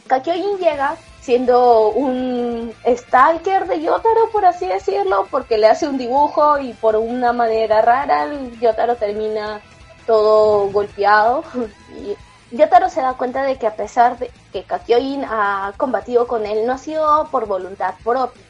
Kakyoin 0.07 0.57
llega 0.57 0.97
siendo 1.21 1.89
un 1.89 2.73
stalker 2.85 3.67
de 3.67 3.81
Yotaro, 3.81 4.29
por 4.31 4.45
así 4.45 4.67
decirlo, 4.67 5.27
porque 5.31 5.57
le 5.57 5.67
hace 5.67 5.87
un 5.87 5.97
dibujo 5.97 6.57
y 6.59 6.73
por 6.73 6.95
una 6.95 7.33
manera 7.33 7.81
rara 7.81 8.23
el 8.23 8.59
Yotaro 8.59 8.95
termina 8.95 9.61
todo 10.05 10.69
golpeado. 10.69 11.43
Y 12.51 12.55
Yotaro 12.55 12.89
se 12.89 13.01
da 13.01 13.13
cuenta 13.15 13.43
de 13.43 13.57
que 13.57 13.67
a 13.67 13.75
pesar 13.75 14.17
de 14.19 14.31
que 14.53 14.63
Kakyoin 14.63 15.25
ha 15.25 15.73
combatido 15.77 16.27
con 16.27 16.45
él, 16.45 16.65
no 16.65 16.73
ha 16.73 16.77
sido 16.77 17.27
por 17.29 17.45
voluntad 17.45 17.95
propia 18.03 18.46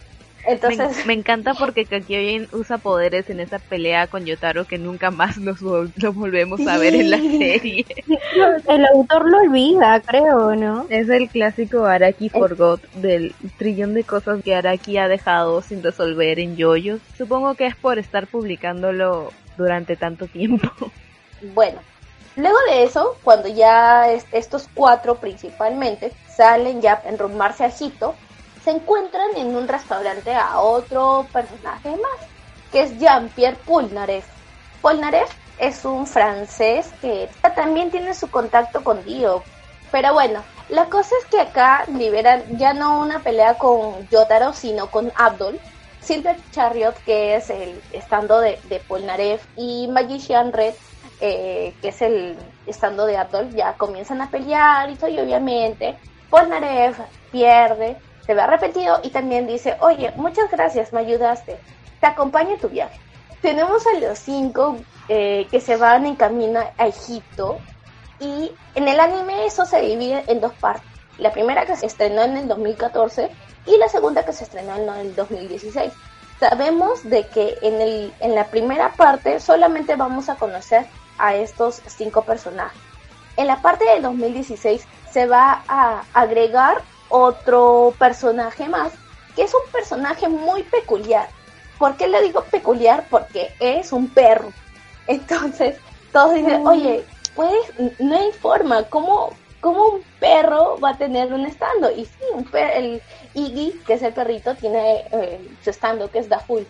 entonces... 0.48 1.06
Me, 1.06 1.14
encanta 1.14 1.54
porque 1.54 1.86
Kakyoin 1.86 2.48
usa 2.54 2.78
poderes 2.78 3.30
en 3.30 3.40
esa 3.40 3.60
pelea 3.60 4.08
con 4.08 4.26
Yotaro 4.26 4.66
que 4.66 4.78
nunca 4.78 5.12
más 5.12 5.38
nos, 5.38 5.62
volvemos 5.62 6.66
a 6.68 6.78
ver 6.78 6.96
en 6.96 7.12
la 7.12 7.18
serie. 7.18 7.86
El 8.68 8.86
autor 8.86 9.30
lo 9.30 9.38
olvida, 9.40 10.02
creo, 10.02 10.56
¿no? 10.56 10.86
Es 10.90 11.10
el 11.10 11.30
clásico 11.30 11.86
Araki 11.86 12.30
Forgot 12.30 12.82
del 12.94 13.36
trillón 13.58 13.94
de 13.94 14.04
cosas 14.04 14.42
que 14.44 14.56
Araki 14.56 14.98
ha 14.98 15.08
dejado 15.08 15.62
sin 15.62 15.84
resolver 15.84 16.40
en 16.40 16.56
Yoyos. 16.56 17.02
Supongo 17.18 17.56
que 17.56 17.68
es 17.68 17.76
por 17.76 18.00
estar 18.00 18.28
publicándolo 18.28 19.32
durante 19.58 19.96
tanto 19.96 20.28
tiempo. 20.28 20.70
Bueno, 21.54 21.80
Luego 22.38 22.58
de 22.70 22.84
eso, 22.84 23.18
cuando 23.24 23.48
ya 23.48 24.12
estos 24.12 24.70
cuatro 24.76 25.16
principalmente 25.16 26.12
salen 26.28 26.82
ya 26.82 27.02
en 27.04 27.18
rumbarse 27.18 27.66
a 27.66 27.70
Hito, 27.70 28.14
se 28.68 28.74
encuentran 28.74 29.30
en 29.38 29.56
un 29.56 29.66
restaurante 29.66 30.36
a 30.36 30.60
otro 30.60 31.26
personaje 31.32 31.92
más, 31.92 32.28
que 32.70 32.82
es 32.82 33.00
Jean-Pierre 33.00 33.56
Polnareff. 33.66 34.26
Polnareff 34.82 35.32
es 35.58 35.86
un 35.86 36.06
francés 36.06 36.90
que 37.00 37.30
también 37.56 37.92
tiene 37.92 38.14
su 38.14 38.30
contacto 38.30 38.84
con 38.84 39.06
Dio. 39.06 39.42
Pero 39.90 40.12
bueno, 40.12 40.44
la 40.68 40.84
cosa 40.90 41.16
es 41.22 41.26
que 41.28 41.40
acá 41.40 41.86
liberan 41.88 42.44
ya 42.58 42.74
no 42.74 43.00
una 43.00 43.20
pelea 43.20 43.58
con 43.58 44.06
Yotaro, 44.10 44.52
sino 44.52 44.92
con 44.92 45.14
Abdul. 45.16 45.58
Silver 46.02 46.36
Chariot, 46.52 46.96
que 47.06 47.38
es 47.38 47.50
el 47.50 47.82
estando 47.94 48.42
de, 48.42 48.60
de 48.68 49.40
y 49.56 49.88
Magician 49.88 50.52
Red, 50.52 50.74
eh, 51.22 51.74
que 51.82 51.88
es 51.88 52.02
el 52.02 52.36
estando 52.66 53.06
de 53.06 53.16
Abdul, 53.16 53.50
ya 53.56 53.76
comienzan 53.78 54.22
a 54.22 54.30
pelear 54.30 54.90
y 54.90 54.96
todo, 54.96 55.10
obviamente 55.10 55.98
Polnareff 56.30 57.00
pierde 57.32 57.96
se 58.28 58.34
ve 58.34 58.42
arrepentido 58.42 59.00
y 59.04 59.10
también 59.10 59.48
dice, 59.48 59.78
oye, 59.80 60.12
muchas 60.18 60.52
gracias, 60.52 60.92
me 60.92 61.00
ayudaste, 61.00 61.58
te 62.02 62.06
acompaño 62.06 62.52
en 62.52 62.60
tu 62.60 62.68
viaje. 62.68 63.00
Tenemos 63.42 63.88
a 63.88 64.00
los 64.00 64.20
cinco 64.20 64.78
eh, 65.08 65.48
que 65.50 65.62
se 65.62 65.78
van 65.78 66.06
en 66.06 66.18
camino 66.18 66.60
a 66.78 66.88
Egipto 66.88 67.58
y 68.20 68.52
en 68.76 68.88
el 68.88 69.00
anime 69.00 69.46
eso 69.46 69.66
se 69.66 69.80
divide 69.80 70.26
en 70.28 70.42
dos 70.42 70.54
partes. 70.56 70.86
La 71.18 71.32
primera 71.32 71.66
que 71.66 71.78
se 71.78 71.86
estrenó 71.86 72.24
en 72.24 72.36
el 72.36 72.48
2014 72.50 73.32
y 73.66 73.78
la 73.78 73.88
segunda 73.88 74.26
que 74.26 74.34
se 74.34 74.44
estrenó 74.44 74.76
en 74.76 74.90
el 74.90 75.16
2016. 75.16 75.94
Sabemos 76.40 77.04
de 77.04 77.26
que 77.28 77.58
en, 77.62 77.82
el, 77.82 78.14
en 78.20 78.36
la 78.36 78.46
primera 78.48 78.92
parte 78.92 79.40
solamente 79.40 79.96
vamos 79.96 80.28
a 80.28 80.36
conocer 80.36 80.86
a 81.18 81.34
estos 81.36 81.82
cinco 81.88 82.24
personajes. 82.24 82.80
En 83.38 83.48
la 83.48 83.62
parte 83.62 83.86
del 83.86 84.02
2016 84.02 84.86
se 85.12 85.26
va 85.28 85.64
a 85.68 86.04
agregar 86.14 86.82
otro 87.10 87.94
personaje 87.98 88.68
más, 88.68 88.94
que 89.36 89.44
es 89.44 89.54
un 89.54 89.72
personaje 89.72 90.28
muy 90.28 90.64
peculiar. 90.64 91.28
¿Por 91.78 91.96
qué 91.96 92.08
le 92.08 92.22
digo 92.24 92.44
peculiar? 92.46 93.06
Porque 93.10 93.54
es 93.60 93.92
un 93.92 94.10
perro. 94.10 94.52
Entonces, 95.08 95.78
todos 96.12 96.34
dicen, 96.34 96.64
mm. 96.64 96.68
oye, 96.68 97.06
pues 97.36 97.54
no 98.00 98.18
hay 98.18 98.32
forma, 98.32 98.84
¿cómo, 98.84 99.32
¿cómo 99.62 99.86
un 99.86 100.02
perro 100.20 100.80
va 100.80 100.92
a 100.92 100.98
tener 100.98 101.32
un 101.34 101.46
estando? 101.46 101.92
Y 101.92 102.06
sí, 102.06 102.24
un 102.34 102.48
el 102.54 103.02
Iggy, 103.36 103.80
que 103.86 103.94
es 103.94 104.02
el 104.02 104.14
perrito, 104.14 104.56
tiene 104.56 105.04
eh, 105.12 105.40
su 105.64 105.70
estando, 105.70 106.10
que 106.10 106.20
es 106.20 106.30
da 106.30 106.40
full. 106.40 106.64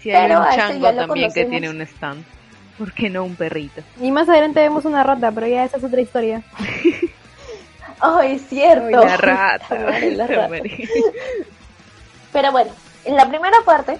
Sí, 0.00 0.10
hay 0.12 0.30
un 0.30 0.42
este 0.44 0.56
chango 0.56 0.92
también 0.92 1.32
que 1.32 1.44
tiene 1.44 1.70
un 1.70 1.80
stand. 1.82 2.24
¿Por 2.78 2.92
qué 2.92 3.10
no 3.10 3.24
un 3.24 3.36
perrito? 3.36 3.82
Y 4.00 4.10
más 4.10 4.28
adelante 4.28 4.60
vemos 4.60 4.84
una 4.84 5.02
rata, 5.02 5.30
pero 5.30 5.46
ya 5.46 5.64
esa 5.64 5.76
es 5.76 5.84
otra 5.84 6.00
historia. 6.00 6.42
Oh, 8.02 8.20
es 8.20 8.46
cierto. 8.48 8.90
la 8.90 9.16
rata. 9.16 9.66
Pero 12.32 12.52
bueno, 12.52 12.72
en 13.04 13.16
la 13.16 13.28
primera 13.28 13.56
parte 13.64 13.98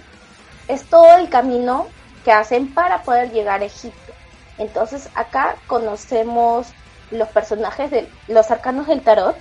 es 0.69 0.85
todo 0.85 1.19
el 1.19 1.29
camino 1.29 1.87
que 2.25 2.33
hacen 2.33 2.73
para 2.75 3.03
poder 3.03 3.31
llegar 3.31 3.63
a 3.63 3.65
Egipto. 3.65 4.13
Entonces 4.59 5.09
acá 5.15 5.57
conocemos 5.67 6.69
los 7.11 7.29
personajes 7.29 7.91
de 7.91 8.09
los 8.29 8.51
arcanos 8.51 8.87
del 8.87 9.03
tarot. 9.03 9.37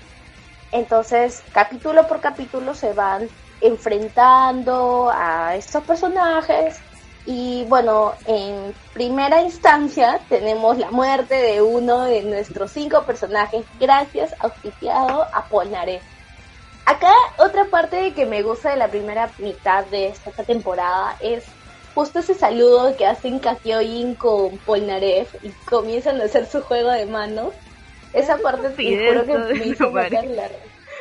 Entonces, 0.72 1.44
capítulo 1.54 2.08
por 2.08 2.22
capítulo 2.22 2.76
se 2.76 2.94
van 2.94 3.30
enfrentando 3.62 5.12
a 5.14 5.56
estos 5.56 5.84
personajes 5.84 6.80
y 7.26 7.66
bueno, 7.68 8.14
en 8.26 8.74
primera 8.94 9.42
instancia 9.42 10.20
tenemos 10.28 10.78
la 10.78 10.90
muerte 10.92 11.36
de 11.36 11.62
uno 11.62 12.06
de 12.06 12.24
nuestros 12.24 12.72
cinco 12.72 13.04
personajes, 13.04 13.66
gracias 13.80 14.34
auspiciado 14.40 15.28
a 15.34 15.46
Polnareff. 15.46 16.02
Acá 16.86 17.14
otra 17.38 17.66
parte 17.66 18.14
que 18.14 18.26
me 18.26 18.42
gusta 18.42 18.72
de 18.72 18.78
la 18.78 18.88
primera 18.88 19.30
mitad 19.38 19.86
de 19.86 20.08
esta 20.08 20.44
temporada 20.44 21.16
es 21.20 21.44
justo 21.94 22.20
ese 22.20 22.34
saludo 22.34 22.96
que 22.98 23.06
hacen 23.06 23.40
Kakyoin 23.40 24.16
con 24.16 24.58
Polnareff 24.60 25.36
y 25.44 25.50
comienzan 25.66 26.20
a 26.22 26.26
hacer 26.26 26.48
su 26.48 26.62
juego 26.62 26.90
de 26.90 27.06
manos. 27.06 27.54
Esa 28.14 28.38
parte 28.38 28.70
te 28.70 29.08
juro 29.08 29.26
que 29.26 29.38
me 29.38 29.66
hizo 29.68 29.90
la 29.92 30.50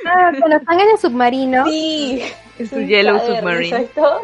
Ah, 0.06 0.32
cuando 0.38 0.56
están 0.56 0.80
en 0.80 0.90
el 0.90 0.98
submarino. 0.98 1.66
Sí, 1.66 2.22
En 2.58 2.68
su 2.68 2.80
Yellow 2.80 3.18
Submarine. 3.18 3.76
Exacto. 3.76 4.20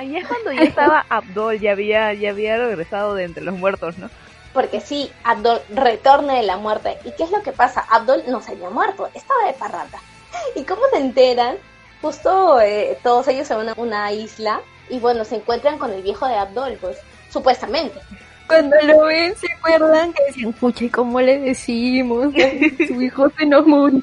Ahí 0.00 0.16
es 0.16 0.26
cuando 0.26 0.50
ya 0.50 0.62
estaba 0.62 1.04
Abdol, 1.10 1.60
ya 1.60 1.72
había, 1.72 2.14
ya 2.14 2.30
había 2.30 2.56
regresado 2.56 3.14
de 3.14 3.24
entre 3.24 3.44
los 3.44 3.58
muertos, 3.58 3.98
¿no? 3.98 4.08
Porque 4.54 4.80
sí, 4.80 5.12
Abdol 5.24 5.60
retorna 5.68 6.36
de 6.36 6.42
la 6.42 6.56
muerte. 6.56 6.96
¿Y 7.04 7.10
qué 7.12 7.24
es 7.24 7.30
lo 7.30 7.42
que 7.42 7.52
pasa? 7.52 7.82
Abdol 7.82 8.22
no 8.26 8.40
se 8.40 8.52
había 8.52 8.70
muerto, 8.70 9.10
estaba 9.12 9.44
de 9.46 9.52
parrata. 9.52 9.98
¿Y 10.56 10.64
cómo 10.64 10.80
se 10.90 11.00
enteran? 11.00 11.56
Justo 12.00 12.62
eh, 12.62 12.96
todos 13.02 13.28
ellos 13.28 13.46
se 13.46 13.54
van 13.54 13.68
a 13.68 13.74
una 13.76 14.10
isla 14.10 14.62
y 14.88 14.98
bueno, 15.00 15.22
se 15.26 15.36
encuentran 15.36 15.76
con 15.76 15.92
el 15.92 16.00
viejo 16.00 16.26
de 16.26 16.36
Abdol, 16.36 16.78
pues, 16.80 16.96
supuestamente. 17.28 18.00
Cuando 18.46 18.76
lo 18.82 19.02
ven, 19.02 19.36
¿se 19.36 19.52
acuerdan? 19.52 20.14
Que 20.14 20.24
decían, 20.28 20.54
pucha, 20.54 20.84
¿y 20.84 20.88
cómo 20.88 21.20
le 21.20 21.40
decimos? 21.40 22.32
Su 22.88 23.02
hijo 23.02 23.28
se 23.36 23.44
nos 23.44 23.66
murió. 23.66 24.02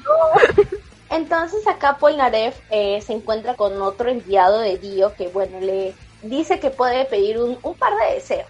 Entonces 1.10 1.66
acá 1.66 1.96
Polnareff 1.96 2.58
eh, 2.70 3.00
se 3.00 3.14
encuentra 3.14 3.54
con 3.54 3.80
otro 3.80 4.10
enviado 4.10 4.60
de 4.60 4.76
Dio 4.76 5.14
que, 5.14 5.28
bueno, 5.28 5.58
le 5.60 5.94
dice 6.22 6.60
que 6.60 6.70
puede 6.70 7.04
pedir 7.06 7.38
un, 7.38 7.56
par 7.74 7.94
de 7.96 8.14
deseos. 8.14 8.46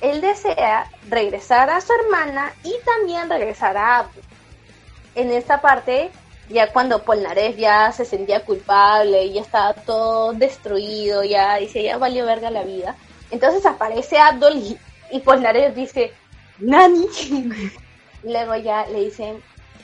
Él 0.00 0.20
desea 0.20 0.90
regresar 1.08 1.70
a 1.70 1.80
su 1.80 1.92
hermana 1.92 2.52
y 2.64 2.74
también 2.84 3.30
regresar 3.30 3.76
a 3.76 3.98
Abdul. 3.98 4.22
En 5.14 5.30
esta 5.30 5.60
parte, 5.60 6.10
ya 6.48 6.72
cuando 6.72 7.02
Polnareff 7.02 7.56
ya 7.56 7.92
se 7.92 8.04
sentía 8.04 8.44
culpable 8.44 9.24
y 9.24 9.34
ya 9.34 9.40
estaba 9.42 9.74
todo 9.74 10.32
destruido, 10.32 11.22
ya 11.22 11.56
dice, 11.56 11.82
ya 11.82 11.96
valió 11.98 12.26
verga 12.26 12.50
la 12.50 12.62
vida. 12.62 12.96
Entonces 13.30 13.64
aparece 13.64 14.18
Abdul 14.18 14.56
y, 14.56 14.78
y 15.10 15.20
Polnareff 15.20 15.74
dice, 15.74 16.12
Nani. 16.58 17.06
Luego 18.24 18.54
ya 18.56 18.86
le 18.86 19.00
dicen 19.00 19.42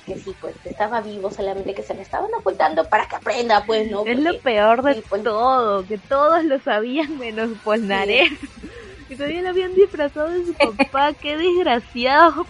que 0.08 0.16
sí, 0.16 0.34
pues 0.40 0.54
estaba 0.64 1.00
vivo, 1.00 1.30
solamente 1.30 1.74
que 1.74 1.82
se 1.82 1.94
le 1.94 2.02
estaban 2.02 2.30
ocultando 2.34 2.88
para 2.88 3.06
que 3.06 3.16
aprenda, 3.16 3.64
pues, 3.66 3.90
¿no? 3.90 4.04
Es 4.06 4.18
lo 4.18 4.40
peor 4.40 4.82
de 4.82 4.94
sí, 4.94 5.04
pues- 5.08 5.22
todo, 5.22 5.86
que 5.86 5.98
todos 5.98 6.44
lo 6.44 6.58
sabían 6.60 7.18
menos 7.18 7.50
Polnareff. 7.62 8.32
Y 9.08 9.16
todavía 9.16 9.42
lo 9.42 9.48
habían 9.50 9.74
disfrazado 9.74 10.28
de 10.28 10.44
su 10.44 10.54
papá, 10.54 11.12
qué 11.22 11.36
desgraciado. 11.36 12.46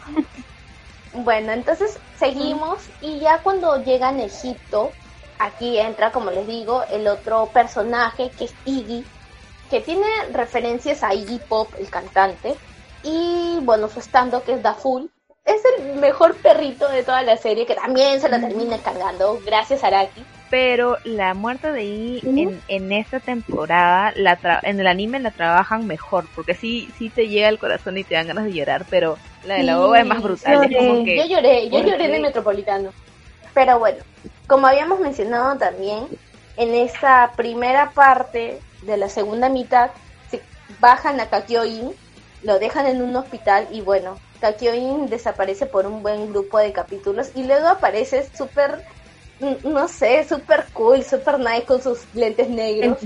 Bueno, 1.12 1.52
entonces 1.52 1.98
seguimos 2.16 2.88
y 3.00 3.20
ya 3.20 3.42
cuando 3.42 3.82
llegan 3.84 4.18
a 4.18 4.24
Egipto, 4.24 4.92
aquí 5.38 5.78
entra, 5.78 6.12
como 6.12 6.30
les 6.30 6.46
digo, 6.46 6.82
el 6.90 7.06
otro 7.06 7.50
personaje 7.52 8.30
que 8.36 8.44
es 8.46 8.54
Iggy, 8.64 9.04
que 9.70 9.80
tiene 9.80 10.06
referencias 10.32 11.02
a 11.02 11.14
Iggy 11.14 11.40
Pop, 11.48 11.68
el 11.78 11.88
cantante, 11.90 12.56
y 13.02 13.58
bueno, 13.62 13.88
su 13.88 14.00
estando 14.00 14.42
que 14.42 14.54
es 14.54 14.62
Daful. 14.62 15.10
Es 15.48 15.62
el 15.78 15.94
mejor 15.96 16.36
perrito 16.36 16.88
de 16.90 17.02
toda 17.02 17.22
la 17.22 17.36
serie, 17.38 17.64
que 17.64 17.74
también 17.74 18.20
se 18.20 18.28
lo 18.28 18.38
termina 18.38 18.76
cargando, 18.78 19.40
gracias 19.46 19.82
a 19.82 19.86
Araki. 19.86 20.22
Pero 20.50 20.98
la 21.04 21.32
muerte 21.32 21.72
de 21.72 21.84
Iggy 21.84 22.42
en, 22.42 22.60
en 22.68 22.92
esta 22.92 23.18
temporada, 23.18 24.12
la 24.14 24.38
tra- 24.38 24.60
en 24.62 24.78
el 24.78 24.86
anime 24.86 25.20
la 25.20 25.30
trabajan 25.30 25.86
mejor, 25.86 26.26
porque 26.34 26.54
sí, 26.54 26.90
sí 26.98 27.08
te 27.08 27.28
llega 27.28 27.48
al 27.48 27.58
corazón 27.58 27.96
y 27.96 28.04
te 28.04 28.14
dan 28.14 28.26
ganas 28.26 28.44
de 28.44 28.52
llorar, 28.52 28.84
pero 28.90 29.16
la 29.46 29.54
de 29.54 29.62
la 29.62 29.72
Sí, 29.74 29.78
boba 29.80 30.00
es 30.00 30.06
más 30.06 30.22
brutal, 30.22 30.64
es 30.70 30.76
como 30.76 30.92
lloré. 30.94 31.04
que... 31.04 31.16
Yo 31.16 31.24
lloré, 31.36 31.64
yo 31.64 31.70
¿Por 31.70 31.86
lloré 31.86 32.04
en 32.04 32.10
qué? 32.10 32.16
el 32.16 32.22
Metropolitano. 32.22 32.90
Pero 33.54 33.78
bueno, 33.78 33.98
como 34.46 34.66
habíamos 34.66 35.00
mencionado 35.00 35.56
también, 35.56 36.08
en 36.58 36.74
esta 36.74 37.32
primera 37.36 37.90
parte 37.92 38.58
de 38.82 38.96
la 38.98 39.08
segunda 39.08 39.48
mitad, 39.48 39.90
se 40.30 40.42
bajan 40.78 41.20
a 41.20 41.26
Kakyoin, 41.26 41.92
lo 42.42 42.58
dejan 42.58 42.86
en 42.86 43.02
un 43.02 43.16
hospital 43.16 43.66
y 43.70 43.80
bueno, 43.80 44.18
Kakyoin 44.40 45.06
desaparece 45.06 45.66
por 45.66 45.86
un 45.86 46.02
buen 46.02 46.28
grupo 46.30 46.58
de 46.58 46.72
capítulos 46.72 47.30
y 47.34 47.44
luego 47.44 47.68
aparece 47.68 48.28
súper, 48.36 48.82
mm, 49.40 49.68
no 49.72 49.88
sé, 49.88 50.26
súper 50.28 50.66
cool, 50.72 51.02
súper 51.02 51.38
nice 51.38 51.64
con 51.64 51.82
sus 51.82 51.98
lentes 52.14 52.48
negros. 52.48 52.98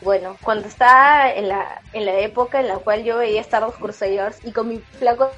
Bueno, 0.00 0.36
cuando 0.42 0.66
estaba 0.66 1.30
en 1.32 1.48
la, 1.48 1.80
en 1.92 2.06
la 2.06 2.18
época 2.18 2.60
en 2.60 2.68
la 2.68 2.78
cual 2.78 3.04
yo 3.04 3.18
veía 3.18 3.40
Star 3.40 3.62
Wars 3.62 3.76
Crusaders 3.76 4.38
y 4.44 4.52
con 4.52 4.68
mi 4.68 4.80
flaco 4.98 5.30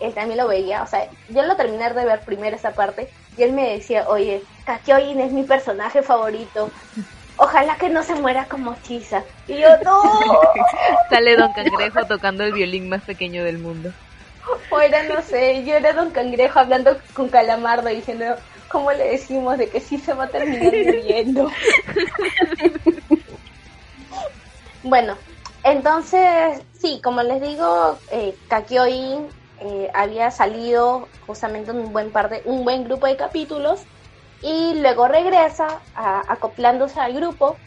él 0.00 0.14
también 0.14 0.38
lo 0.38 0.48
veía, 0.48 0.82
o 0.82 0.86
sea, 0.86 1.08
yo 1.28 1.42
lo 1.42 1.56
terminé 1.56 1.92
de 1.92 2.04
ver 2.04 2.20
primero 2.20 2.56
esa 2.56 2.72
parte 2.72 3.08
y 3.36 3.42
él 3.42 3.52
me 3.52 3.70
decía, 3.72 4.06
oye, 4.08 4.42
Kakyoin 4.64 5.20
es 5.20 5.32
mi 5.32 5.42
personaje 5.42 6.02
favorito, 6.02 6.70
ojalá 7.36 7.76
que 7.76 7.88
no 7.90 8.02
se 8.02 8.14
muera 8.14 8.46
como 8.46 8.74
Chisa. 8.82 9.22
Y 9.46 9.58
yo, 9.58 9.68
no, 9.84 10.02
Sale 11.10 11.36
Don 11.36 11.52
Cangrejo 11.54 12.04
tocando 12.06 12.44
el 12.44 12.52
violín 12.52 12.88
más 12.88 13.02
pequeño 13.02 13.44
del 13.44 13.58
mundo. 13.58 13.92
O 14.70 14.80
era, 14.80 15.02
no 15.04 15.22
sé, 15.22 15.64
yo 15.64 15.74
era 15.76 15.92
Don 15.94 16.12
Cangrejo 16.12 16.58
hablando 16.60 16.98
con 17.14 17.28
Calamardo 17.30 17.88
diciendo, 17.90 18.26
¿cómo 18.68 18.92
le 18.92 19.10
decimos 19.10 19.58
de 19.58 19.68
que 19.70 19.80
sí 19.80 19.98
se 19.98 20.14
va 20.14 20.24
a 20.24 20.30
terminar 20.30 20.78
muriendo? 20.78 21.50
bueno, 24.82 25.18
entonces, 25.62 26.62
sí, 26.72 27.00
como 27.02 27.22
les 27.22 27.40
digo, 27.40 28.02
eh, 28.10 28.38
Kakyoin 28.48 29.34
eh, 29.58 29.90
había 29.94 30.30
salido 30.30 31.12
justamente 31.20 31.72
un 31.72 31.92
buen 31.92 32.12
par 32.12 32.30
de, 32.30 32.42
un 32.44 32.64
buen 32.64 32.84
grupo 32.84 33.06
de 33.06 33.16
capítulos 33.16 33.88
y 34.40 34.80
luego 34.80 35.08
regresa 35.08 35.84
a- 35.94 36.24
acoplándose 36.32 37.00
al 37.00 37.14
grupo. 37.14 37.62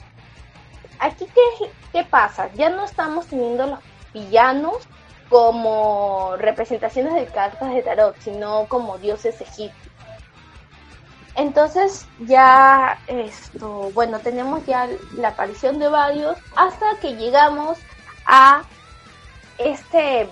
Aquí, 0.97 1.31
¿qué, 1.33 1.75
¿qué 1.91 2.03
pasa? 2.05 2.51
Ya 2.55 2.69
no 2.69 2.83
estamos 2.85 3.27
teniendo 3.29 3.67
los 3.67 3.79
villanos 4.13 4.89
como 5.33 6.35
representaciones 6.37 7.15
de 7.15 7.25
cartas 7.25 7.73
de 7.73 7.81
tarot, 7.81 8.15
sino 8.19 8.67
como 8.67 8.99
dioses 8.99 9.41
egipcios. 9.41 9.91
Entonces 11.33 12.05
ya 12.19 12.99
esto, 13.07 13.89
bueno, 13.95 14.19
tenemos 14.19 14.63
ya 14.67 14.87
la 15.17 15.29
aparición 15.29 15.79
de 15.79 15.87
varios 15.87 16.37
hasta 16.55 16.85
que 17.01 17.15
llegamos 17.15 17.79
a 18.27 18.61
este 19.57 20.29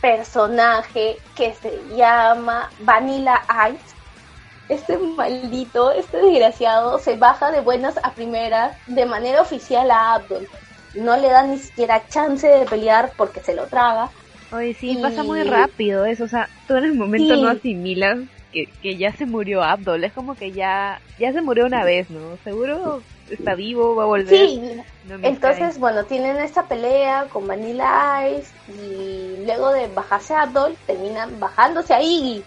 personaje 0.00 1.18
que 1.36 1.52
se 1.56 1.82
llama 1.94 2.70
Vanilla 2.80 3.42
Ice. 3.68 3.94
Este 4.70 4.96
maldito, 4.96 5.92
este 5.92 6.16
desgraciado 6.16 6.98
se 6.98 7.16
baja 7.16 7.50
de 7.50 7.60
buenas 7.60 7.98
a 8.02 8.12
primeras 8.12 8.74
de 8.86 9.04
manera 9.04 9.42
oficial 9.42 9.90
a 9.90 10.14
Abdul. 10.14 10.48
No 10.94 11.16
le 11.16 11.28
da 11.28 11.42
ni 11.44 11.58
siquiera 11.58 12.06
chance 12.08 12.46
de 12.46 12.66
pelear 12.66 13.12
porque 13.16 13.40
se 13.40 13.54
lo 13.54 13.66
traga. 13.68 14.10
Oye, 14.52 14.74
sí, 14.74 14.92
Y- 14.92 15.02
pasa 15.02 15.22
muy 15.24 15.42
rápido 15.42 16.04
eso, 16.04 16.24
o 16.24 16.28
sea, 16.28 16.48
tú 16.66 16.74
en 16.76 16.84
el 16.84 16.94
momento 16.94 17.34
Sí. 17.34 17.42
no 17.42 17.48
asimilas 17.48 18.18
que, 18.52 18.66
que 18.80 18.96
ya 18.96 19.12
se 19.12 19.26
murió 19.26 19.62
Abdul, 19.62 20.04
es 20.04 20.12
como 20.12 20.36
que 20.36 20.52
ya, 20.52 21.00
ya 21.18 21.32
se 21.32 21.42
murió 21.42 21.66
una 21.66 21.84
vez, 21.84 22.08
¿no? 22.10 22.36
Seguro 22.44 23.02
está 23.28 23.56
vivo, 23.56 23.96
va 23.96 24.04
a 24.04 24.06
volver. 24.06 24.28
Sí, 24.46 24.60
No 25.02 25.16
Entonces, 25.22 25.70
cae. 25.74 25.78
bueno, 25.80 26.04
tienen 26.04 26.36
esta 26.36 26.68
pelea 26.68 27.26
con 27.28 27.46
Vanilla 27.48 28.28
Ice 28.28 28.52
y 28.68 29.44
luego 29.44 29.72
de 29.72 29.88
bajarse 29.88 30.34
a 30.34 30.42
Abdul, 30.42 30.76
terminan 30.86 31.40
bajándose 31.40 31.94
a 31.94 32.00
Iggy. 32.02 32.44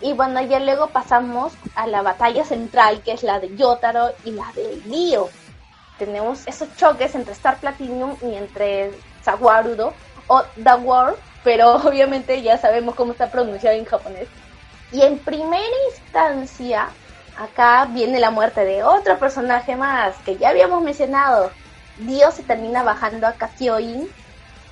Y 0.00 0.12
bueno, 0.14 0.40
ya 0.42 0.60
luego 0.60 0.90
pasamos 0.90 1.52
a 1.74 1.86
la 1.86 2.02
batalla 2.02 2.44
central, 2.44 3.02
que 3.02 3.12
es 3.12 3.22
la 3.22 3.38
de 3.40 3.54
Yotaro 3.54 4.14
y 4.24 4.32
la 4.32 4.50
de 4.54 4.80
Dio. 4.84 5.30
Tenemos 5.98 6.46
esos 6.46 6.74
choques 6.76 7.14
entre 7.14 7.32
Star 7.32 7.58
Platinum 7.58 8.16
y 8.22 8.34
entre 8.34 8.92
Saguarudo 9.22 9.94
o 10.26 10.42
The 10.62 10.74
War, 10.74 11.14
pero 11.42 11.76
obviamente 11.86 12.42
ya 12.42 12.58
sabemos 12.58 12.94
cómo 12.94 13.12
está 13.12 13.30
pronunciado 13.30 13.76
en 13.76 13.84
japonés. 13.84 14.28
Y 14.92 15.02
en 15.02 15.18
primera 15.18 15.64
instancia, 15.90 16.88
acá 17.36 17.86
viene 17.90 18.20
la 18.20 18.30
muerte 18.30 18.64
de 18.64 18.82
otro 18.82 19.18
personaje 19.18 19.76
más 19.76 20.16
que 20.24 20.36
ya 20.36 20.50
habíamos 20.50 20.82
mencionado. 20.82 21.50
Dios 21.98 22.34
se 22.34 22.42
termina 22.42 22.82
bajando 22.82 23.26
a 23.26 23.32
Kakyoin. 23.32 24.08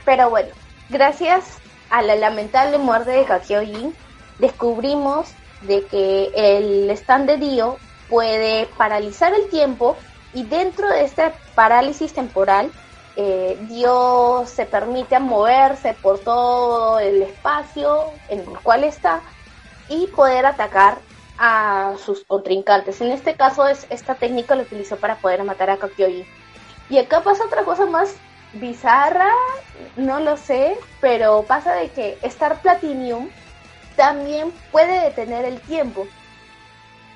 Pero 0.04 0.30
bueno, 0.30 0.50
gracias 0.88 1.58
a 1.90 2.02
la 2.02 2.16
lamentable 2.16 2.78
muerte 2.78 3.10
de 3.10 3.24
Kakyoin, 3.24 3.94
descubrimos 4.38 5.28
de 5.62 5.84
que 5.86 6.32
el 6.34 6.90
stand 6.90 7.28
de 7.28 7.36
Dio 7.36 7.76
puede 8.08 8.66
paralizar 8.76 9.32
el 9.32 9.48
tiempo 9.48 9.96
y 10.34 10.44
dentro 10.44 10.88
de 10.88 11.04
este 11.04 11.32
parálisis 11.54 12.12
temporal, 12.12 12.70
eh, 13.16 13.58
Dio 13.68 14.44
se 14.46 14.64
permite 14.64 15.18
moverse 15.18 15.94
por 15.94 16.18
todo 16.20 16.98
el 16.98 17.22
espacio 17.22 18.12
en 18.28 18.40
el 18.40 18.58
cual 18.62 18.84
está 18.84 19.20
y 19.88 20.06
poder 20.08 20.46
atacar 20.46 20.98
a 21.38 21.94
sus 22.02 22.24
contrincantes. 22.24 23.00
En 23.00 23.10
este 23.10 23.34
caso 23.34 23.66
es 23.66 23.86
esta 23.90 24.14
técnica 24.14 24.54
lo 24.54 24.62
utilizó 24.62 24.96
para 24.96 25.16
poder 25.16 25.44
matar 25.44 25.70
a 25.70 25.76
Kakyoin. 25.76 26.26
Y 26.88 26.98
acá 26.98 27.20
pasa 27.22 27.44
otra 27.44 27.64
cosa 27.64 27.86
más 27.86 28.14
bizarra, 28.54 29.30
no 29.96 30.20
lo 30.20 30.36
sé, 30.36 30.76
pero 31.00 31.42
pasa 31.42 31.74
de 31.74 31.90
que 31.90 32.18
Star 32.22 32.60
Platinum 32.60 33.28
también 33.96 34.52
puede 34.70 35.02
detener 35.04 35.44
el 35.44 35.60
tiempo. 35.60 36.06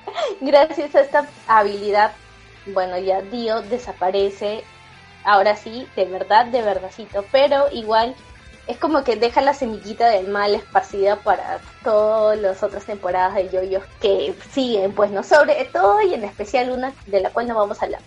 Gracias 0.41 0.95
a 0.95 1.01
esta 1.01 1.27
habilidad, 1.47 2.11
bueno, 2.73 2.97
ya 2.97 3.21
Dio 3.21 3.61
desaparece 3.61 4.63
ahora 5.23 5.55
sí, 5.55 5.87
de 5.95 6.05
verdad, 6.05 6.45
de 6.45 6.61
verdadcito, 6.61 7.25
pero 7.31 7.69
igual 7.71 8.15
es 8.67 8.77
como 8.77 9.03
que 9.03 9.15
deja 9.15 9.41
la 9.41 9.53
semillita 9.53 10.09
del 10.09 10.27
mal 10.27 10.53
esparcida 10.53 11.17
para 11.17 11.59
todas 11.83 12.37
las 12.39 12.61
otras 12.63 12.85
temporadas 12.85 13.35
de 13.35 13.49
Yoyos 13.49 13.83
que 14.01 14.35
siguen, 14.51 14.93
pues 14.93 15.11
no, 15.11 15.23
sobre 15.23 15.65
todo 15.65 16.01
y 16.01 16.13
en 16.13 16.23
especial 16.23 16.71
una 16.71 16.93
de 17.05 17.21
la 17.21 17.29
cual 17.29 17.47
no 17.47 17.55
vamos 17.55 17.81
a 17.81 17.85
hablar 17.85 18.01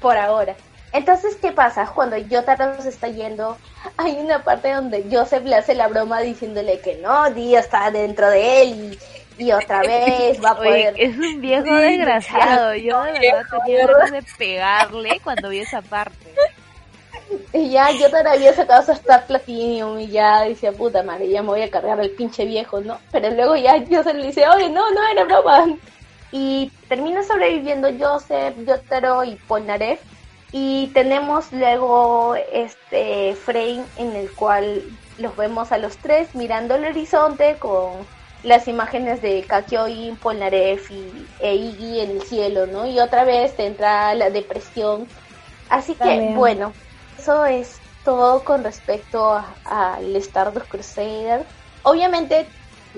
por 0.00 0.16
ahora. 0.16 0.56
Entonces, 0.92 1.36
¿qué 1.36 1.52
pasa? 1.52 1.90
Cuando 1.94 2.16
Yotaro 2.16 2.80
se 2.80 2.88
está 2.88 3.08
yendo, 3.08 3.58
hay 3.98 4.16
una 4.16 4.44
parte 4.44 4.72
donde 4.72 5.04
Joseph 5.10 5.44
le 5.44 5.56
hace 5.56 5.74
la 5.74 5.88
broma 5.88 6.20
diciéndole 6.20 6.80
que 6.80 6.96
no, 6.96 7.30
Dio 7.30 7.58
está 7.58 7.90
dentro 7.90 8.30
de 8.30 8.62
él 8.62 8.98
y, 9.38 9.52
otra 9.52 9.80
vez 9.80 10.42
va 10.42 10.50
a 10.50 10.56
poder... 10.56 10.94
es 10.96 11.16
un 11.16 11.40
viejo 11.40 11.74
desgraciado, 11.74 12.74
yo 12.74 13.02
de 13.02 13.12
verdad 13.12 13.42
tenía 13.64 13.86
ganas 13.86 14.10
de 14.12 14.22
pegarle 14.38 15.20
cuando 15.22 15.48
vi 15.50 15.58
esa 15.60 15.82
parte. 15.82 16.34
Y 17.52 17.70
ya 17.70 17.90
yo 17.90 18.08
todavía 18.08 18.52
sacado 18.54 18.84
su 18.84 18.92
Star 18.92 19.26
Platinum 19.26 19.98
y 19.98 20.08
ya 20.08 20.42
decía, 20.42 20.72
puta 20.72 21.02
madre, 21.02 21.28
ya 21.28 21.42
me 21.42 21.48
voy 21.48 21.62
a 21.62 21.70
cargar 21.70 22.00
el 22.00 22.10
pinche 22.10 22.44
viejo, 22.44 22.80
¿no? 22.80 22.98
Pero 23.10 23.30
luego 23.30 23.56
ya 23.56 23.84
Joseph 23.90 24.14
le 24.14 24.26
dice, 24.26 24.48
oye, 24.48 24.68
no, 24.68 24.90
no 24.92 25.08
era 25.08 25.24
broma. 25.24 25.76
Y 26.30 26.70
termina 26.88 27.22
sobreviviendo 27.22 27.88
Joseph, 27.98 28.54
Yotaro 28.64 29.24
y 29.24 29.36
Polnareff. 29.36 30.00
Y 30.52 30.88
tenemos 30.88 31.52
luego 31.52 32.36
este 32.52 33.34
frame 33.34 33.84
en 33.96 34.14
el 34.14 34.30
cual 34.32 34.82
los 35.18 35.36
vemos 35.36 35.72
a 35.72 35.78
los 35.78 35.96
tres 35.96 36.34
mirando 36.34 36.76
el 36.76 36.84
horizonte 36.84 37.56
con 37.58 37.92
las 38.46 38.68
imágenes 38.68 39.20
de 39.22 39.42
Kakyoin, 39.42 40.16
Polnareff 40.16 40.88
y 40.92 41.26
Eigi 41.40 41.98
en 41.98 42.12
el 42.12 42.22
cielo, 42.22 42.66
¿no? 42.68 42.86
Y 42.86 43.00
otra 43.00 43.24
vez 43.24 43.58
entra 43.58 44.14
la 44.14 44.30
depresión. 44.30 45.08
Así 45.68 45.96
que, 45.96 46.32
bueno, 46.36 46.72
eso 47.18 47.44
es 47.44 47.80
todo 48.04 48.44
con 48.44 48.62
respecto 48.62 49.42
al 49.64 50.14
Stardust 50.14 50.68
Crusader. 50.68 51.44
Obviamente, 51.82 52.46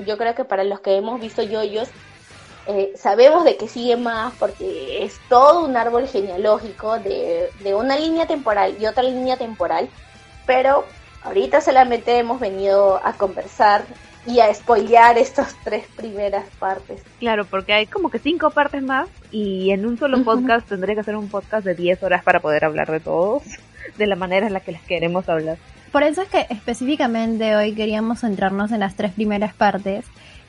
yo 0.07 0.19
creo 0.19 0.35
que 0.35 0.45
para 0.45 0.65
los 0.65 0.81
que 0.81 0.97
hemos 0.97 1.19
visto 1.19 1.41
yoyos, 1.43 1.89
eh, 2.67 2.93
sabemos 2.95 3.45
de 3.45 3.57
que 3.57 3.69
sigue 3.69 3.97
más 3.97 4.35
porque 4.39 5.03
es 5.03 5.19
todo 5.31 5.65
un 5.65 5.79
árbol 5.79 6.07
genealógico 6.07 6.99
de, 6.99 7.49
de 7.61 7.75
una 7.75 7.97
línea 7.97 8.27
temporal 8.27 8.77
y 8.79 8.85
otra 8.85 9.03
línea 9.03 9.39
temporal, 9.39 9.89
pero 10.45 10.85
ahorita 11.23 11.63
solamente 11.63 12.19
hemos 12.19 12.39
venido 12.39 13.01
a 13.03 13.15
conversar 13.15 13.87
y 14.29 14.41
a 14.41 14.53
spoilear 14.53 15.17
estas 15.17 15.57
tres 15.65 15.87
primeras 15.97 16.45
partes. 16.59 17.03
Claro, 17.19 17.47
porque 17.47 17.73
hay 17.73 17.87
como 17.87 18.11
que 18.11 18.19
cinco 18.19 18.51
partes 18.51 18.83
más 18.83 19.09
y 19.31 19.71
en 19.71 19.87
un 19.87 19.99
solo 19.99 20.23
podcast 20.23 20.69
tendré 20.69 20.95
que 20.95 21.01
hacer 21.01 21.17
un 21.17 21.29
podcast 21.29 21.65
de 21.65 21.75
10 21.75 22.03
horas 22.03 22.23
para 22.23 22.41
poder 22.41 22.65
hablar 22.65 22.91
de 22.91 23.01
todos 23.01 23.43
de 23.97 24.07
la 24.07 24.17
manera 24.17 24.47
en 24.47 24.53
la 24.53 24.61
que 24.61 24.73
les 24.73 24.83
queremos 24.83 25.29
hablar. 25.29 25.57
Por 25.91 26.03
eso 26.03 26.21
es 26.23 26.29
que 26.29 26.47
específicamente 26.51 27.57
hoy 27.57 27.75
queríamos 27.75 28.21
centrarnos 28.21 28.71
en 28.73 28.81
las 28.81 28.95
tres 28.95 29.13
primeras 29.13 29.55
partes 29.55 30.05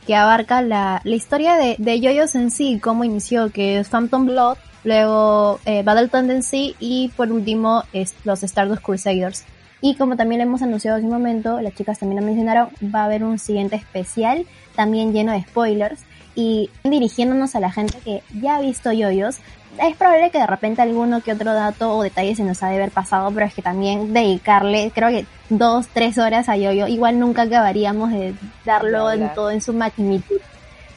que 0.05 0.15
abarca 0.15 0.61
la, 0.61 1.01
la 1.05 1.15
historia 1.15 1.55
de, 1.55 1.75
de 1.77 1.99
Yoyos 2.01 2.36
en 2.36 2.51
sí, 2.51 2.80
cómo 2.82 3.05
inició, 3.05 3.49
que 3.51 3.80
es 3.80 3.88
Phantom 3.88 4.25
Blood, 4.25 4.57
luego 4.84 5.59
eh, 5.65 5.84
Battle 5.84 6.09
Tendency 6.09 6.75
y 6.80 7.09
por 7.15 7.32
último 7.32 7.84
es 7.93 8.13
los 8.25 8.43
Stardust 8.43 8.82
Crusaders. 8.82 9.45
Y 9.82 9.95
como 9.95 10.15
también 10.15 10.41
hemos 10.41 10.61
anunciado 10.61 10.97
hace 10.97 11.05
un 11.05 11.11
momento, 11.11 11.61
las 11.61 11.73
chicas 11.73 11.99
también 11.99 12.19
lo 12.19 12.25
mencionaron, 12.25 12.69
va 12.93 13.01
a 13.01 13.05
haber 13.05 13.23
un 13.23 13.39
siguiente 13.39 13.75
especial, 13.75 14.45
también 14.75 15.13
lleno 15.13 15.32
de 15.32 15.41
spoilers. 15.41 16.01
Y 16.36 16.69
dirigiéndonos 16.84 17.55
a 17.55 17.59
la 17.59 17.71
gente 17.71 17.97
que 18.03 18.23
ya 18.39 18.57
ha 18.57 18.61
visto 18.61 18.91
yoyos, 18.91 19.39
es 19.77 19.95
probable 19.95 20.32
que 20.32 20.39
de 20.39 20.47
repente 20.47 20.82
alguno 20.82 21.21
que 21.21 21.32
otro 21.32 21.53
dato 21.53 21.95
o 21.95 22.03
detalle 22.03 22.36
se 22.36 22.43
nos 22.43 22.61
ha 22.63 22.69
de 22.69 22.75
haber 22.75 22.91
pasado, 22.91 23.32
pero 23.32 23.45
es 23.45 23.53
que 23.53 23.61
también 23.61 24.13
dedicarle, 24.13 24.91
creo 24.93 25.09
que 25.09 25.25
dos, 25.49 25.88
tres 25.88 26.17
horas 26.17 26.49
a 26.49 26.57
yoyo, 26.57 26.88
igual 26.88 27.19
nunca 27.19 27.43
acabaríamos 27.43 28.11
de 28.11 28.34
darlo 28.65 29.11
en 29.11 29.34
todo 29.34 29.51
en 29.51 29.61
su 29.61 29.73
magnitud. 29.73 30.39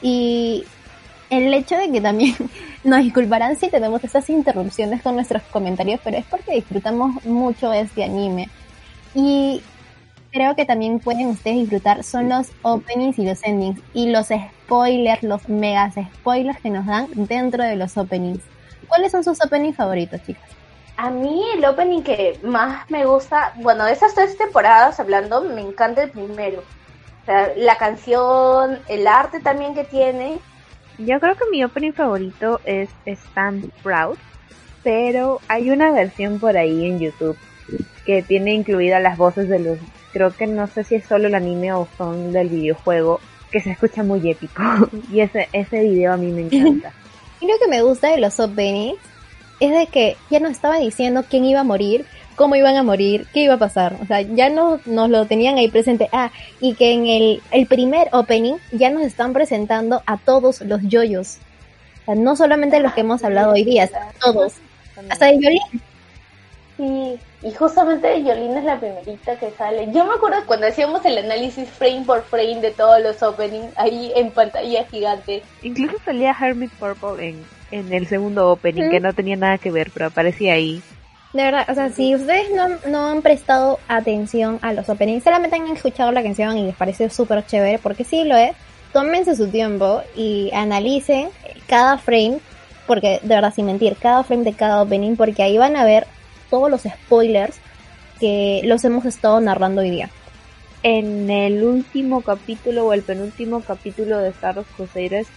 Y 0.01 0.65
el 1.29 1.53
hecho 1.53 1.77
de 1.77 1.91
que 1.91 2.01
también 2.01 2.35
nos 2.83 3.03
disculparán 3.03 3.55
si 3.55 3.69
tenemos 3.69 4.03
esas 4.03 4.29
interrupciones 4.29 5.01
con 5.01 5.15
nuestros 5.15 5.43
comentarios, 5.43 5.99
pero 6.03 6.17
es 6.17 6.25
porque 6.25 6.55
disfrutamos 6.55 7.23
mucho 7.25 7.71
este 7.71 8.03
anime. 8.03 8.49
Y 9.13 9.61
creo 10.31 10.55
que 10.55 10.65
también 10.65 10.99
pueden 10.99 11.27
ustedes 11.27 11.57
disfrutar 11.57 12.03
son 12.03 12.27
los 12.27 12.51
openings 12.63 13.19
y 13.19 13.25
los 13.25 13.43
endings 13.43 13.79
y 13.93 14.09
los 14.09 14.27
spoilers, 14.27 15.21
los 15.23 15.47
megas 15.47 15.93
spoilers 16.15 16.59
que 16.59 16.71
nos 16.71 16.87
dan 16.87 17.07
dentro 17.13 17.63
de 17.63 17.75
los 17.75 17.95
openings. 17.97 18.41
¿Cuáles 18.87 19.11
son 19.11 19.23
sus 19.23 19.43
openings 19.45 19.77
favoritos, 19.77 20.21
chicas? 20.23 20.43
A 20.97 21.09
mí 21.09 21.43
el 21.55 21.63
opening 21.65 22.01
que 22.01 22.39
más 22.43 22.89
me 22.89 23.05
gusta, 23.05 23.53
bueno, 23.57 23.85
de 23.85 23.93
esas 23.93 24.13
tres 24.15 24.37
temporadas 24.37 24.99
hablando, 24.99 25.41
me 25.41 25.61
encanta 25.61 26.03
el 26.03 26.11
primero. 26.11 26.61
O 27.21 27.25
sea, 27.25 27.53
la 27.55 27.77
canción, 27.77 28.79
el 28.87 29.07
arte 29.07 29.39
también 29.39 29.73
que 29.73 29.83
tiene. 29.83 30.39
Yo 30.97 31.19
creo 31.19 31.35
que 31.35 31.45
mi 31.51 31.63
opening 31.63 31.93
favorito 31.93 32.59
es 32.65 32.89
Stand 33.05 33.71
Proud, 33.81 34.17
pero 34.83 35.39
hay 35.47 35.71
una 35.71 35.91
versión 35.91 36.39
por 36.39 36.57
ahí 36.57 36.85
en 36.85 36.99
YouTube 36.99 37.37
que 38.05 38.21
tiene 38.21 38.53
incluidas 38.53 39.01
las 39.01 39.17
voces 39.17 39.49
de 39.49 39.59
los, 39.59 39.77
creo 40.11 40.31
que 40.31 40.47
no 40.47 40.67
sé 40.67 40.83
si 40.83 40.95
es 40.95 41.05
solo 41.05 41.27
el 41.27 41.35
anime 41.35 41.73
o 41.73 41.87
son 41.97 42.31
del 42.31 42.49
videojuego, 42.49 43.19
que 43.51 43.61
se 43.61 43.71
escucha 43.71 44.03
muy 44.03 44.29
épico. 44.29 44.61
y 45.11 45.21
ese, 45.21 45.47
ese 45.53 45.81
video 45.81 46.13
a 46.13 46.17
mí 46.17 46.31
me 46.31 46.41
encanta. 46.41 46.91
Y 47.41 47.45
lo 47.45 47.59
que 47.59 47.67
me 47.67 47.81
gusta 47.81 48.09
de 48.09 48.21
los 48.21 48.39
openings 48.39 48.97
es 49.59 49.71
de 49.71 49.87
que 49.87 50.15
ya 50.29 50.39
nos 50.39 50.51
estaba 50.51 50.77
diciendo 50.77 51.25
quién 51.29 51.43
iba 51.43 51.59
a 51.59 51.65
morir, 51.65 52.05
cómo 52.37 52.55
iban 52.55 52.77
a 52.77 52.83
morir, 52.83 53.27
qué 53.33 53.41
iba 53.41 53.55
a 53.55 53.59
pasar. 53.59 53.97
O 54.01 54.05
sea, 54.05 54.21
ya 54.21 54.49
no, 54.49 54.79
nos 54.85 55.09
lo 55.09 55.25
tenían 55.25 55.57
ahí 55.57 55.67
presente. 55.67 56.07
Ah, 56.13 56.31
y 56.61 56.75
que 56.75 56.93
en 56.93 57.05
el, 57.05 57.41
el 57.51 57.67
primer 57.67 58.07
opening 58.13 58.55
ya 58.71 58.89
nos 58.91 59.03
están 59.03 59.33
presentando 59.33 60.01
a 60.05 60.17
todos 60.17 60.61
los 60.61 60.81
yoyos. 60.83 61.37
O 62.01 62.05
sea, 62.05 62.15
no 62.15 62.37
solamente 62.37 62.79
los 62.79 62.93
que 62.93 63.01
hemos 63.01 63.23
hablado 63.23 63.51
hoy 63.51 63.65
día, 63.65 63.89
todos. 64.21 64.53
Hasta 65.09 65.25
de 65.25 65.37
violín. 65.37 65.61
Sí, 66.77 67.19
y 67.43 67.51
justamente 67.51 68.23
Yolina 68.23 68.59
es 68.59 68.65
la 68.65 68.79
primerita 68.79 69.35
que 69.37 69.51
sale. 69.51 69.91
Yo 69.91 70.05
me 70.05 70.13
acuerdo 70.15 70.37
cuando 70.47 70.67
hacíamos 70.67 71.05
el 71.05 71.19
análisis 71.19 71.69
frame 71.69 72.03
por 72.05 72.23
frame 72.23 72.61
de 72.61 72.71
todos 72.71 73.01
los 73.01 73.21
openings 73.21 73.77
ahí 73.77 74.11
en 74.15 74.31
pantalla 74.31 74.83
gigante. 74.85 75.43
Incluso 75.61 75.97
salía 76.03 76.35
Hermit 76.39 76.71
Purple 76.73 77.29
en, 77.29 77.45
en 77.71 77.93
el 77.93 78.07
segundo 78.07 78.51
opening, 78.51 78.89
que 78.89 78.99
no 78.99 79.13
tenía 79.13 79.35
nada 79.35 79.59
que 79.59 79.71
ver, 79.71 79.91
pero 79.93 80.07
aparecía 80.07 80.53
ahí. 80.53 80.81
De 81.33 81.43
verdad, 81.43 81.65
o 81.69 81.73
sea, 81.73 81.89
si 81.89 82.15
ustedes 82.15 82.51
no, 82.51 82.69
no 82.87 83.07
han 83.07 83.21
prestado 83.21 83.79
atención 83.87 84.59
a 84.61 84.73
los 84.73 84.89
openings, 84.89 85.23
solamente 85.23 85.55
han 85.55 85.67
escuchado 85.67 86.11
la 86.11 86.23
canción 86.23 86.57
y 86.57 86.63
les 86.63 86.75
parece 86.75 87.09
súper 87.09 87.45
chévere, 87.45 87.79
porque 87.79 88.03
sí 88.03 88.23
lo 88.23 88.35
es, 88.35 88.55
tómense 88.93 89.35
su 89.35 89.47
tiempo 89.47 90.01
y 90.15 90.51
analicen 90.53 91.29
cada 91.67 91.97
frame, 91.97 92.39
porque 92.87 93.19
de 93.21 93.35
verdad, 93.35 93.53
sin 93.53 93.65
mentir, 93.65 93.95
cada 93.99 94.23
frame 94.23 94.43
de 94.43 94.53
cada 94.53 94.81
opening, 94.81 95.15
porque 95.15 95.41
ahí 95.43 95.57
van 95.57 95.75
a 95.75 95.83
ver 95.85 96.05
todos 96.53 96.69
los 96.69 96.83
spoilers 96.83 97.55
que 98.19 98.61
los 98.65 98.85
hemos 98.85 99.05
estado 99.05 99.41
narrando 99.41 99.81
hoy 99.81 99.89
día. 99.89 100.11
En 100.83 101.31
el 101.31 101.63
último 101.63 102.21
capítulo 102.21 102.85
o 102.85 102.93
el 102.93 103.01
penúltimo 103.01 103.61
capítulo 103.61 104.19
de 104.19 104.29
Star 104.29 104.57
Wars 104.57 104.67
Crusaders 104.77 105.27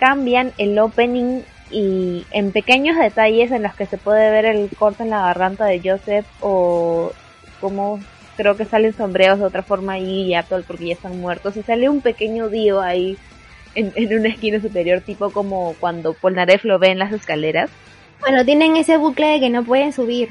cambian 0.00 0.52
el 0.58 0.76
opening 0.80 1.42
y 1.70 2.26
en 2.32 2.50
pequeños 2.50 2.96
detalles 2.98 3.52
en 3.52 3.62
los 3.62 3.72
que 3.76 3.86
se 3.86 3.98
puede 3.98 4.32
ver 4.32 4.46
el 4.46 4.68
corte 4.76 5.04
en 5.04 5.10
la 5.10 5.20
garganta 5.20 5.64
de 5.64 5.78
Joseph 5.78 6.26
o 6.40 7.12
como 7.60 8.00
creo 8.36 8.56
que 8.56 8.64
salen 8.64 8.96
sombreros 8.96 9.38
de 9.38 9.44
otra 9.44 9.62
forma 9.62 9.92
ahí 9.92 10.34
y 10.34 10.42
todo 10.48 10.64
porque 10.66 10.86
ya 10.86 10.94
están 10.94 11.20
muertos 11.20 11.56
y 11.56 11.62
sale 11.62 11.88
un 11.88 12.00
pequeño 12.00 12.48
Dio 12.48 12.80
ahí 12.80 13.16
en, 13.76 13.92
en 13.94 14.18
una 14.18 14.30
esquina 14.30 14.60
superior 14.60 15.02
tipo 15.02 15.30
como 15.30 15.76
cuando 15.78 16.14
Polnareff 16.14 16.64
lo 16.64 16.80
ve 16.80 16.88
en 16.88 16.98
las 16.98 17.12
escaleras. 17.12 17.70
Bueno, 18.18 18.44
tienen 18.44 18.76
ese 18.76 18.96
bucle 18.96 19.28
de 19.28 19.38
que 19.38 19.50
no 19.50 19.62
pueden 19.62 19.92
subir. 19.92 20.30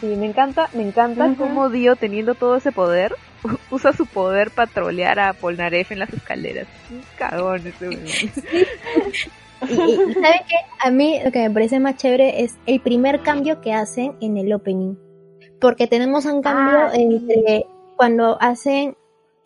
Sí, 0.00 0.06
me 0.16 0.26
encanta, 0.26 0.68
me 0.74 0.82
encanta 0.82 1.34
cómo 1.38 1.70
Dio, 1.70 1.96
teniendo 1.96 2.34
todo 2.34 2.56
ese 2.56 2.72
poder, 2.72 3.14
usa 3.70 3.92
su 3.92 4.06
poder 4.06 4.50
para 4.50 4.70
trolear 4.70 5.18
a 5.18 5.32
Polnareff 5.32 5.92
en 5.92 6.00
las 6.00 6.12
escaleras. 6.12 6.66
Un 6.90 7.02
cagón 7.16 7.66
ese 7.66 7.90
y, 7.90 7.94
y, 9.72 10.14
¿sabe 10.14 10.42
qué? 10.48 10.56
A 10.80 10.90
mí 10.90 11.18
lo 11.24 11.32
que 11.32 11.48
me 11.48 11.50
parece 11.50 11.80
más 11.80 11.96
chévere 11.96 12.42
es 12.42 12.56
el 12.66 12.80
primer 12.80 13.22
cambio 13.22 13.60
que 13.60 13.72
hacen 13.72 14.14
en 14.20 14.36
el 14.36 14.52
opening. 14.52 14.96
Porque 15.60 15.86
tenemos 15.86 16.26
un 16.26 16.42
cambio 16.42 16.78
ah, 16.78 16.90
entre 16.94 17.64
cuando 17.96 18.36
hacen 18.40 18.96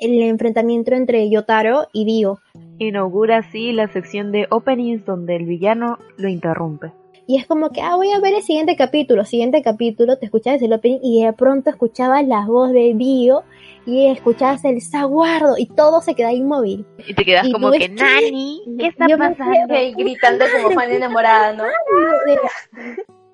el 0.00 0.20
enfrentamiento 0.22 0.94
entre 0.94 1.30
Yotaro 1.30 1.86
y 1.92 2.04
Dio. 2.04 2.40
Inaugura 2.78 3.38
así 3.38 3.72
la 3.72 3.86
sección 3.88 4.32
de 4.32 4.46
openings 4.50 5.04
donde 5.04 5.36
el 5.36 5.44
villano 5.44 5.98
lo 6.16 6.28
interrumpe. 6.28 6.92
Y 7.30 7.36
es 7.36 7.46
como 7.46 7.70
que, 7.70 7.80
ah, 7.80 7.94
voy 7.94 8.10
a 8.10 8.18
ver 8.18 8.34
el 8.34 8.42
siguiente 8.42 8.74
capítulo, 8.74 9.24
siguiente 9.24 9.62
capítulo, 9.62 10.18
te 10.18 10.24
escuchabas 10.24 10.60
el 10.62 10.72
opening 10.72 10.98
y 11.00 11.24
de 11.24 11.32
pronto 11.32 11.70
escuchabas 11.70 12.26
la 12.26 12.44
voz 12.44 12.72
de 12.72 12.92
Dio 12.96 13.44
y 13.86 14.08
escuchabas 14.08 14.64
el 14.64 14.80
saguardo 14.80 15.54
y 15.56 15.66
todo 15.66 16.00
se 16.00 16.16
queda 16.16 16.32
inmóvil. 16.32 16.84
Y 17.06 17.14
te 17.14 17.24
quedas 17.24 17.46
como 17.52 17.70
que, 17.70 17.88
Nani, 17.88 18.62
¿qué 18.76 18.88
está 18.88 19.06
pasando? 19.16 19.74
gritando 19.96 20.44
como 20.50 20.74
fan 20.74 20.90
enamorada, 20.90 21.52
¿no? 21.52 21.64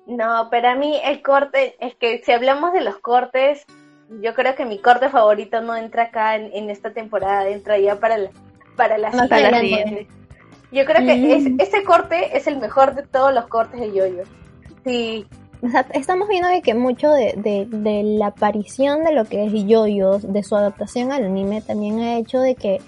No, 0.05 0.51
para 0.51 0.75
mí 0.75 0.99
el 1.03 1.23
corte, 1.23 1.75
es 1.79 1.95
que 1.95 2.21
si 2.23 2.31
hablamos 2.31 2.73
de 2.73 2.81
los 2.81 2.99
cortes, 2.99 3.65
yo 4.21 4.35
creo 4.35 4.53
que 4.53 4.65
mi 4.65 4.77
corte 4.77 5.09
favorito 5.09 5.61
no 5.61 5.75
entra 5.75 6.03
acá 6.03 6.35
en, 6.35 6.69
esta 6.69 6.93
temporada, 6.93 7.49
entra 7.49 7.79
ya 7.79 7.99
para 7.99 8.19
la, 8.19 8.29
para 8.75 8.99
la, 8.99 9.11
siguiente. 9.59 10.07
Yo 10.71 10.85
creo 10.85 11.05
que 11.05 11.15
mm. 11.15 11.57
ese 11.59 11.83
corte 11.83 12.35
es 12.37 12.47
el 12.47 12.57
mejor 12.57 12.95
de 12.95 13.03
todos 13.03 13.33
los 13.33 13.47
cortes 13.47 13.79
de 13.79 13.93
Yoyo. 13.93 14.23
Sí. 14.83 15.25
estamos 15.93 16.27
viendo 16.27 16.49
de 16.49 16.61
que 16.61 16.73
mucho 16.73 17.09
de, 17.11 17.33
de, 17.37 18.03
la 18.03 18.27
aparición 18.27 19.03
de 19.03 19.13
lo 19.13 19.25
que 19.25 19.45
es 19.45 19.53
Yoyo, 19.65 20.19
de 20.19 20.43
su 20.43 20.55
adaptación 20.55 21.11
al 21.11 21.25
anime, 21.25 21.61
también 21.61 21.99
ha 21.99 22.17
hecho 22.17 22.39
de 22.39 22.55
que 22.55 22.81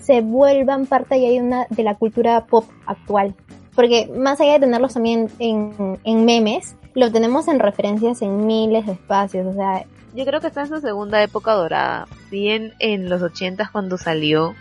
se 0.00 0.20
vuelvan 0.20 0.86
parte 0.86 1.20
ya 1.20 1.28
de, 1.28 1.40
una, 1.40 1.66
de 1.70 1.82
la 1.82 1.96
cultura 1.96 2.46
pop 2.46 2.66
actual. 2.86 3.34
Porque 3.74 4.08
más 4.14 4.40
allá 4.40 4.54
de 4.54 4.60
tenerlos 4.60 4.94
también 4.94 5.28
en, 5.40 5.98
en 6.04 6.24
memes, 6.24 6.76
lo 6.94 7.10
tenemos 7.10 7.48
en 7.48 7.58
referencias 7.58 8.22
en 8.22 8.46
miles 8.46 8.86
de 8.86 8.92
espacios. 8.92 9.46
O 9.46 9.52
sea, 9.52 9.84
yo 10.14 10.24
creo 10.24 10.40
que 10.40 10.46
está 10.46 10.60
en 10.60 10.68
su 10.68 10.80
segunda 10.80 11.22
época 11.22 11.52
dorada. 11.52 12.06
Bien 12.30 12.72
en 12.78 13.08
los 13.08 13.20
ochentas 13.22 13.70
cuando 13.70 13.98
salió, 13.98 14.54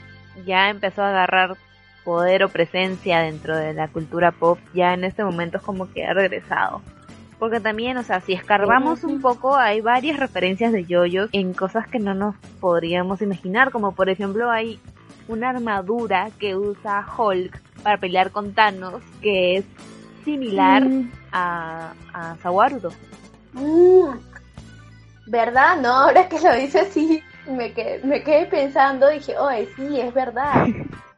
ya 0.47 0.69
empezó 0.69 1.03
a 1.03 1.09
agarrar 1.09 1.57
poder 2.03 2.43
o 2.43 2.49
presencia 2.49 3.19
dentro 3.19 3.55
de 3.55 3.73
la 3.73 3.87
cultura 3.87 4.31
pop, 4.31 4.59
ya 4.73 4.93
en 4.93 5.03
este 5.03 5.23
momento 5.23 5.57
es 5.57 5.63
como 5.63 5.91
que 5.91 6.05
ha 6.05 6.13
regresado. 6.13 6.81
Porque 7.39 7.59
también, 7.59 7.97
o 7.97 8.03
sea, 8.03 8.21
si 8.21 8.33
escarbamos 8.33 9.03
un 9.03 9.19
poco, 9.19 9.55
hay 9.55 9.81
varias 9.81 10.17
referencias 10.17 10.71
de 10.71 10.85
yoyos 10.85 11.29
en 11.33 11.53
cosas 11.53 11.87
que 11.87 11.99
no 11.99 12.13
nos 12.13 12.35
podríamos 12.61 13.21
imaginar, 13.21 13.71
como 13.71 13.93
por 13.93 14.09
ejemplo 14.09 14.49
hay 14.49 14.79
una 15.27 15.49
armadura 15.49 16.29
que 16.39 16.55
usa 16.55 17.05
Hulk 17.17 17.61
para 17.81 17.97
pelear 17.97 18.31
con 18.31 18.53
Thanos, 18.53 19.01
que 19.21 19.57
es 19.57 19.65
similar 20.23 20.83
mm. 20.83 21.11
a, 21.31 21.93
a 22.13 22.35
Sawarudo. 22.37 22.91
Mm. 23.53 24.17
¿Verdad? 25.27 25.81
No, 25.81 25.89
ahora 25.89 26.27
que 26.27 26.39
lo 26.39 26.53
dice 26.53 26.81
así, 26.81 27.21
me 27.47 27.73
quedé, 27.73 27.99
me 28.05 28.23
quedé 28.23 28.45
pensando, 28.45 29.09
dije, 29.09 29.35
oh, 29.37 29.49
sí, 29.75 29.99
es 29.99 30.13
verdad. 30.13 30.67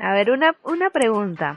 A 0.00 0.14
ver, 0.14 0.30
una, 0.30 0.56
una 0.64 0.90
pregunta. 0.90 1.56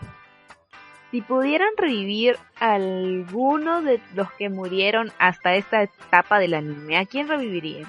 Si 1.12 1.22
pudieran 1.22 1.70
revivir 1.78 2.38
alguno 2.60 3.82
de 3.82 4.02
los 4.16 4.32
que 4.34 4.50
murieron 4.50 5.12
hasta 5.18 5.56
esta 5.56 5.84
etapa 5.84 6.40
del 6.40 6.54
anime, 6.54 6.98
¿a 6.98 7.06
quién 7.06 7.28
revivirían? 7.28 7.86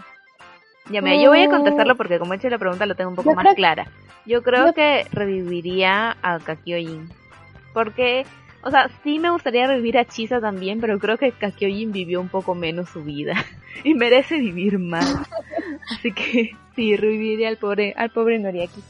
Ya 0.91 1.01
mira, 1.01 1.17
yo 1.17 1.31
voy 1.31 1.41
a 1.41 1.49
contestarlo 1.49 1.97
porque 1.97 2.19
como 2.19 2.35
he 2.35 2.37
hecho 2.37 2.51
la 2.51 2.59
pregunta 2.59 2.87
lo 2.87 2.95
tengo 2.95 3.11
un 3.11 3.17
poco 3.17 3.35
más 3.35 3.55
clara. 3.55 3.87
Yo 4.27 4.43
creo 4.43 4.73
que 4.75 5.07
reviviría 5.11 6.17
a 6.23 6.39
Kakyoin. 6.39 7.09
Porque, 7.73 8.25
o 8.63 8.71
sea, 8.71 8.91
sí 9.03 9.19
me 9.19 9.31
gustaría 9.31 9.67
revivir 9.67 9.99
a 9.99 10.05
Chisa 10.05 10.41
también, 10.41 10.81
pero 10.81 10.99
creo 10.99 11.19
que 11.19 11.33
Kakyoin 11.33 11.91
vivió 11.93 12.21
un 12.21 12.29
poco 12.29 12.55
menos 12.55 12.91
su 12.91 13.03
vida. 13.03 13.35
y 13.85 13.95
merece 13.95 14.39
vivir 14.39 14.79
más. 14.79 15.19
Así 15.91 16.13
que 16.13 16.57
sí, 16.77 16.97
reviviría 16.97 17.49
al 17.49 17.57
pobre, 17.57 17.95
al 17.97 18.11
pobre 18.11 18.39
Noriaki. 18.39 18.83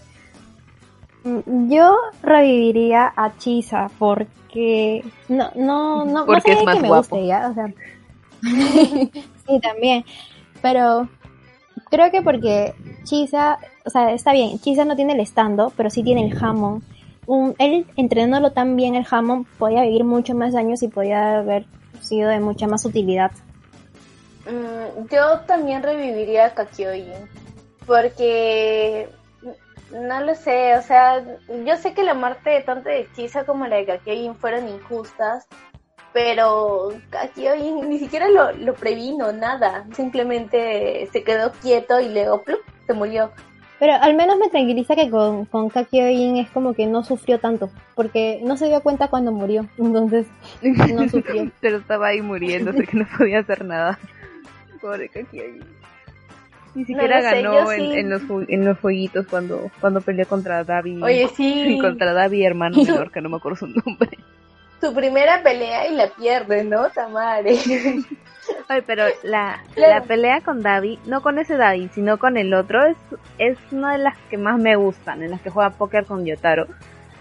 Mm, 1.24 1.70
yo 1.70 1.96
reviviría 2.22 3.12
a 3.16 3.36
Chisa 3.38 3.90
porque 3.98 5.04
no, 5.28 5.50
no, 5.54 6.04
no, 6.04 6.26
porque 6.26 6.52
es 6.52 6.64
más 6.64 6.76
que 6.76 6.82
me 6.82 6.88
guapo. 6.88 7.16
Guste, 7.16 7.26
¿ya? 7.26 7.48
O 7.48 7.54
sea, 7.54 7.72
sí, 9.46 9.60
también. 9.60 10.04
Pero 10.60 11.08
creo 11.90 12.10
que 12.10 12.22
porque 12.22 12.74
Chisa, 13.04 13.58
o 13.84 13.90
sea, 13.90 14.12
está 14.12 14.32
bien, 14.32 14.58
Chisa 14.58 14.84
no 14.84 14.96
tiene 14.96 15.14
el 15.14 15.20
estando, 15.20 15.72
pero 15.76 15.90
sí 15.90 16.02
tiene 16.02 16.26
el 16.26 16.34
jamón. 16.34 16.82
Un, 17.26 17.54
él 17.58 17.86
entrenándolo 17.96 18.52
tan 18.52 18.76
bien 18.76 18.94
el 18.94 19.04
jamón 19.04 19.46
podía 19.58 19.82
vivir 19.82 20.04
muchos 20.04 20.36
más 20.36 20.54
años 20.54 20.82
y 20.82 20.88
podía 20.88 21.38
haber 21.38 21.64
sido 22.00 22.28
de 22.28 22.38
mucha 22.40 22.66
más 22.66 22.84
utilidad. 22.84 23.32
Mm, 24.44 25.08
yo 25.10 25.40
también 25.46 25.82
reviviría 25.82 26.46
a 26.46 26.54
Kakyoin 26.54 27.12
porque 27.86 29.08
no 29.90 30.20
lo 30.20 30.34
sé, 30.34 30.76
o 30.76 30.82
sea, 30.82 31.22
yo 31.64 31.76
sé 31.76 31.94
que 31.94 32.02
la 32.02 32.14
muerte 32.14 32.62
tanto 32.64 32.88
de 32.88 33.08
Chisa 33.14 33.44
como 33.44 33.66
la 33.66 33.76
de 33.76 33.86
Kakyoin 33.86 34.34
fueron 34.36 34.68
injustas, 34.68 35.46
pero 36.12 36.90
Kakyoin 37.10 37.88
ni 37.88 37.98
siquiera 37.98 38.28
lo, 38.28 38.52
lo 38.52 38.74
previno, 38.74 39.32
nada, 39.32 39.86
simplemente 39.94 41.08
se 41.12 41.24
quedó 41.24 41.52
quieto 41.52 42.00
y 42.00 42.08
luego 42.08 42.42
¡plup! 42.42 42.60
se 42.86 42.94
murió. 42.94 43.30
Pero 43.78 43.94
al 44.00 44.14
menos 44.14 44.38
me 44.38 44.48
tranquiliza 44.48 44.94
que 44.94 45.10
con, 45.10 45.46
con 45.46 45.68
Kakyoin 45.68 46.36
es 46.36 46.50
como 46.50 46.74
que 46.74 46.86
no 46.86 47.04
sufrió 47.04 47.38
tanto, 47.38 47.70
porque 47.94 48.40
no 48.42 48.56
se 48.56 48.68
dio 48.68 48.82
cuenta 48.82 49.08
cuando 49.08 49.32
murió, 49.32 49.66
entonces 49.78 50.26
no 50.62 51.08
sufrió. 51.08 51.50
Pero 51.60 51.78
estaba 51.78 52.08
ahí 52.08 52.22
muriéndose 52.22 52.86
que 52.86 52.96
no 52.96 53.06
podía 53.18 53.40
hacer 53.40 53.64
nada. 53.64 53.98
Pobre 54.80 55.08
Kakyoin. 55.08 55.64
Ni 56.74 56.84
siquiera 56.84 57.20
ganó 57.20 57.70
en, 57.72 58.10
los, 58.10 58.22
en 58.48 58.64
los 58.64 58.78
jueguitos 58.80 59.26
cuando, 59.28 59.70
cuando 59.80 60.00
peleó 60.00 60.26
contra 60.26 60.64
Davi. 60.64 61.00
Oye, 61.02 61.28
sí. 61.36 61.78
Contra 61.80 62.12
Davi, 62.12 62.44
hermano 62.44 62.76
menor, 62.82 63.10
que 63.12 63.20
no 63.20 63.28
me 63.28 63.36
acuerdo 63.36 63.58
su 63.58 63.66
nombre. 63.66 64.18
Su 64.80 64.92
primera 64.92 65.42
pelea 65.42 65.86
y 65.88 65.94
la 65.94 66.08
pierde, 66.08 66.64
¿no? 66.64 66.90
Tamare. 66.90 67.56
Ay, 68.68 68.82
pero 68.86 69.04
la, 69.22 69.62
la 69.76 70.02
pelea 70.02 70.42
con 70.42 70.60
Davi, 70.60 70.98
no 71.06 71.22
con 71.22 71.38
ese 71.38 71.56
Davi, 71.56 71.88
sino 71.94 72.18
con 72.18 72.36
el 72.36 72.52
otro, 72.52 72.84
es, 72.84 72.96
es 73.38 73.56
una 73.70 73.92
de 73.92 73.98
las 73.98 74.18
que 74.28 74.36
más 74.36 74.58
me 74.58 74.76
gustan, 74.76 75.22
en 75.22 75.30
las 75.30 75.40
que 75.40 75.48
juega 75.48 75.70
póker 75.70 76.04
con 76.04 76.26
Yotaro. 76.26 76.66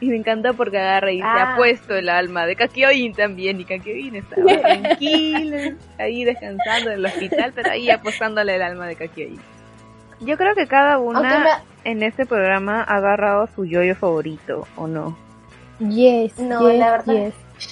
Y 0.04 0.10
me 0.10 0.18
encanta 0.18 0.52
porque 0.52 0.78
agarra 0.78 1.14
y 1.14 1.20
se 1.20 1.24
ha 1.24 1.54
ah. 1.54 1.56
puesto 1.56 1.96
el 1.96 2.10
alma 2.10 2.46
de 2.46 2.58
Kakyoin 2.58 3.14
también. 3.14 3.62
Y 3.62 3.64
Kakyoin 3.64 4.18
está 4.18 4.36
tranquilo, 4.62 5.78
ahí 5.98 6.26
descansando 6.26 6.92
en 6.92 7.00
el 7.00 7.06
hospital, 7.06 7.54
pero 7.56 7.72
ahí 7.72 7.90
apostándole 7.90 8.54
el 8.58 8.64
alma 8.64 8.86
de 8.86 8.98
Kakyoin. 8.98 9.40
Yo 10.20 10.36
creo 10.36 10.56
que 10.56 10.68
cada 10.68 11.00
una 11.00 11.62
en 11.86 12.04
este 12.04 12.26
programa 12.26 12.84
ha 12.84 12.98
agarrado 12.98 13.48
su 13.56 13.64
yoyo 13.64 13.96
favorito, 13.96 14.68
¿o 14.76 14.88
no? 14.88 15.18
Yes, 15.80 16.38
no, 16.38 16.68
la 16.68 16.92
verdad. 16.92 17.32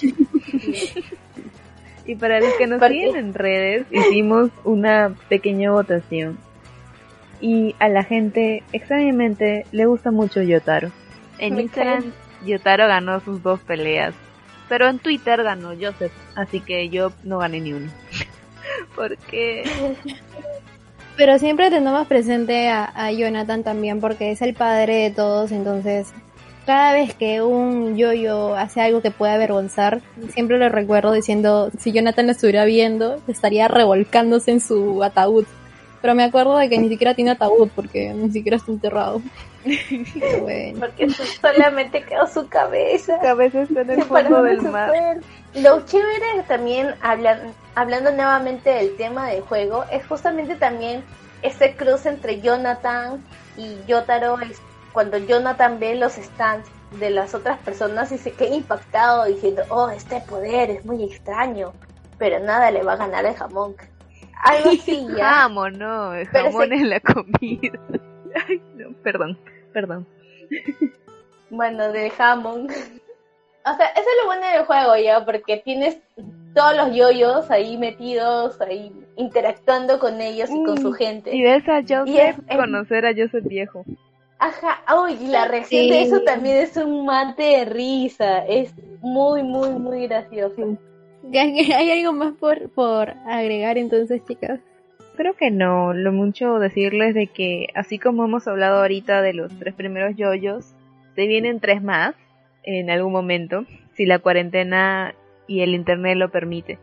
y 2.06 2.14
para 2.16 2.40
los 2.40 2.54
que 2.54 2.66
nos 2.66 2.82
siguen 2.82 3.16
en 3.16 3.34
redes, 3.34 3.84
hicimos 3.90 4.48
una 4.64 5.14
pequeña 5.28 5.70
votación. 5.70 6.38
Y 7.42 7.74
a 7.78 7.90
la 7.90 8.04
gente, 8.04 8.62
extrañamente, 8.72 9.66
le 9.70 9.84
gusta 9.84 10.10
mucho 10.10 10.40
Yotaro. 10.40 10.92
En 11.42 11.58
Instagram 11.58 12.12
Yotaro 12.46 12.86
ganó 12.86 13.18
sus 13.20 13.42
dos 13.42 13.60
peleas. 13.60 14.14
Pero 14.68 14.88
en 14.88 15.00
Twitter 15.00 15.42
ganó 15.42 15.70
Joseph, 15.70 16.12
así 16.36 16.60
que 16.60 16.88
yo 16.88 17.12
no 17.24 17.38
gané 17.38 17.60
ni 17.60 17.72
uno. 17.72 17.90
porque... 18.96 19.64
Pero 21.16 21.38
siempre 21.38 21.68
tenemos 21.68 22.06
presente 22.06 22.68
a, 22.68 22.90
a, 22.94 23.12
Jonathan 23.12 23.62
también 23.62 24.00
porque 24.00 24.30
es 24.30 24.40
el 24.40 24.54
padre 24.54 24.94
de 24.94 25.10
todos, 25.10 25.52
entonces 25.52 26.10
cada 26.64 26.92
vez 26.94 27.12
que 27.14 27.42
un 27.42 27.96
yoyo 27.96 28.54
hace 28.56 28.80
algo 28.80 29.02
que 29.02 29.10
puede 29.10 29.32
avergonzar, 29.32 30.00
siempre 30.30 30.58
lo 30.58 30.68
recuerdo 30.68 31.12
diciendo, 31.12 31.70
si 31.78 31.92
Jonathan 31.92 32.26
lo 32.26 32.32
estuviera 32.32 32.64
viendo, 32.64 33.20
estaría 33.26 33.68
revolcándose 33.68 34.52
en 34.52 34.60
su 34.60 35.02
ataúd. 35.02 35.44
Pero 36.00 36.14
me 36.14 36.24
acuerdo 36.24 36.56
de 36.56 36.68
que 36.68 36.78
ni 36.78 36.88
siquiera 36.88 37.14
tiene 37.14 37.32
ataúd 37.32 37.68
porque 37.74 38.12
ni 38.14 38.30
siquiera 38.30 38.56
está 38.56 38.72
enterrado. 38.72 39.20
Porque 40.78 41.08
solamente 41.10 42.02
quedó 42.02 42.26
su 42.26 42.48
cabeza. 42.48 43.16
Su 43.16 43.22
cabeza 43.22 43.62
está 43.62 43.80
en 43.82 43.90
el 43.90 44.02
fondo 44.04 44.42
del 44.42 44.62
mar. 44.62 44.90
Lo 45.54 45.84
chévere 45.84 46.42
también, 46.48 46.94
hablan, 47.02 47.52
hablando 47.74 48.10
nuevamente 48.12 48.70
del 48.70 48.96
tema 48.96 49.28
del 49.28 49.42
juego, 49.42 49.84
es 49.90 50.06
justamente 50.06 50.56
también 50.56 51.04
ese 51.42 51.74
cruce 51.76 52.08
entre 52.08 52.40
Jonathan 52.40 53.22
y 53.56 53.76
Yotaro. 53.86 54.38
Cuando 54.92 55.18
Jonathan 55.18 55.78
ve 55.78 55.94
los 55.94 56.14
stands 56.14 56.68
de 56.98 57.10
las 57.10 57.34
otras 57.34 57.58
personas 57.60 58.12
y 58.12 58.18
se 58.18 58.32
queda 58.32 58.54
impactado 58.54 59.24
diciendo, 59.24 59.62
oh, 59.70 59.88
este 59.88 60.20
poder 60.20 60.70
es 60.70 60.84
muy 60.84 61.04
extraño, 61.04 61.72
pero 62.18 62.40
nada 62.40 62.70
le 62.70 62.82
va 62.82 62.94
a 62.94 62.96
ganar 62.96 63.24
el 63.24 63.34
jamón 63.34 63.74
algo 64.42 64.70
así 64.70 65.06
ya. 65.16 65.34
Jamón, 65.34 65.78
no, 65.78 66.14
el 66.14 66.26
jamón 66.28 66.72
es 66.72 66.82
la 66.82 67.00
comida. 67.00 67.78
Perdón, 69.02 69.38
perdón. 69.72 70.06
Bueno, 71.50 71.92
de 71.92 72.10
jamón. 72.10 72.64
O 72.64 73.76
sea, 73.76 73.86
eso 73.86 74.00
es 74.00 74.16
lo 74.22 74.26
bueno 74.26 74.46
del 74.46 74.64
juego 74.64 74.96
ya, 74.96 75.24
porque 75.24 75.58
tienes 75.58 75.98
todos 76.54 76.76
los 76.76 76.94
yoyos 76.94 77.50
ahí 77.50 77.76
metidos, 77.76 78.60
ahí 78.60 78.92
interactuando 79.16 79.98
con 79.98 80.20
ellos 80.20 80.50
y 80.50 80.64
con 80.64 80.80
su 80.80 80.90
mm, 80.90 80.94
gente. 80.94 81.36
Y 81.36 81.42
ves 81.42 81.68
a 81.68 81.82
Joseph 81.82 82.38
conocer 82.56 83.06
a 83.06 83.12
Joseph 83.14 83.44
viejo. 83.44 83.84
Ajá, 84.38 84.82
uy, 85.00 85.12
y 85.20 85.28
la 85.28 85.46
reacción 85.46 85.88
de 85.88 86.02
eso 86.02 86.20
también 86.22 86.56
es 86.56 86.76
un 86.76 87.04
mate 87.04 87.42
de 87.42 87.64
risa, 87.66 88.44
es 88.46 88.74
muy, 89.00 89.42
muy, 89.44 89.70
muy 89.70 90.08
gracioso. 90.08 90.76
¿Hay 91.32 91.90
algo 91.90 92.12
más 92.12 92.32
por, 92.34 92.68
por 92.70 93.10
agregar 93.26 93.78
entonces, 93.78 94.20
chicas? 94.26 94.58
Creo 95.16 95.34
que 95.34 95.50
no, 95.50 95.92
lo 95.92 96.12
mucho 96.12 96.58
decirles 96.58 97.14
de 97.14 97.26
que 97.26 97.68
así 97.74 97.98
como 97.98 98.24
hemos 98.24 98.48
hablado 98.48 98.80
ahorita 98.80 99.20
de 99.22 99.34
los 99.34 99.56
tres 99.58 99.74
primeros 99.74 100.16
yoyos, 100.16 100.74
se 101.14 101.26
vienen 101.26 101.60
tres 101.60 101.82
más 101.82 102.14
en 102.62 102.90
algún 102.90 103.12
momento. 103.12 103.64
Si 103.94 104.06
la 104.06 104.18
cuarentena 104.18 105.14
y 105.46 105.60
el 105.60 105.74
internet 105.74 106.16
lo 106.16 106.30
permite. 106.30 106.78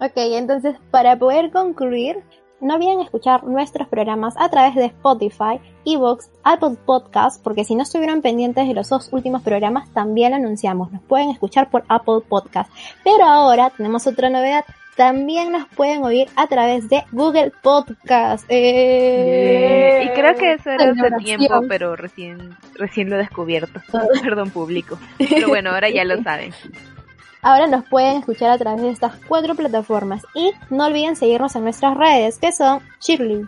Ok, 0.00 0.12
entonces 0.16 0.76
para 0.90 1.18
poder 1.18 1.50
concluir, 1.50 2.22
no 2.60 2.74
olviden 2.74 3.00
escuchar 3.00 3.44
nuestros 3.44 3.88
programas 3.88 4.34
a 4.38 4.48
través 4.48 4.74
de 4.74 4.86
Spotify, 4.86 5.60
Evox, 5.84 6.30
Apple 6.42 6.76
Podcasts, 6.86 7.40
porque 7.42 7.64
si 7.64 7.74
no 7.74 7.82
estuvieron 7.82 8.22
pendientes 8.22 8.66
de 8.66 8.74
los 8.74 8.88
dos 8.88 9.12
últimos 9.12 9.42
programas, 9.42 9.92
también 9.92 10.30
lo 10.30 10.36
anunciamos. 10.36 10.90
Nos 10.90 11.02
pueden 11.02 11.30
escuchar 11.30 11.70
por 11.70 11.84
Apple 11.88 12.20
Podcasts. 12.28 12.72
Pero 13.04 13.24
ahora 13.24 13.70
tenemos 13.76 14.06
otra 14.06 14.30
novedad. 14.30 14.64
También 14.96 15.52
nos 15.52 15.68
pueden 15.68 16.02
oír 16.04 16.28
a 16.36 16.46
través 16.46 16.88
de 16.88 17.04
Google 17.12 17.52
Podcasts. 17.62 18.46
¡Eh! 18.48 20.04
Y 20.06 20.08
creo 20.18 20.34
que 20.36 20.54
eso 20.54 20.70
era 20.70 20.90
hace 20.90 21.10
tiempo, 21.22 21.62
pero 21.68 21.96
recién, 21.96 22.56
recién 22.74 23.10
lo 23.10 23.16
he 23.16 23.18
descubierto. 23.18 23.80
Perdón, 24.22 24.50
público. 24.50 24.98
Pero 25.18 25.48
bueno, 25.48 25.70
ahora 25.70 25.90
ya 25.90 26.04
lo 26.04 26.22
saben. 26.22 26.52
Ahora 27.42 27.66
nos 27.66 27.84
pueden 27.88 28.16
escuchar 28.16 28.50
a 28.50 28.58
través 28.58 28.82
de 28.82 28.90
estas 28.90 29.14
cuatro 29.28 29.54
plataformas 29.54 30.22
y 30.34 30.52
no 30.70 30.86
olviden 30.86 31.14
seguirnos 31.14 31.54
en 31.56 31.64
nuestras 31.64 31.94
redes 31.96 32.38
que 32.38 32.50
son 32.50 32.80
Shirley. 33.00 33.46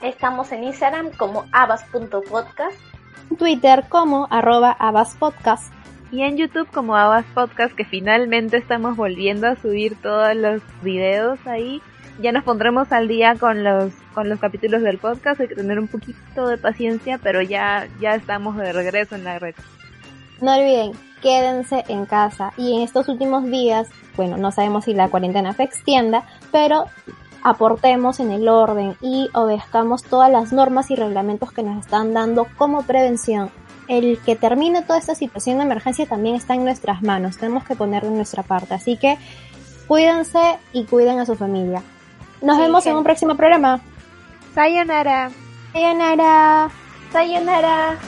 Estamos 0.00 0.52
en 0.52 0.64
Instagram 0.64 1.10
como 1.10 1.44
abas.podcast, 1.50 2.78
Twitter 3.36 3.84
como 3.88 4.28
arroba 4.30 4.76
abaspodcast 4.78 5.74
y 6.14 6.22
en 6.22 6.36
YouTube 6.36 6.68
como 6.72 6.94
Abas 6.94 7.24
Podcast 7.34 7.74
que 7.74 7.84
finalmente 7.84 8.56
estamos 8.56 8.96
volviendo 8.96 9.48
a 9.48 9.56
subir 9.56 10.00
todos 10.00 10.36
los 10.36 10.62
videos 10.80 11.40
ahí. 11.44 11.82
Ya 12.20 12.30
nos 12.30 12.44
pondremos 12.44 12.92
al 12.92 13.08
día 13.08 13.34
con 13.34 13.64
los 13.64 13.92
con 14.14 14.28
los 14.28 14.38
capítulos 14.38 14.82
del 14.82 14.98
podcast, 14.98 15.40
hay 15.40 15.48
que 15.48 15.56
tener 15.56 15.80
un 15.80 15.88
poquito 15.88 16.46
de 16.46 16.56
paciencia, 16.56 17.18
pero 17.20 17.42
ya 17.42 17.88
ya 18.00 18.14
estamos 18.14 18.56
de 18.56 18.72
regreso 18.72 19.16
en 19.16 19.24
la 19.24 19.40
red. 19.40 19.56
No 20.40 20.54
olviden, 20.54 20.92
quédense 21.20 21.82
en 21.88 22.06
casa. 22.06 22.52
Y 22.56 22.76
en 22.76 22.82
estos 22.82 23.08
últimos 23.08 23.44
días, 23.46 23.88
bueno, 24.16 24.36
no 24.36 24.52
sabemos 24.52 24.84
si 24.84 24.94
la 24.94 25.08
cuarentena 25.08 25.52
se 25.52 25.64
extienda, 25.64 26.22
pero 26.52 26.84
aportemos 27.42 28.20
en 28.20 28.30
el 28.30 28.48
orden 28.48 28.96
y 29.00 29.30
obedezcamos 29.34 30.04
todas 30.04 30.30
las 30.30 30.52
normas 30.52 30.92
y 30.92 30.94
reglamentos 30.94 31.50
que 31.50 31.64
nos 31.64 31.84
están 31.84 32.14
dando 32.14 32.46
como 32.56 32.82
prevención. 32.82 33.50
El 33.88 34.18
que 34.24 34.36
termine 34.36 34.82
toda 34.82 34.98
esta 34.98 35.14
situación 35.14 35.58
de 35.58 35.64
emergencia 35.64 36.06
también 36.06 36.36
está 36.36 36.54
en 36.54 36.64
nuestras 36.64 37.02
manos, 37.02 37.36
tenemos 37.36 37.64
que 37.64 37.76
poner 37.76 38.02
de 38.02 38.10
nuestra 38.10 38.42
parte, 38.42 38.74
así 38.74 38.96
que 38.96 39.18
cuídense 39.86 40.58
y 40.72 40.84
cuiden 40.84 41.20
a 41.20 41.26
su 41.26 41.34
familia. 41.34 41.82
Nos 42.40 42.58
vemos 42.58 42.86
en 42.86 42.96
un 42.96 43.04
próximo 43.04 43.36
programa. 43.36 43.80
Sayonara. 44.54 45.30
Sayonara. 45.72 46.70
Sayonara. 47.12 47.98